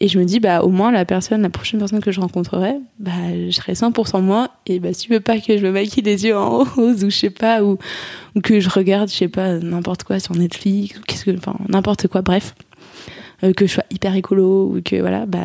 et 0.02 0.08
je 0.08 0.18
me 0.18 0.24
dis, 0.24 0.40
bah, 0.40 0.64
au 0.64 0.70
moins, 0.70 0.92
la 0.92 1.04
personne, 1.04 1.42
la 1.42 1.50
prochaine 1.50 1.80
personne 1.80 2.00
que 2.00 2.12
je 2.12 2.22
rencontrerai, 2.22 2.76
bah, 3.00 3.12
je 3.34 3.52
serai 3.52 3.74
100% 3.74 4.22
moi. 4.22 4.50
Et 4.66 4.80
bah, 4.80 4.94
si 4.94 5.08
tu 5.08 5.14
veux 5.14 5.20
pas 5.20 5.40
que 5.40 5.58
je 5.58 5.66
me 5.66 5.72
maquille 5.72 6.04
les 6.04 6.26
yeux 6.26 6.38
en 6.38 6.64
rose 6.76 7.04
ou 7.04 7.10
je 7.10 7.18
sais 7.18 7.30
pas, 7.30 7.64
ou, 7.64 7.78
ou 8.36 8.42
que 8.42 8.62
je 8.62 8.70
regarde, 8.70 9.10
je 9.10 9.16
sais 9.16 9.28
pas, 9.28 9.56
n'importe 9.56 10.04
quoi 10.04 10.20
sur 10.20 10.36
Netflix, 10.36 10.98
ou 10.98 11.02
qu'est-ce 11.06 11.26
que, 11.26 11.38
enfin, 11.38 11.56
n'importe 11.68 12.08
quoi, 12.08 12.22
bref, 12.22 12.56
euh, 13.44 13.52
que 13.52 13.68
je 13.68 13.74
sois 13.74 13.84
hyper 13.92 14.16
écolo 14.16 14.74
ou 14.74 14.82
que, 14.82 14.96
voilà, 14.96 15.26
bah, 15.26 15.40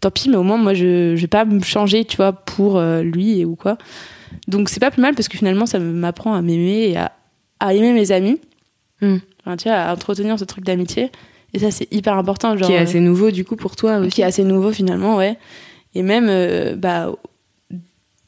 tant 0.00 0.10
pis, 0.10 0.30
mais 0.30 0.36
au 0.36 0.42
moins, 0.42 0.56
moi, 0.56 0.72
je, 0.72 1.14
je 1.14 1.20
vais 1.20 1.26
pas 1.26 1.44
me 1.44 1.60
changer, 1.60 2.06
tu 2.06 2.16
vois, 2.16 2.32
pour 2.32 2.78
euh, 2.78 3.02
lui 3.02 3.40
et 3.40 3.44
ou 3.44 3.56
quoi. 3.56 3.76
Donc, 4.48 4.70
c'est 4.70 4.80
pas 4.80 4.90
plus 4.90 5.02
mal 5.02 5.14
parce 5.14 5.28
que 5.28 5.36
finalement, 5.36 5.66
ça 5.66 5.78
m'apprend 5.78 6.32
à 6.32 6.40
m'aimer 6.40 6.88
et 6.88 6.96
à, 6.96 7.12
à 7.60 7.74
aimer 7.74 7.92
mes 7.92 8.10
amis. 8.10 8.40
Mm. 9.02 9.16
Enfin, 9.44 9.56
tu 9.58 9.68
vois, 9.68 9.76
à 9.76 9.92
entretenir 9.92 10.38
ce 10.38 10.44
truc 10.44 10.64
d'amitié. 10.64 11.10
Et 11.54 11.58
ça, 11.58 11.70
c'est 11.70 11.92
hyper 11.92 12.16
important. 12.16 12.56
Genre, 12.56 12.66
qui 12.66 12.74
est 12.74 12.78
euh, 12.78 12.82
assez 12.82 13.00
nouveau 13.00 13.30
du 13.30 13.44
coup 13.44 13.56
pour 13.56 13.76
toi 13.76 13.98
aussi. 13.98 14.08
qui 14.10 14.20
est 14.22 14.24
assez 14.24 14.44
nouveau 14.44 14.72
finalement, 14.72 15.16
ouais. 15.16 15.36
Et 15.94 16.02
même, 16.02 16.26
euh, 16.28 16.74
bah, 16.76 17.12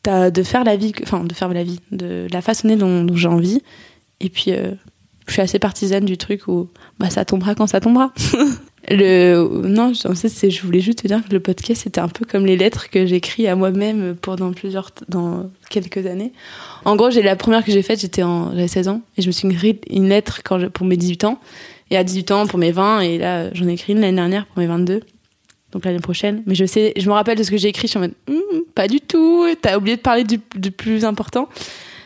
t'as 0.02 0.30
de 0.30 0.42
faire 0.42 0.64
la 0.64 0.76
vie, 0.76 0.92
enfin, 1.02 1.24
de 1.24 1.32
faire 1.34 1.48
la 1.52 1.64
vie, 1.64 1.80
de 1.92 2.26
la 2.30 2.42
façonner 2.42 2.76
dont, 2.76 3.04
dont 3.04 3.16
j'ai 3.16 3.28
envie. 3.28 3.62
Et 4.20 4.28
puis, 4.28 4.46
euh, 4.52 4.72
je 5.26 5.32
suis 5.32 5.42
assez 5.42 5.58
partisane 5.58 6.04
du 6.04 6.18
truc 6.18 6.46
où, 6.48 6.68
bah, 6.98 7.08
ça 7.08 7.24
tombera 7.24 7.54
quand 7.54 7.66
ça 7.66 7.80
tombera. 7.80 8.12
le, 8.90 9.62
non, 9.66 9.92
en 10.04 10.14
fait, 10.14 10.50
je 10.50 10.62
voulais 10.62 10.80
juste 10.80 11.02
te 11.02 11.06
dire 11.08 11.22
que 11.26 11.32
le 11.32 11.40
podcast, 11.40 11.82
c'était 11.84 12.00
un 12.00 12.08
peu 12.08 12.26
comme 12.26 12.44
les 12.44 12.56
lettres 12.58 12.90
que 12.90 13.06
j'écris 13.06 13.46
à 13.46 13.56
moi-même 13.56 14.14
pendant 14.20 14.52
plusieurs, 14.52 14.90
dans 15.08 15.50
quelques 15.70 16.04
années. 16.06 16.32
En 16.84 16.96
gros, 16.96 17.10
j'ai 17.10 17.22
la 17.22 17.36
première 17.36 17.64
que 17.64 17.72
j'ai 17.72 17.82
faite, 17.82 18.00
j'étais 18.00 18.22
en, 18.22 18.50
j'avais 18.50 18.68
16 18.68 18.88
ans, 18.88 19.00
et 19.16 19.22
je 19.22 19.26
me 19.28 19.32
suis 19.32 19.48
écrit 19.48 19.80
une 19.88 20.08
lettre 20.10 20.40
quand 20.44 20.58
je- 20.58 20.66
pour 20.66 20.86
mes 20.86 20.98
18 20.98 21.24
ans. 21.24 21.38
Et 21.90 21.96
à 21.96 22.04
18 22.04 22.30
ans 22.30 22.46
pour 22.46 22.58
mes 22.58 22.72
20, 22.72 23.00
et 23.00 23.18
là, 23.18 23.52
j'en 23.54 23.68
ai 23.68 23.72
écrit 23.74 23.92
une 23.92 24.00
l'année 24.00 24.16
dernière 24.16 24.46
pour 24.46 24.58
mes 24.58 24.66
22 24.66 25.00
donc 25.72 25.84
l'année 25.84 25.98
prochaine. 25.98 26.44
Mais 26.46 26.54
je 26.54 26.64
sais, 26.66 26.92
je 26.96 27.08
me 27.08 27.12
rappelle 27.14 27.36
de 27.36 27.42
ce 27.42 27.50
que 27.50 27.56
j'ai 27.56 27.66
écrit, 27.66 27.88
je 27.88 27.90
suis 27.90 27.98
en 27.98 28.02
mode, 28.02 28.14
Hum, 28.30 28.36
pas 28.76 28.86
du 28.86 29.00
tout, 29.00 29.44
t'as 29.60 29.76
oublié 29.76 29.96
de 29.96 30.00
parler 30.02 30.22
du, 30.22 30.38
du 30.54 30.70
plus 30.70 31.04
important. 31.04 31.48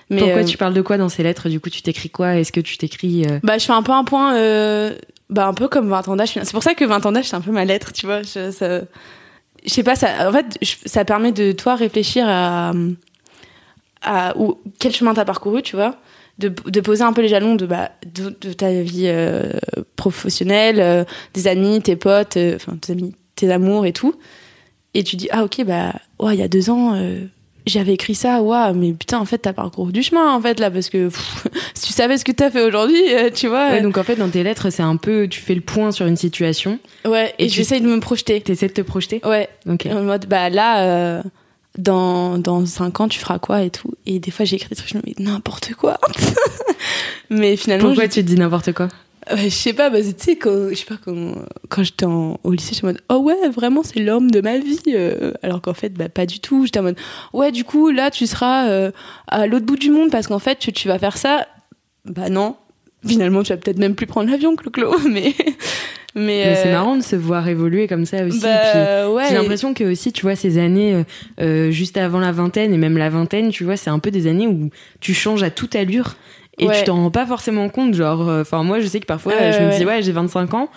Mais 0.09 0.21
Pourquoi 0.23 0.41
euh, 0.41 0.45
tu 0.45 0.57
parles 0.57 0.73
de 0.73 0.81
quoi 0.81 0.97
dans 0.97 1.11
ces 1.11 1.23
lettres? 1.23 1.51
Du 1.51 1.61
coup, 1.61 1.69
tu 1.69 1.83
t'écris 1.83 2.09
quoi? 2.09 2.37
Est-ce 2.37 2.51
que 2.51 2.61
tu 2.61 2.79
t'écris 2.79 3.27
euh, 3.27 3.41
Bah, 3.43 3.59
je 3.59 3.67
fais 3.67 3.75
un 3.75 3.83
peu 3.83 3.93
un 3.93 4.05
point, 4.05 4.35
euh, 4.37 4.95
bah, 5.29 5.47
un 5.47 5.53
peu 5.53 5.69
comme 5.69 5.87
20 5.91 6.09
ans 6.09 6.17
d'âge. 6.17 6.31
C'est 6.33 6.51
pour 6.53 6.63
ça 6.63 6.73
que 6.75 6.85
20 6.87 7.05
ans 7.05 7.13
d'âge, 7.13 7.27
c'est 7.29 7.37
un 7.37 7.43
peu 7.43 7.51
ma 7.53 7.67
lettre, 7.67 7.93
tu 7.93 8.07
vois. 8.07 8.23
Je, 8.23 8.51
ça- 8.53 8.81
je 9.67 9.69
sais 9.71 9.83
pas, 9.83 9.97
ça, 9.97 10.31
en 10.31 10.33
fait, 10.33 10.57
je- 10.63 10.77
ça 10.87 11.05
permet 11.05 11.33
de 11.33 11.53
toi 11.53 11.75
réfléchir 11.75 12.25
à, 12.27 12.73
à 14.03 14.37
où, 14.39 14.59
quel 14.79 14.95
chemin 14.95 15.15
t'as 15.15 15.25
parcouru, 15.27 15.63
tu 15.63 15.77
vois. 15.77 15.97
De, 16.39 16.49
de 16.67 16.81
poser 16.81 17.03
un 17.03 17.13
peu 17.13 17.21
les 17.23 17.29
jalons 17.29 17.57
de, 17.57 17.67
bah, 17.67 17.91
de, 18.15 18.37
de 18.41 18.53
ta 18.53 18.71
vie 18.71 19.07
euh, 19.07 19.51
professionnelle, 19.97 20.79
euh, 20.81 21.05
des 21.35 21.49
amis, 21.49 21.83
tes 21.83 21.97
potes, 21.97 22.37
euh, 22.37 22.55
enfin, 22.57 22.77
tes 22.81 22.93
amis, 22.93 23.15
tes 23.35 23.51
amours 23.53 23.87
et 23.87 23.93
tout. 23.93 24.15
Et 24.95 25.03
tu 25.03 25.17
dis, 25.17 25.29
ah, 25.33 25.45
ok, 25.45 25.65
bah, 25.65 25.95
ouais, 26.21 26.35
il 26.35 26.39
y 26.41 26.43
a 26.43 26.49
deux 26.49 26.71
ans, 26.71 26.95
euh, 26.95 27.19
j'avais 27.67 27.93
écrit 27.95 28.15
ça, 28.15 28.41
ouais, 28.41 28.73
mais 28.73 28.93
putain, 28.93 29.19
en 29.19 29.25
fait, 29.25 29.39
t'as 29.39 29.53
parcouru 29.53 29.93
du 29.93 30.03
chemin, 30.03 30.33
en 30.33 30.41
fait, 30.41 30.61
là, 30.61 30.71
parce 30.71 30.89
que 30.89 31.09
pff, 31.09 31.47
si 31.75 31.89
tu 31.89 31.93
savais 31.93 32.17
ce 32.17 32.25
que 32.25 32.33
t'as 32.33 32.51
fait 32.51 32.63
aujourd'hui, 32.63 33.03
tu 33.35 33.49
vois. 33.49 33.71
ouais, 33.71 33.83
donc 33.83 33.99
en 33.99 34.05
fait, 34.05 34.15
dans 34.17 34.29
tes 34.31 34.43
lettres, 34.45 34.71
c'est 34.71 34.83
un 34.85 34.97
peu, 34.97 35.27
tu 35.29 35.41
fais 35.41 35.55
le 35.57 35.61
point 35.61 35.91
sur 35.93 36.07
une 36.07 36.17
situation, 36.17 36.79
Ouais, 37.05 37.35
et, 37.39 37.47
Et 37.47 37.49
j'essaye 37.49 37.81
de 37.81 37.87
me 37.89 37.99
projeter. 38.01 38.41
t'essaies 38.41 38.69
de 38.69 38.73
te 38.75 38.81
projeter. 38.83 39.21
Ouais, 39.25 39.49
Ok. 39.69 39.87
en 39.91 40.03
mode, 40.03 40.27
bah 40.27 40.49
là, 40.51 41.23
dans, 41.77 42.39
dans 42.39 42.65
5 42.65 43.01
ans, 43.01 43.09
tu 43.09 43.19
feras 43.19 43.39
quoi 43.39 43.63
et 43.63 43.71
tout. 43.71 43.93
Et 44.07 44.19
des 44.19 44.31
fois, 44.31 44.45
j'écris 44.45 44.69
des 44.69 44.77
trucs, 44.77 44.91
je 44.91 44.97
me 44.97 45.03
dis, 45.03 45.15
n'importe 45.19 45.75
quoi. 45.75 45.99
mais 47.31 47.57
finalement, 47.57 47.89
Pourquoi 47.89 48.09
tu 48.09 48.23
te 48.23 48.27
dis 48.27 48.37
n'importe 48.37 48.73
quoi 48.73 48.89
ouais, 49.33 49.45
je 49.45 49.55
sais 49.55 49.73
pas, 49.73 49.91
bah, 49.91 50.03
tu 50.03 50.13
sais, 50.17 50.37
quand, 50.37 50.71
je 50.71 50.75
sais 50.75 50.85
pas, 50.85 50.97
quand, 51.03 51.35
quand 51.69 51.83
j'étais 51.83 52.07
au 52.07 52.53
lycée, 52.53 52.75
j'étais 52.75 52.85
en 52.85 52.89
mode, 52.89 53.03
oh 53.09 53.17
ouais, 53.17 53.49
vraiment, 53.49 53.83
c'est 53.83 54.01
l'homme 54.01 54.31
de 54.31 54.41
ma 54.41 54.59
vie. 54.59 54.81
euh, 54.89 55.33
alors 55.43 55.61
qu'en 55.61 55.75
fait, 55.75 55.91
bah, 55.91 56.09
pas 56.09 56.27
du 56.27 56.41
tout. 56.41 56.65
J'étais 56.65 56.81
en 56.81 56.85
mode, 56.85 56.99
ouais, 57.33 57.53
du 57.53 57.65
coup, 57.65 57.91
là, 57.91 58.11
tu 58.11 58.27
seras 58.27 58.69
euh, 58.69 58.91
à 59.27 59.47
l'autre 59.47 59.67
bout 59.67 59.77
du 59.77 59.91
monde 59.91 60.11
parce 60.11 60.27
qu'en 60.27 60.39
fait, 60.39 60.59
tu, 60.59 60.73
tu 60.73 60.89
vas 60.89 60.99
faire 60.99 61.17
ça. 61.17 61.47
Bah 62.05 62.29
non. 62.31 62.57
Finalement, 63.07 63.43
tu 63.43 63.53
vas 63.53 63.59
peut-être 63.59 63.79
même 63.79 63.95
plus 63.95 64.07
prendre 64.07 64.31
l'avion, 64.31 64.57
Clo-Clo. 64.57 64.99
Mais, 65.09 65.35
mais, 66.19 66.45
Mais 66.47 66.55
c'est 66.57 66.69
euh, 66.69 66.73
marrant 66.73 66.97
de 66.97 67.03
se 67.03 67.17
voir 67.17 67.49
évoluer 67.49 67.87
comme 67.87 68.05
ça 68.05 68.25
aussi. 68.25 68.41
bah, 68.41 69.11
ouais. 69.11 69.25
J'ai 69.29 69.35
l'impression 69.35 69.75
que 69.75 69.85
aussi, 69.85 70.13
tu 70.13 70.23
vois, 70.23 70.37
ces 70.37 70.59
années 70.59 70.95
euh, 70.95 71.03
euh, 71.41 71.71
juste 71.71 71.97
avant 71.97 72.19
la 72.21 72.33
vingtaine 72.33 72.73
et 72.75 72.79
même 72.79 72.99
la 72.99 73.09
vingtaine, 73.09 73.51
tu 73.51 73.65
vois, 73.65 73.77
c'est 73.77 73.91
un 73.91 73.99
peu 73.99 74.11
des 74.11 74.27
années 74.27 74.47
où 74.47 74.71
tu 75.01 75.15
changes 75.15 75.43
à 75.43 75.51
toute 75.51 75.77
allure 75.77 76.17
et 76.59 76.67
Ouais. 76.67 76.79
tu 76.79 76.85
t'en 76.85 76.97
rends 76.97 77.11
pas 77.11 77.27
forcément 77.27 77.69
compte. 77.69 77.95
Genre, 77.95 78.29
enfin, 78.29 78.63
moi, 78.65 78.81
je 78.81 78.87
sais 78.87 79.01
que 79.01 79.07
parfois, 79.07 79.33
je 79.53 79.59
me 79.63 79.79
dis, 79.79 79.85
ouais, 79.85 80.03
j'ai 80.03 80.13
25 80.13 80.55
ans. 80.55 80.69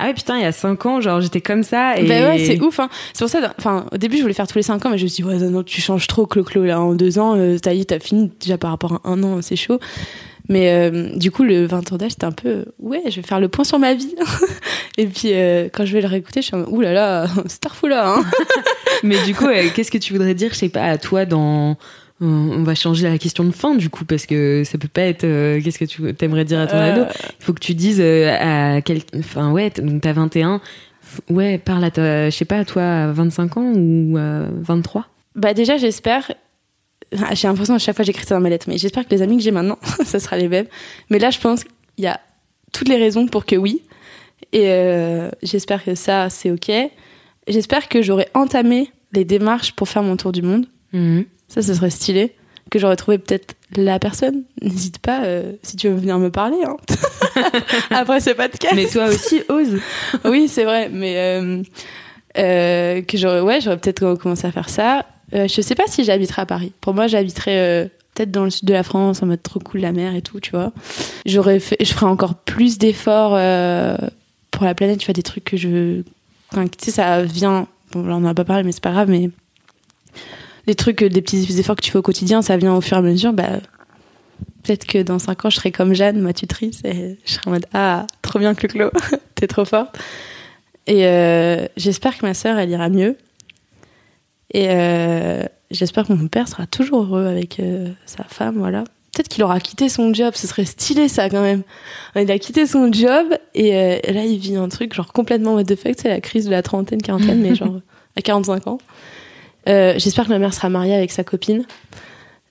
Ah 0.00 0.06
ouais, 0.06 0.14
putain, 0.14 0.36
il 0.36 0.42
y 0.42 0.46
a 0.46 0.52
5 0.52 0.86
ans, 0.86 1.00
genre, 1.00 1.20
j'étais 1.20 1.40
comme 1.40 1.64
ça. 1.64 1.96
Et... 1.98 2.04
Bah 2.06 2.28
ouais, 2.28 2.38
c'est 2.38 2.60
ouf. 2.60 2.78
Hein. 2.78 2.88
C'est 3.12 3.24
pour 3.24 3.28
ça, 3.28 3.52
enfin, 3.58 3.84
au 3.92 3.96
début, 3.96 4.16
je 4.16 4.22
voulais 4.22 4.32
faire 4.34 4.46
tous 4.46 4.56
les 4.56 4.62
5 4.62 4.86
ans, 4.86 4.90
mais 4.90 4.98
je 4.98 5.02
me 5.02 5.08
suis 5.08 5.24
dit, 5.24 5.28
ouais, 5.28 5.38
non, 5.38 5.50
non, 5.50 5.62
tu 5.64 5.80
changes 5.80 6.06
trop, 6.06 6.24
Clo-Clo, 6.24 6.64
là, 6.64 6.80
en 6.80 6.94
2 6.94 7.18
ans, 7.18 7.34
euh, 7.36 7.58
t'as 7.60 7.72
t'as 7.84 7.98
fini 7.98 8.30
déjà 8.40 8.56
par 8.58 8.70
rapport 8.70 9.00
à 9.04 9.08
un 9.08 9.20
an, 9.24 9.42
c'est 9.42 9.56
chaud. 9.56 9.80
Mais 10.48 10.70
euh, 10.70 11.10
du 11.16 11.30
coup, 11.30 11.42
le 11.42 11.66
20 11.66 11.92
ans 11.92 11.96
d'âge, 11.96 12.12
c'était 12.12 12.24
un 12.24 12.32
peu, 12.32 12.64
ouais, 12.78 13.02
je 13.10 13.16
vais 13.20 13.26
faire 13.26 13.38
le 13.40 13.48
point 13.48 13.64
sur 13.64 13.78
ma 13.78 13.92
vie. 13.94 14.14
Et 14.96 15.06
puis, 15.06 15.32
euh, 15.34 15.68
quand 15.72 15.84
je 15.84 15.92
vais 15.92 16.00
le 16.00 16.08
réécouter, 16.08 16.40
je 16.40 16.46
suis 16.46 16.56
ouh 16.56 16.80
là 16.80 16.92
là, 16.92 17.26
starful 17.46 17.90
là. 17.90 18.14
Hein. 18.14 18.24
Mais 19.02 19.22
du 19.24 19.34
coup, 19.34 19.46
euh, 19.46 19.64
qu'est-ce 19.74 19.90
que 19.90 19.98
tu 19.98 20.12
voudrais 20.12 20.34
dire, 20.34 20.50
je 20.52 20.56
sais 20.58 20.68
pas, 20.68 20.84
à 20.84 20.98
toi 20.98 21.24
dans. 21.26 21.76
On 22.20 22.64
va 22.64 22.74
changer 22.74 23.08
la 23.08 23.16
question 23.16 23.44
de 23.44 23.52
fin, 23.52 23.76
du 23.76 23.90
coup, 23.90 24.04
parce 24.04 24.26
que 24.26 24.64
ça 24.64 24.76
peut 24.76 24.88
pas 24.88 25.02
être. 25.02 25.22
euh, 25.22 25.60
qu'est-ce 25.62 25.78
que 25.78 25.84
tu 25.84 26.02
aimerais 26.20 26.44
dire 26.44 26.58
à 26.58 26.66
ton 26.66 26.76
Euh, 26.76 26.92
ado 26.92 27.02
Il 27.38 27.44
faut 27.44 27.52
que 27.52 27.60
tu 27.60 27.74
dises 27.74 28.00
euh, 28.00 28.34
à 28.76 28.80
quel. 28.80 29.02
Enfin, 29.16 29.52
ouais, 29.52 29.70
donc 29.70 30.00
t'as 30.00 30.14
21. 30.14 30.56
F- 30.56 30.60
Ouais, 31.32 31.58
parle 31.58 31.84
à 31.84 31.92
ta. 31.92 32.28
Je 32.28 32.36
sais 32.36 32.44
pas, 32.44 32.56
à 32.58 32.64
toi, 32.64 32.82
à 32.82 33.06
25 33.12 33.56
ans 33.58 33.72
ou 33.76 34.16
à 34.18 34.46
23 34.50 35.06
Bah 35.36 35.54
déjà, 35.54 35.76
j'espère 35.76 36.32
j'ai 37.12 37.48
l'impression 37.48 37.74
à 37.74 37.78
chaque 37.78 37.96
fois 37.96 38.04
j'écris 38.04 38.26
ça 38.26 38.34
dans 38.34 38.40
mes 38.40 38.50
lettres, 38.50 38.66
mais 38.68 38.78
j'espère 38.78 39.06
que 39.06 39.14
les 39.14 39.22
amis 39.22 39.36
que 39.36 39.42
j'ai 39.42 39.50
maintenant, 39.50 39.78
ça 40.04 40.18
sera 40.20 40.36
les 40.36 40.48
mêmes. 40.48 40.66
Mais 41.10 41.18
là, 41.18 41.30
je 41.30 41.38
pense 41.38 41.64
qu'il 41.64 41.72
y 41.98 42.06
a 42.06 42.20
toutes 42.72 42.88
les 42.88 42.96
raisons 42.96 43.26
pour 43.26 43.46
que 43.46 43.56
oui. 43.56 43.82
Et 44.52 44.64
euh, 44.66 45.30
j'espère 45.42 45.84
que 45.84 45.94
ça, 45.94 46.30
c'est 46.30 46.50
OK. 46.50 46.70
J'espère 47.46 47.88
que 47.88 48.02
j'aurai 48.02 48.28
entamé 48.34 48.90
les 49.12 49.24
démarches 49.24 49.72
pour 49.72 49.88
faire 49.88 50.02
mon 50.02 50.16
tour 50.16 50.32
du 50.32 50.42
monde. 50.42 50.66
Mhm. 50.92 51.24
Ça, 51.48 51.62
ce 51.62 51.74
serait 51.74 51.90
stylé. 51.90 52.34
Que 52.70 52.78
j'aurais 52.78 52.96
trouvé 52.96 53.16
peut-être 53.16 53.54
la 53.76 53.98
personne. 53.98 54.42
N'hésite 54.60 54.98
pas 54.98 55.24
euh, 55.24 55.52
si 55.62 55.76
tu 55.76 55.88
veux 55.88 55.94
venir 55.94 56.18
me 56.18 56.30
parler. 56.30 56.58
Hein. 56.64 56.76
Après 57.90 58.20
ce 58.20 58.30
podcast. 58.30 58.74
Mais 58.76 58.86
toi 58.86 59.06
aussi, 59.06 59.42
ose. 59.48 59.78
oui, 60.26 60.48
c'est 60.48 60.64
vrai. 60.64 60.90
Mais 60.90 61.40
euh, 62.36 63.02
que 63.02 63.16
j'aurais, 63.16 63.40
ouais, 63.40 63.62
j'aurais 63.62 63.78
peut-être 63.78 64.14
commencé 64.16 64.46
à 64.46 64.52
faire 64.52 64.68
ça. 64.68 65.06
Euh, 65.34 65.46
je 65.48 65.60
sais 65.60 65.74
pas 65.74 65.86
si 65.86 66.04
j'habiterai 66.04 66.42
à 66.42 66.46
Paris. 66.46 66.72
Pour 66.80 66.94
moi, 66.94 67.06
j'habiterais 67.06 67.58
euh, 67.58 67.84
peut-être 68.14 68.30
dans 68.30 68.44
le 68.44 68.50
sud 68.50 68.66
de 68.66 68.72
la 68.72 68.82
France, 68.82 69.22
en 69.22 69.26
mode 69.26 69.42
trop 69.42 69.60
cool 69.60 69.80
la 69.80 69.92
mer 69.92 70.14
et 70.14 70.22
tout, 70.22 70.40
tu 70.40 70.52
vois. 70.52 70.72
J'aurais 71.26 71.60
je 71.60 71.92
ferais 71.92 72.06
encore 72.06 72.36
plus 72.36 72.78
d'efforts 72.78 73.34
euh, 73.34 73.96
pour 74.50 74.64
la 74.64 74.74
planète. 74.74 74.98
Tu 74.98 75.06
vois 75.06 75.14
des 75.14 75.22
trucs 75.22 75.44
que 75.44 75.56
je, 75.56 76.02
enfin, 76.52 76.66
tu 76.66 76.86
sais, 76.86 76.90
ça 76.90 77.22
vient. 77.22 77.66
Bon, 77.92 78.02
là, 78.04 78.14
on 78.14 78.18
en 78.18 78.26
a 78.26 78.34
pas 78.34 78.44
parlé, 78.44 78.64
mais 78.64 78.72
c'est 78.72 78.82
pas 78.82 78.92
grave. 78.92 79.10
Mais 79.10 79.30
les 80.66 80.74
trucs, 80.74 81.02
des 81.02 81.22
petits 81.22 81.58
efforts 81.58 81.76
que 81.76 81.82
tu 81.82 81.90
fais 81.90 81.98
au 81.98 82.02
quotidien, 82.02 82.42
ça 82.42 82.56
vient 82.56 82.74
au 82.74 82.80
fur 82.80 82.96
et 82.96 83.00
à 83.00 83.02
mesure. 83.02 83.32
Bah, 83.32 83.60
peut-être 84.62 84.86
que 84.86 85.02
dans 85.02 85.18
5 85.18 85.44
ans, 85.44 85.50
je 85.50 85.56
serai 85.56 85.72
comme 85.72 85.94
Jeanne, 85.94 86.20
ma 86.20 86.32
tutrice, 86.32 86.80
et 86.84 87.18
je 87.24 87.32
serai 87.32 87.48
en 87.48 87.52
mode 87.52 87.66
ah, 87.74 88.06
trop 88.22 88.38
bien, 88.38 88.54
Clo-Clo, 88.54 88.90
t'es 89.34 89.46
trop 89.46 89.64
forte. 89.64 89.98
Et 90.86 91.02
j'espère 91.76 92.16
que 92.16 92.24
ma 92.24 92.32
sœur, 92.32 92.58
elle 92.58 92.70
ira 92.70 92.88
mieux. 92.88 93.16
Et 94.52 94.68
euh, 94.70 95.44
j'espère 95.70 96.06
que 96.06 96.12
mon 96.12 96.28
père 96.28 96.48
sera 96.48 96.66
toujours 96.66 97.02
heureux 97.02 97.26
avec 97.26 97.60
euh, 97.60 97.88
sa 98.06 98.24
femme, 98.24 98.58
voilà. 98.58 98.84
Peut-être 99.12 99.28
qu'il 99.28 99.42
aura 99.42 99.60
quitté 99.60 99.88
son 99.88 100.14
job, 100.14 100.34
ce 100.34 100.46
serait 100.46 100.64
stylé 100.64 101.08
ça 101.08 101.28
quand 101.28 101.42
même. 101.42 101.62
Il 102.14 102.30
a 102.30 102.38
quitté 102.38 102.66
son 102.66 102.92
job 102.92 103.26
et, 103.54 103.76
euh, 103.76 103.98
là 104.08 104.24
il 104.24 104.38
vit 104.38 104.56
un 104.56 104.68
truc 104.68 104.94
genre 104.94 105.12
complètement 105.12 105.54
what 105.54 105.64
the 105.64 105.76
fuck, 105.76 105.94
c'est 106.00 106.08
la 106.08 106.20
crise 106.20 106.46
de 106.46 106.50
la 106.50 106.62
trentaine, 106.62 107.02
quarantaine, 107.02 107.40
mais 107.40 107.54
genre 107.54 107.80
à 108.16 108.22
45 108.22 108.66
ans. 108.66 108.78
J'espère 109.66 110.24
que 110.24 110.30
ma 110.30 110.38
mère 110.38 110.54
sera 110.54 110.70
mariée 110.70 110.94
avec 110.94 111.10
sa 111.10 111.24
copine. 111.24 111.66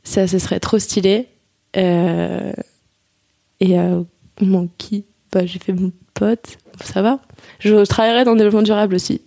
Ça, 0.04 0.28
ce 0.28 0.38
serait 0.38 0.60
trop 0.60 0.78
stylé. 0.78 1.28
Et 1.74 3.76
mon 4.40 4.70
qui 4.78 5.06
bah, 5.32 5.46
J'ai 5.46 5.58
fait 5.58 5.74
mon 5.74 5.92
pote, 6.14 6.58
ça 6.84 7.02
va. 7.02 7.20
Je 7.60 7.84
travaillerai 7.86 8.24
dans 8.24 8.34
le 8.34 8.38
développement 8.38 8.62
durable 8.62 8.96
aussi, 8.96 9.22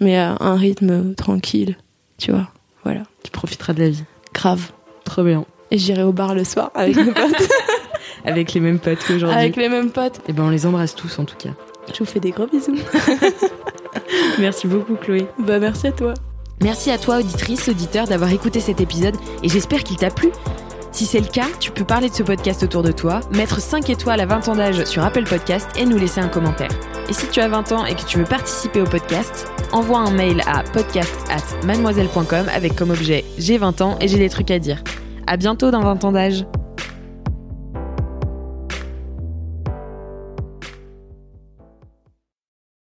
mais 0.00 0.16
à 0.16 0.36
un 0.40 0.56
rythme 0.56 1.14
tranquille, 1.14 1.76
tu 2.20 2.30
vois. 2.30 2.46
Voilà, 2.84 3.02
Tu 3.24 3.30
profiteras 3.30 3.72
de 3.72 3.80
la 3.80 3.88
vie. 3.90 4.04
grave. 4.32 4.70
Trop 5.04 5.22
bien. 5.24 5.44
Et 5.72 5.78
j'irai 5.78 6.02
au 6.04 6.12
bar 6.12 6.34
le 6.34 6.44
soir 6.44 6.70
avec 6.74 6.96
mes 6.96 7.12
potes, 7.12 7.48
Avec 8.24 8.52
les 8.54 8.60
mêmes 8.60 8.78
potes 8.78 8.98
qu'aujourd'hui. 9.06 9.36
avec 9.38 9.56
les 9.56 9.68
mêmes 9.68 9.90
potes. 9.90 10.20
Et 10.28 10.32
ben 10.32 10.44
on 10.44 10.50
les 10.50 10.66
embrasse 10.66 10.94
tous 10.94 11.18
en 11.18 11.24
tout 11.24 11.36
cas. 11.36 11.50
Je 11.92 11.98
vous 12.00 12.04
fais 12.04 12.20
des 12.20 12.30
gros 12.30 12.46
bisous. 12.46 12.76
Merci 14.38 14.66
beaucoup 14.66 14.94
Chloé. 14.96 15.26
bah 15.38 15.58
merci 15.58 15.86
à 15.88 15.92
toi. 15.92 16.14
Merci 16.62 16.90
à 16.90 16.98
toi, 16.98 17.18
auditrice, 17.18 17.68
auditeur, 17.68 18.06
d'avoir 18.06 18.30
écouté 18.32 18.60
cet 18.60 18.80
épisode 18.80 19.16
et 19.42 19.48
j'espère 19.48 19.82
qu'il 19.82 19.96
t'a 19.96 20.10
plu. 20.10 20.30
Si 20.92 21.06
c'est 21.06 21.20
le 21.20 21.26
cas, 21.28 21.46
tu 21.60 21.70
peux 21.70 21.84
parler 21.84 22.08
de 22.10 22.14
ce 22.14 22.22
podcast 22.22 22.62
autour 22.62 22.82
de 22.82 22.92
toi, 22.92 23.20
mettre 23.32 23.60
5 23.60 23.88
étoiles 23.90 24.20
à 24.20 24.26
20 24.26 24.48
ans 24.48 24.56
d'âge 24.56 24.84
sur 24.84 25.04
Apple 25.04 25.24
Podcast 25.24 25.68
et 25.76 25.86
nous 25.86 25.96
laisser 25.96 26.20
un 26.20 26.28
commentaire. 26.28 26.70
Et 27.08 27.12
si 27.12 27.28
tu 27.28 27.40
as 27.40 27.48
20 27.48 27.72
ans 27.72 27.84
et 27.86 27.94
que 27.94 28.02
tu 28.02 28.18
veux 28.18 28.24
participer 28.24 28.80
au 28.80 28.84
podcast, 28.86 29.46
envoie 29.72 29.98
un 29.98 30.10
mail 30.10 30.42
à 30.46 30.62
podcast 30.62 31.14
at 31.30 31.66
mademoiselle.com 31.66 32.46
avec 32.54 32.74
comme 32.74 32.90
objet 32.90 33.24
j'ai 33.38 33.58
20 33.58 33.80
ans 33.80 33.96
et 34.00 34.08
j'ai 34.08 34.18
des 34.18 34.28
trucs 34.28 34.50
à 34.50 34.58
dire. 34.58 34.82
À 35.26 35.36
bientôt 35.36 35.70
dans 35.70 35.82
20 35.82 36.04
ans 36.04 36.12
d'âge. 36.12 36.44